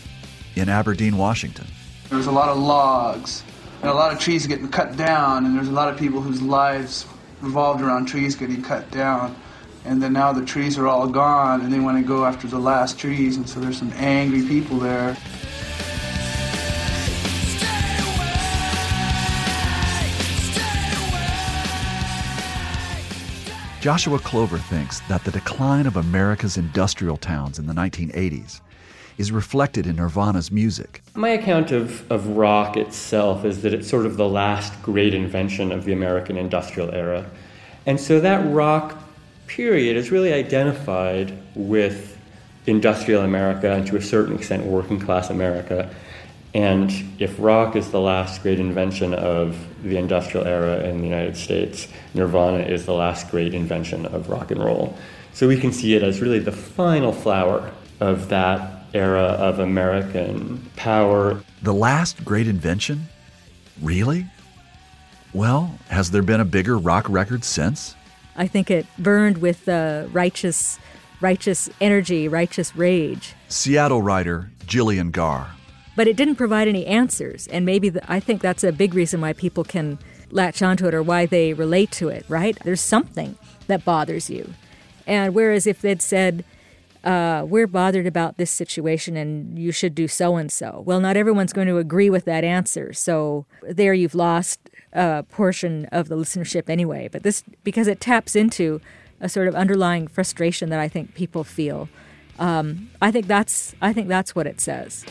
in 0.56 0.68
Aberdeen, 0.68 1.16
Washington. 1.16 1.66
There's 2.10 2.26
a 2.26 2.32
lot 2.32 2.48
of 2.48 2.58
logs 2.58 3.44
and 3.80 3.90
a 3.90 3.94
lot 3.94 4.12
of 4.12 4.18
trees 4.18 4.46
getting 4.46 4.68
cut 4.68 4.96
down, 4.96 5.46
and 5.46 5.56
there's 5.56 5.68
a 5.68 5.72
lot 5.72 5.88
of 5.88 5.98
people 5.98 6.20
whose 6.20 6.42
lives 6.42 7.06
revolved 7.40 7.80
around 7.80 8.06
trees 8.06 8.36
getting 8.36 8.62
cut 8.62 8.90
down. 8.90 9.36
And 9.84 10.00
then 10.00 10.12
now 10.12 10.32
the 10.32 10.44
trees 10.44 10.78
are 10.78 10.86
all 10.86 11.08
gone, 11.08 11.60
and 11.60 11.72
they 11.72 11.80
want 11.80 11.98
to 11.98 12.04
go 12.06 12.24
after 12.24 12.46
the 12.46 12.58
last 12.58 12.98
trees, 12.98 13.36
and 13.36 13.48
so 13.48 13.58
there's 13.58 13.78
some 13.78 13.92
angry 13.96 14.46
people 14.46 14.78
there. 14.78 15.16
Joshua 23.82 24.20
Clover 24.20 24.58
thinks 24.58 25.00
that 25.08 25.24
the 25.24 25.32
decline 25.32 25.88
of 25.88 25.96
America's 25.96 26.56
industrial 26.56 27.16
towns 27.16 27.58
in 27.58 27.66
the 27.66 27.72
1980s 27.72 28.60
is 29.18 29.32
reflected 29.32 29.88
in 29.88 29.96
Nirvana's 29.96 30.52
music. 30.52 31.02
My 31.16 31.30
account 31.30 31.72
of, 31.72 32.08
of 32.08 32.28
rock 32.28 32.76
itself 32.76 33.44
is 33.44 33.62
that 33.62 33.74
it's 33.74 33.88
sort 33.88 34.06
of 34.06 34.16
the 34.16 34.28
last 34.28 34.80
great 34.84 35.14
invention 35.14 35.72
of 35.72 35.84
the 35.84 35.92
American 35.92 36.36
industrial 36.36 36.94
era. 36.94 37.28
And 37.84 38.00
so 38.00 38.20
that 38.20 38.48
rock 38.54 39.02
period 39.48 39.96
is 39.96 40.12
really 40.12 40.32
identified 40.32 41.36
with 41.56 42.16
industrial 42.66 43.22
America 43.22 43.72
and 43.72 43.84
to 43.88 43.96
a 43.96 44.00
certain 44.00 44.36
extent 44.36 44.64
working 44.64 45.00
class 45.00 45.28
America. 45.28 45.92
And 46.54 46.92
if 47.18 47.34
rock 47.38 47.76
is 47.76 47.90
the 47.90 48.00
last 48.00 48.42
great 48.42 48.60
invention 48.60 49.14
of 49.14 49.56
the 49.82 49.96
industrial 49.96 50.46
era 50.46 50.80
in 50.84 50.98
the 50.98 51.04
United 51.04 51.36
States, 51.36 51.88
Nirvana 52.14 52.58
is 52.58 52.84
the 52.84 52.92
last 52.92 53.30
great 53.30 53.54
invention 53.54 54.04
of 54.06 54.28
rock 54.28 54.50
and 54.50 54.62
roll. 54.62 54.96
So 55.32 55.48
we 55.48 55.58
can 55.58 55.72
see 55.72 55.94
it 55.94 56.02
as 56.02 56.20
really 56.20 56.40
the 56.40 56.52
final 56.52 57.12
flower 57.12 57.72
of 58.00 58.28
that 58.28 58.84
era 58.92 59.22
of 59.22 59.60
American 59.60 60.70
power. 60.76 61.42
The 61.62 61.72
last 61.72 62.22
great 62.24 62.46
invention? 62.46 63.06
Really? 63.80 64.26
Well, 65.32 65.78
has 65.88 66.10
there 66.10 66.22
been 66.22 66.40
a 66.40 66.44
bigger 66.44 66.76
rock 66.76 67.08
record 67.08 67.44
since? 67.44 67.96
I 68.36 68.46
think 68.46 68.70
it 68.70 68.86
burned 68.98 69.38
with 69.38 69.66
uh, 69.68 70.06
righteous, 70.12 70.78
righteous 71.22 71.70
energy, 71.80 72.28
righteous 72.28 72.76
rage. 72.76 73.34
Seattle 73.48 74.02
writer 74.02 74.50
Gillian 74.66 75.10
Gaar. 75.10 75.52
But 75.94 76.08
it 76.08 76.16
didn't 76.16 76.36
provide 76.36 76.68
any 76.68 76.86
answers, 76.86 77.46
and 77.48 77.66
maybe 77.66 77.90
the, 77.90 78.10
I 78.10 78.18
think 78.18 78.40
that's 78.40 78.64
a 78.64 78.72
big 78.72 78.94
reason 78.94 79.20
why 79.20 79.34
people 79.34 79.64
can 79.64 79.98
latch 80.30 80.62
onto 80.62 80.86
it 80.86 80.94
or 80.94 81.02
why 81.02 81.26
they 81.26 81.52
relate 81.52 81.90
to 81.92 82.08
it. 82.08 82.24
Right? 82.28 82.56
There's 82.64 82.80
something 82.80 83.36
that 83.66 83.84
bothers 83.84 84.30
you, 84.30 84.54
and 85.06 85.34
whereas 85.34 85.66
if 85.66 85.82
they'd 85.82 86.00
said, 86.00 86.44
uh, 87.04 87.44
"We're 87.46 87.66
bothered 87.66 88.06
about 88.06 88.38
this 88.38 88.50
situation, 88.50 89.16
and 89.16 89.58
you 89.58 89.70
should 89.70 89.94
do 89.94 90.08
so 90.08 90.36
and 90.36 90.50
so," 90.50 90.82
well, 90.86 91.00
not 91.00 91.16
everyone's 91.16 91.52
going 91.52 91.68
to 91.68 91.78
agree 91.78 92.08
with 92.08 92.24
that 92.24 92.42
answer. 92.42 92.92
So 92.94 93.44
there, 93.62 93.92
you've 93.92 94.14
lost 94.14 94.70
a 94.92 95.24
portion 95.24 95.86
of 95.92 96.08
the 96.08 96.16
listenership 96.16 96.68
anyway. 96.68 97.08
But 97.10 97.22
this 97.22 97.44
because 97.64 97.86
it 97.86 98.00
taps 98.00 98.34
into 98.34 98.80
a 99.20 99.28
sort 99.28 99.48
of 99.48 99.54
underlying 99.54 100.08
frustration 100.08 100.68
that 100.70 100.80
I 100.80 100.88
think 100.88 101.14
people 101.14 101.44
feel. 101.44 101.88
Um, 102.38 102.90
I 103.00 103.10
think 103.10 103.26
that's 103.26 103.74
I 103.80 103.92
think 103.92 104.08
that's 104.08 104.34
what 104.34 104.46
it 104.46 104.60
says. 104.60 105.04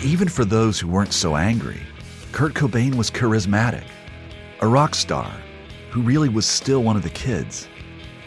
And 0.00 0.08
even 0.08 0.28
for 0.30 0.46
those 0.46 0.80
who 0.80 0.88
weren't 0.88 1.12
so 1.12 1.36
angry, 1.36 1.78
Kurt 2.32 2.54
Cobain 2.54 2.94
was 2.94 3.10
charismatic, 3.10 3.84
a 4.60 4.66
rock 4.66 4.94
star 4.94 5.30
who 5.90 6.00
really 6.00 6.30
was 6.30 6.46
still 6.46 6.82
one 6.82 6.96
of 6.96 7.02
the 7.02 7.10
kids. 7.10 7.68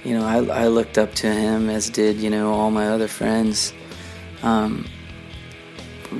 You 0.03 0.19
know, 0.19 0.24
I, 0.24 0.65
I 0.65 0.67
looked 0.67 0.99
up 0.99 1.15
to 1.15 1.34
him, 1.34 1.71
as 1.71 1.89
did, 1.89 2.17
you 2.17 2.30
know, 2.30 2.53
all 2.53 2.69
my 2.69 2.89
other 2.89 3.07
friends. 3.07 3.74
Um, 4.43 4.86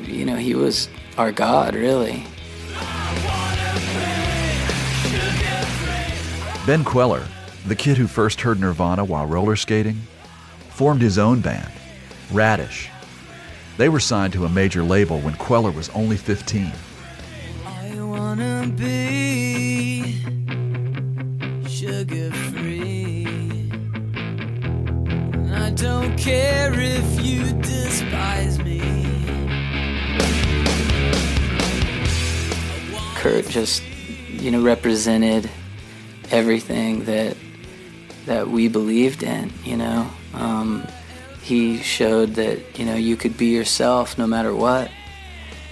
you 0.02 0.26
know, 0.26 0.38
he 0.38 0.56
was 0.56 0.90
our 1.20 1.32
God, 1.32 1.76
really. 1.76 2.26
Ben 6.66 6.84
Kweller, 6.84 7.28
the 7.68 7.76
kid 7.76 7.98
who 7.98 8.08
first 8.08 8.42
heard 8.42 8.60
Nirvana 8.60 9.06
while 9.06 9.28
roller 9.28 9.56
skating, 9.56 10.02
formed 10.70 11.04
his 11.04 11.20
own 11.20 11.42
band, 11.42 11.72
Radish. 12.32 12.90
They 13.78 13.90
were 13.90 14.00
signed 14.00 14.34
to 14.34 14.46
a 14.46 14.50
major 14.50 14.84
label 14.84 15.20
when 15.20 15.34
Kweller 15.36 15.72
was 15.72 15.90
only 15.90 16.16
15. 16.16 16.72
I 17.66 18.02
wanna 18.02 18.72
be 18.78 20.22
sugar 21.68 22.32
free. 22.32 23.72
I 25.52 25.72
don't 25.72 26.16
care 26.18 26.72
if 26.80 27.26
you 27.26 27.52
despise 27.62 28.60
me. 28.60 28.80
Kurt 33.16 33.48
just, 33.50 33.82
you 34.30 34.52
know, 34.52 34.62
represented 34.62 35.50
everything 36.30 37.06
that 37.06 37.36
that 38.28 38.50
we 38.50 38.68
believed 38.68 39.24
in. 39.24 39.52
You 39.64 39.78
know, 39.78 40.10
um, 40.36 40.88
he 41.44 41.80
showed 41.80 42.36
that 42.36 42.80
you 42.80 42.86
know 42.86 42.96
you 42.96 43.18
could 43.18 43.38
be 43.38 43.48
yourself 43.48 44.18
no 44.18 44.26
matter 44.26 44.56
what, 44.56 44.90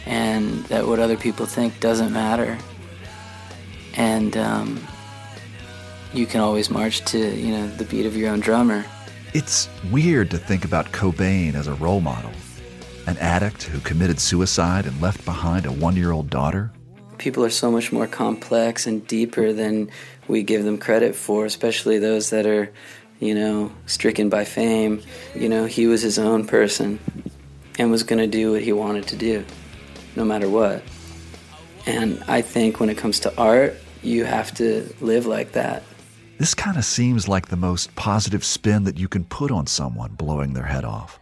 and 0.05 0.65
that 0.65 0.85
what 0.85 0.99
other 0.99 1.15
people 1.15 1.45
think 1.45 1.79
doesn't 1.79 2.11
matter. 2.11 2.57
And 3.95 4.35
um, 4.35 4.85
you 6.13 6.25
can 6.25 6.41
always 6.41 6.69
march 6.69 7.05
to 7.05 7.17
you 7.17 7.51
know 7.53 7.67
the 7.67 7.85
beat 7.85 8.05
of 8.05 8.17
your 8.17 8.31
own 8.31 8.41
drummer. 8.41 8.85
It's 9.33 9.69
weird 9.91 10.29
to 10.31 10.37
think 10.37 10.65
about 10.65 10.91
Cobain 10.91 11.55
as 11.55 11.67
a 11.67 11.73
role 11.75 12.01
model. 12.01 12.31
An 13.07 13.17
addict 13.17 13.63
who 13.63 13.79
committed 13.79 14.19
suicide 14.19 14.85
and 14.85 15.01
left 15.01 15.23
behind 15.23 15.65
a 15.65 15.71
one 15.71 15.95
year 15.95 16.11
old 16.11 16.29
daughter. 16.29 16.71
People 17.17 17.45
are 17.45 17.49
so 17.49 17.71
much 17.71 17.93
more 17.93 18.07
complex 18.07 18.85
and 18.87 19.07
deeper 19.07 19.53
than 19.53 19.89
we 20.27 20.43
give 20.43 20.65
them 20.65 20.77
credit 20.77 21.15
for, 21.15 21.45
especially 21.45 21.97
those 21.97 22.29
that 22.31 22.45
are, 22.45 22.71
you 23.21 23.35
know, 23.35 23.71
stricken 23.85 24.27
by 24.27 24.43
fame. 24.43 25.01
You 25.33 25.47
know, 25.47 25.65
he 25.65 25.87
was 25.87 26.01
his 26.01 26.19
own 26.19 26.45
person 26.45 26.99
and 27.79 27.89
was 27.89 28.03
going 28.03 28.19
to 28.19 28.27
do 28.27 28.51
what 28.51 28.63
he 28.63 28.73
wanted 28.73 29.07
to 29.07 29.15
do, 29.15 29.45
no 30.17 30.25
matter 30.25 30.49
what. 30.49 30.83
And 31.85 32.21
I 32.27 32.41
think 32.41 32.79
when 32.81 32.89
it 32.89 32.97
comes 32.97 33.19
to 33.21 33.37
art, 33.37 33.75
you 34.03 34.25
have 34.25 34.53
to 34.55 34.93
live 34.99 35.27
like 35.27 35.53
that. 35.53 35.83
This 36.39 36.55
kind 36.55 36.75
of 36.77 36.83
seems 36.83 37.27
like 37.27 37.47
the 37.47 37.55
most 37.55 37.95
positive 37.95 38.43
spin 38.43 38.83
that 38.85 38.97
you 38.97 39.07
can 39.07 39.23
put 39.25 39.51
on 39.51 39.67
someone 39.67 40.13
blowing 40.13 40.53
their 40.53 40.65
head 40.65 40.83
off. 40.83 41.19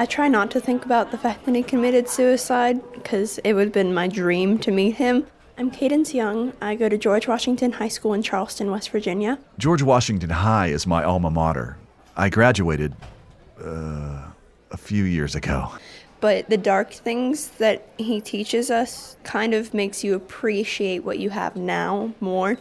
I 0.00 0.06
try 0.06 0.28
not 0.28 0.50
to 0.52 0.60
think 0.60 0.86
about 0.86 1.10
the 1.10 1.18
fact 1.18 1.44
that 1.44 1.54
he 1.54 1.62
committed 1.62 2.08
suicide 2.08 2.80
because 2.92 3.38
it 3.38 3.52
would 3.52 3.64
have 3.64 3.72
been 3.72 3.92
my 3.92 4.06
dream 4.06 4.56
to 4.60 4.70
meet 4.70 4.94
him. 4.94 5.26
I'm 5.58 5.72
Cadence 5.72 6.14
Young. 6.14 6.52
I 6.62 6.76
go 6.76 6.88
to 6.88 6.96
George 6.96 7.26
Washington 7.26 7.72
High 7.72 7.88
School 7.88 8.14
in 8.14 8.22
Charleston, 8.22 8.70
West 8.70 8.90
Virginia. 8.90 9.40
George 9.58 9.82
Washington 9.82 10.30
High 10.30 10.68
is 10.68 10.86
my 10.86 11.02
alma 11.02 11.30
mater. 11.30 11.76
I 12.16 12.28
graduated 12.28 12.94
uh, 13.60 14.22
a 14.70 14.76
few 14.76 15.02
years 15.02 15.34
ago. 15.34 15.72
But 16.20 16.48
the 16.48 16.56
dark 16.56 16.92
things 16.92 17.48
that 17.58 17.88
he 17.98 18.20
teaches 18.20 18.70
us 18.70 19.16
kind 19.24 19.52
of 19.52 19.74
makes 19.74 20.04
you 20.04 20.14
appreciate 20.14 21.02
what 21.02 21.18
you 21.18 21.30
have 21.30 21.56
now 21.56 22.14
more. 22.20 22.56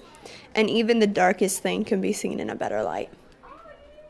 And 0.56 0.68
even 0.68 0.98
the 0.98 1.06
darkest 1.06 1.62
thing 1.62 1.86
can 1.86 2.02
be 2.02 2.14
seen 2.14 2.40
in 2.40 2.50
a 2.50 2.56
better 2.56 2.82
light. 2.82 3.12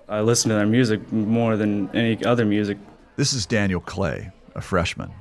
I 0.07 0.21
listen 0.21 0.47
to 0.47 0.55
their 0.55 0.65
music 0.65 1.11
more 1.11 1.57
than 1.57 1.93
any 1.93 2.23
other 2.23 2.45
music. 2.45 2.77
This 3.17 3.33
is 3.33 3.45
Daniel 3.45 3.81
Clay, 3.81 4.31
a 4.55 4.61
freshman. 4.61 5.11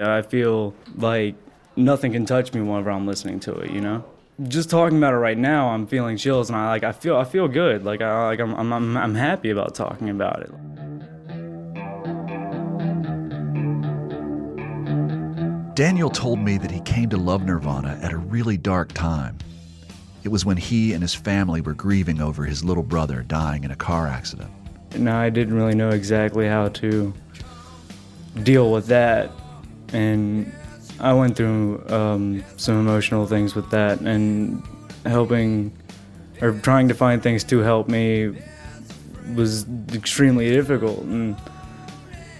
I 0.00 0.22
feel 0.22 0.74
like 0.96 1.34
nothing 1.76 2.12
can 2.12 2.26
touch 2.26 2.52
me 2.52 2.60
whenever 2.60 2.90
I'm 2.90 3.06
listening 3.06 3.40
to 3.40 3.54
it, 3.54 3.70
you 3.70 3.80
know? 3.80 4.04
Just 4.48 4.70
talking 4.70 4.98
about 4.98 5.12
it 5.12 5.18
right 5.18 5.38
now, 5.38 5.68
I'm 5.68 5.86
feeling 5.86 6.16
chills 6.16 6.48
and 6.48 6.56
I 6.56 6.68
like 6.68 6.84
I 6.84 6.92
feel 6.92 7.16
I 7.16 7.24
feel 7.24 7.48
good. 7.48 7.84
Like 7.84 8.00
I 8.00 8.26
like 8.26 8.40
I'm 8.40 8.54
I'm 8.54 8.96
I'm, 8.96 9.14
happy 9.14 9.50
about 9.50 9.74
talking 9.74 10.08
about 10.08 10.40
it. 10.40 10.50
Daniel 15.74 16.10
told 16.10 16.38
me 16.38 16.58
that 16.58 16.70
he 16.70 16.80
came 16.80 17.08
to 17.10 17.16
love 17.16 17.44
Nirvana 17.44 17.98
at 18.02 18.12
a 18.12 18.16
really 18.16 18.56
dark 18.56 18.92
time. 18.92 19.38
It 20.22 20.28
was 20.28 20.44
when 20.44 20.56
he 20.56 20.92
and 20.92 21.02
his 21.02 21.14
family 21.14 21.60
were 21.60 21.74
grieving 21.74 22.20
over 22.20 22.44
his 22.44 22.64
little 22.64 22.82
brother 22.82 23.22
dying 23.22 23.64
in 23.64 23.70
a 23.70 23.76
car 23.76 24.06
accident. 24.06 24.50
And 24.92 25.08
I 25.08 25.30
didn't 25.30 25.54
really 25.54 25.74
know 25.74 25.90
exactly 25.90 26.46
how 26.46 26.68
to 26.68 27.12
deal 28.42 28.70
with 28.72 28.86
that. 28.86 29.30
And 29.92 30.52
I 31.02 31.12
went 31.12 31.36
through 31.36 31.84
um, 31.88 32.44
some 32.56 32.78
emotional 32.78 33.26
things 33.26 33.56
with 33.56 33.68
that 33.70 34.00
and 34.00 34.62
helping 35.04 35.72
or 36.40 36.52
trying 36.60 36.86
to 36.88 36.94
find 36.94 37.20
things 37.20 37.42
to 37.44 37.58
help 37.58 37.88
me 37.88 38.36
was 39.34 39.66
extremely 39.92 40.48
difficult. 40.50 41.00
And 41.00 41.36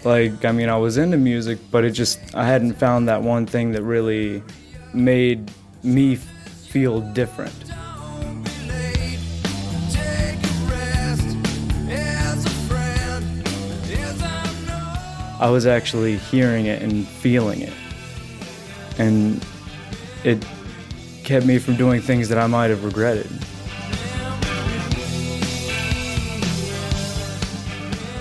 like, 0.04 0.44
I 0.44 0.52
mean, 0.52 0.68
I 0.68 0.76
was 0.76 0.96
into 0.96 1.16
music, 1.16 1.58
but 1.72 1.84
it 1.84 1.90
just, 1.90 2.20
I 2.36 2.46
hadn't 2.46 2.74
found 2.74 3.08
that 3.08 3.22
one 3.22 3.46
thing 3.46 3.72
that 3.72 3.82
really 3.82 4.44
made 4.94 5.50
me 5.82 6.14
feel 6.14 7.00
different. 7.00 7.52
I 15.40 15.50
was 15.50 15.66
actually 15.66 16.18
hearing 16.18 16.66
it 16.66 16.80
and 16.80 17.08
feeling 17.08 17.62
it. 17.62 17.72
And 18.98 19.44
it 20.24 20.44
kept 21.24 21.46
me 21.46 21.58
from 21.58 21.76
doing 21.76 22.00
things 22.00 22.28
that 22.28 22.38
I 22.38 22.46
might 22.46 22.70
have 22.70 22.84
regretted. 22.84 23.30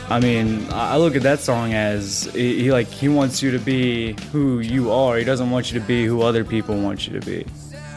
I 0.10 0.20
mean, 0.20 0.68
I 0.72 0.98
look 0.98 1.16
at 1.16 1.22
that 1.22 1.40
song 1.40 1.74
as 1.74 2.26
he, 2.34 2.70
like 2.70 2.88
he 2.88 3.08
wants 3.08 3.42
you 3.42 3.52
to 3.52 3.60
be 3.60 4.14
who 4.34 4.60
you 4.60 4.92
are. 4.92 5.16
He 5.16 5.24
doesn't 5.24 5.50
want 5.50 5.72
you 5.72 5.80
to 5.80 5.86
be 5.86 6.06
who 6.06 6.22
other 6.22 6.44
people 6.44 6.76
want 6.76 7.08
you 7.08 7.18
to 7.18 7.26
be. 7.26 7.46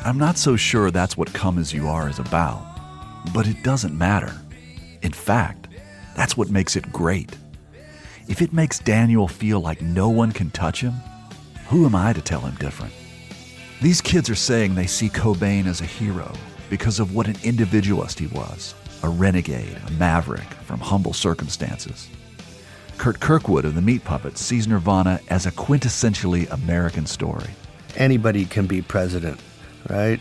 I'm 0.05 0.17
not 0.17 0.39
so 0.39 0.55
sure 0.55 0.93
that's 0.93 1.17
what 1.17 1.33
Come 1.33 1.59
As 1.59 1.73
You 1.73 1.89
Are 1.89 2.09
is 2.09 2.21
about, 2.21 2.63
but 3.35 3.49
it 3.49 3.65
doesn't 3.65 3.99
matter. 3.99 4.33
In 5.03 5.13
fact, 5.13 5.67
that's 6.15 6.37
what 6.37 6.51
makes 6.51 6.77
it 6.77 6.93
great. 6.93 7.37
If 8.29 8.41
it 8.41 8.53
makes 8.53 8.79
Daniel 8.79 9.27
feel 9.27 9.59
like 9.61 9.83
no 9.83 10.09
one 10.09 10.31
can 10.31 10.51
touch 10.51 10.83
him, 10.83 10.95
who 11.67 11.87
am 11.87 11.95
I 11.95 12.13
to 12.13 12.21
tell 12.21 12.41
him 12.41 12.55
different? 12.57 12.93
These 13.81 14.01
kids 14.01 14.31
are 14.31 14.35
saying 14.35 14.75
they 14.75 14.87
see 14.87 15.09
Cobain 15.09 15.67
as 15.67 15.81
a 15.81 15.87
hero 15.87 16.33
because 16.71 17.01
of 17.01 17.15
what 17.15 17.27
an 17.27 17.37
individualist 17.43 18.19
he 18.19 18.27
was 18.29 18.75
a 19.03 19.09
renegade, 19.09 19.79
a 19.87 19.91
maverick 19.93 20.51
from 20.65 20.81
humble 20.81 21.13
circumstances. 21.13 22.09
Curt 22.97 23.21
Kirkwood 23.21 23.67
of 23.67 23.75
the 23.75 23.83
Meat 23.83 24.03
Puppets 24.03 24.41
sees 24.41 24.67
Nirvana 24.67 25.21
as 25.29 25.45
a 25.45 25.53
quintessentially 25.53 26.51
American 26.51 27.05
story. 27.05 27.51
Anybody 27.97 28.47
can 28.47 28.67
be 28.67 28.81
president, 28.81 29.39
right? 29.91 30.21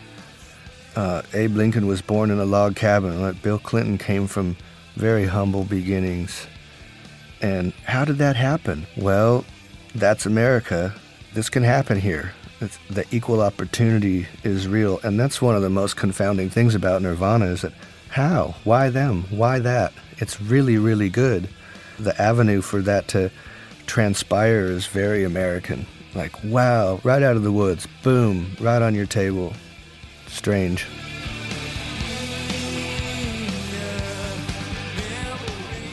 Uh, 0.96 1.22
Abe 1.32 1.56
Lincoln 1.56 1.86
was 1.86 2.02
born 2.02 2.30
in 2.30 2.38
a 2.38 2.44
log 2.44 2.76
cabin. 2.76 3.22
Like 3.22 3.40
Bill 3.42 3.58
Clinton 3.58 3.96
came 3.96 4.26
from 4.26 4.56
very 4.96 5.24
humble 5.24 5.64
beginnings. 5.64 6.46
And 7.40 7.72
how 7.84 8.04
did 8.04 8.18
that 8.18 8.36
happen? 8.36 8.86
Well, 8.96 9.44
that's 9.94 10.26
America. 10.26 10.94
This 11.34 11.50
can 11.50 11.64
happen 11.64 11.98
here. 11.98 12.32
It's, 12.60 12.78
the 12.88 13.04
equal 13.10 13.42
opportunity 13.42 14.28
is 14.44 14.68
real. 14.68 15.00
And 15.02 15.18
that's 15.18 15.42
one 15.42 15.56
of 15.56 15.62
the 15.62 15.68
most 15.68 15.96
confounding 15.96 16.48
things 16.48 16.76
about 16.76 17.02
Nirvana 17.02 17.46
is 17.46 17.62
that 17.62 17.72
how? 18.08 18.54
Why 18.62 18.88
them? 18.88 19.24
Why 19.30 19.58
that? 19.58 19.92
It's 20.18 20.40
really, 20.40 20.78
really 20.78 21.08
good. 21.08 21.48
The 21.98 22.20
avenue 22.22 22.60
for 22.60 22.80
that 22.82 23.08
to 23.08 23.32
transpire 23.86 24.66
is 24.66 24.86
very 24.86 25.24
American. 25.24 25.86
Like, 26.14 26.32
wow, 26.44 27.00
right 27.02 27.24
out 27.24 27.34
of 27.34 27.42
the 27.42 27.50
woods, 27.50 27.88
boom, 28.04 28.56
right 28.60 28.80
on 28.80 28.94
your 28.94 29.06
table. 29.06 29.54
Strange. 30.28 30.86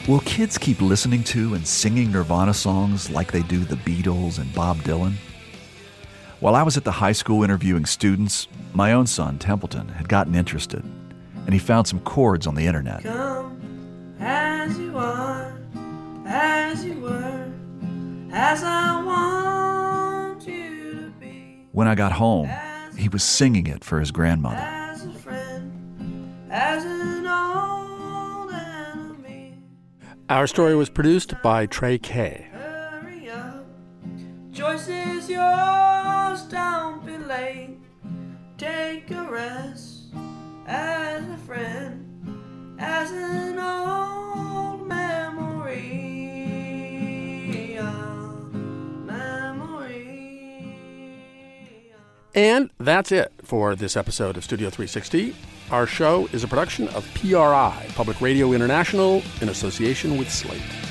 Will 0.06 0.20
kids 0.20 0.56
keep 0.56 0.80
listening 0.80 1.24
to 1.24 1.54
and 1.54 1.66
singing 1.66 2.12
Nirvana 2.12 2.54
songs 2.54 3.10
like 3.10 3.32
they 3.32 3.42
do 3.42 3.64
the 3.64 3.74
Beatles 3.74 4.38
and 4.38 4.52
Bob 4.54 4.76
Dylan? 4.78 5.14
While 6.42 6.56
I 6.56 6.64
was 6.64 6.76
at 6.76 6.82
the 6.82 6.90
high 6.90 7.12
school 7.12 7.44
interviewing 7.44 7.86
students, 7.86 8.48
my 8.74 8.92
own 8.92 9.06
son, 9.06 9.38
Templeton, 9.38 9.86
had 9.90 10.08
gotten 10.08 10.34
interested, 10.34 10.82
and 10.82 11.52
he 11.52 11.60
found 11.60 11.86
some 11.86 12.00
chords 12.00 12.48
on 12.48 12.56
the 12.56 12.66
internet. 12.66 13.04
Come 13.04 14.16
as 14.18 14.76
you 14.76 14.98
are, 14.98 15.56
as 16.26 16.84
you 16.84 16.98
were, 17.00 17.48
as 18.32 18.64
I 18.64 19.04
want 19.04 20.44
you 20.48 21.02
to 21.04 21.10
be, 21.20 21.64
When 21.70 21.86
I 21.86 21.94
got 21.94 22.10
home, 22.10 22.50
he 22.98 23.08
was 23.08 23.22
singing 23.22 23.68
it 23.68 23.84
for 23.84 24.00
his 24.00 24.10
grandmother. 24.10 24.56
as 24.56 25.06
a 25.06 25.12
friend, 25.12 26.44
as 26.50 26.84
an 26.84 27.24
old 27.24 28.50
enemy. 28.52 29.58
Our 30.28 30.48
story 30.48 30.74
was 30.74 30.90
produced 30.90 31.34
by 31.40 31.66
Trey 31.66 31.98
Kay. 31.98 32.48
Hurry 32.52 33.30
up, 33.30 33.64
choice 34.52 34.88
is 34.88 35.30
yours, 35.30 35.81
don't 36.40 37.04
be 37.04 37.18
late. 37.18 37.76
Take 38.56 39.10
a 39.10 39.24
rest, 39.30 40.04
as 40.66 41.28
a 41.28 41.36
friend, 41.46 42.76
as 42.78 43.10
an 43.10 43.58
old 43.58 44.88
memory. 44.88 46.22
And 52.34 52.70
that's 52.78 53.12
it 53.12 53.30
for 53.42 53.76
this 53.76 53.94
episode 53.94 54.38
of 54.38 54.44
Studio 54.44 54.70
360. 54.70 55.34
Our 55.70 55.86
show 55.86 56.28
is 56.32 56.44
a 56.44 56.48
production 56.48 56.88
of 56.88 57.06
PRI, 57.14 57.86
Public 57.94 58.22
Radio 58.22 58.52
International, 58.52 59.22
in 59.42 59.50
association 59.50 60.16
with 60.16 60.30
Slate. 60.30 60.81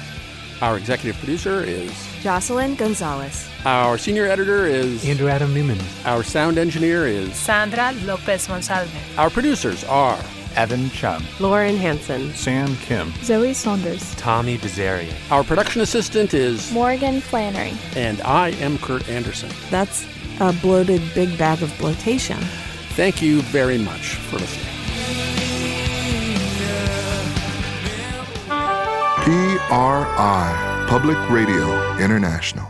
Our 0.62 0.78
executive 0.78 1.18
producer 1.18 1.64
is 1.64 1.92
Jocelyn 2.22 2.76
Gonzalez. 2.76 3.50
Our 3.66 3.98
senior 3.98 4.28
editor 4.28 4.68
is 4.68 5.04
Andrew 5.06 5.28
Adam 5.28 5.54
Newman. 5.56 5.80
Our 6.06 6.22
sound 6.24 6.60
engineer 6.60 7.08
is 7.08 7.36
Sandra 7.36 7.94
Lopez 8.06 8.48
Monsalve. 8.48 8.90
Our 9.18 9.32
producers 9.32 9.84
are 9.86 10.20
Evan 10.56 10.92
Chung. 10.92 11.24
Lauren 11.40 11.78
Hanson. 11.78 12.32
Sam 12.36 12.76
Kim. 12.78 13.12
Zoe 13.24 13.54
Saunders. 13.56 14.14
Tommy 14.16 14.58
Bazarian. 14.60 15.16
Our 15.32 15.44
production 15.44 15.82
assistant 15.82 16.36
is 16.36 16.72
Morgan 16.72 17.22
Flannery. 17.22 17.74
and 17.96 18.22
I 18.22 18.50
am 18.62 18.78
Kurt 18.78 19.10
Andersen. 19.10 19.50
That's 19.72 20.06
a 20.40 20.54
bloated 20.54 21.02
big 21.16 21.36
bag 21.40 21.64
of 21.64 21.76
bloatation. 21.80 22.38
Thank 22.96 23.20
you 23.22 23.42
very 23.44 23.80
much 23.80 24.16
for 24.16 24.38
listening. 24.38 24.68
PRI, 29.22 30.86
Public 30.90 31.30
Radio 31.30 31.96
International. 32.00 32.68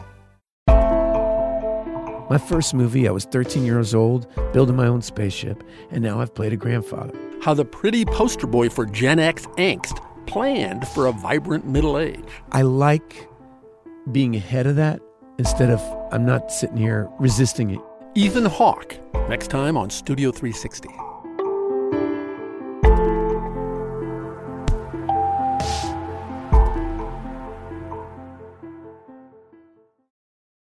My 2.29 2.37
first 2.37 2.73
movie, 2.73 3.07
I 3.07 3.11
was 3.11 3.23
13 3.23 3.63
years 3.63 3.95
old, 3.95 4.27
building 4.51 4.75
my 4.75 4.87
own 4.87 5.01
spaceship, 5.01 5.63
and 5.91 6.03
now 6.03 6.19
I've 6.19 6.35
played 6.35 6.51
a 6.51 6.57
grandfather. 6.57 7.17
How 7.41 7.53
the 7.53 7.63
pretty 7.63 8.03
poster 8.03 8.47
boy 8.47 8.67
for 8.67 8.85
Gen 8.85 9.17
X 9.17 9.45
angst 9.57 10.05
planned 10.27 10.85
for 10.89 11.05
a 11.05 11.13
vibrant 11.13 11.67
middle 11.67 11.97
age. 11.97 12.19
I 12.51 12.63
like 12.63 13.29
being 14.11 14.35
ahead 14.35 14.67
of 14.67 14.75
that 14.75 14.99
instead 15.39 15.69
of 15.69 15.81
I'm 16.11 16.25
not 16.25 16.51
sitting 16.51 16.75
here 16.75 17.07
resisting 17.17 17.69
it. 17.69 17.79
Ethan 18.15 18.43
Hawke, 18.43 18.99
next 19.29 19.47
time 19.47 19.77
on 19.77 19.89
Studio 19.89 20.33
360. 20.33 20.89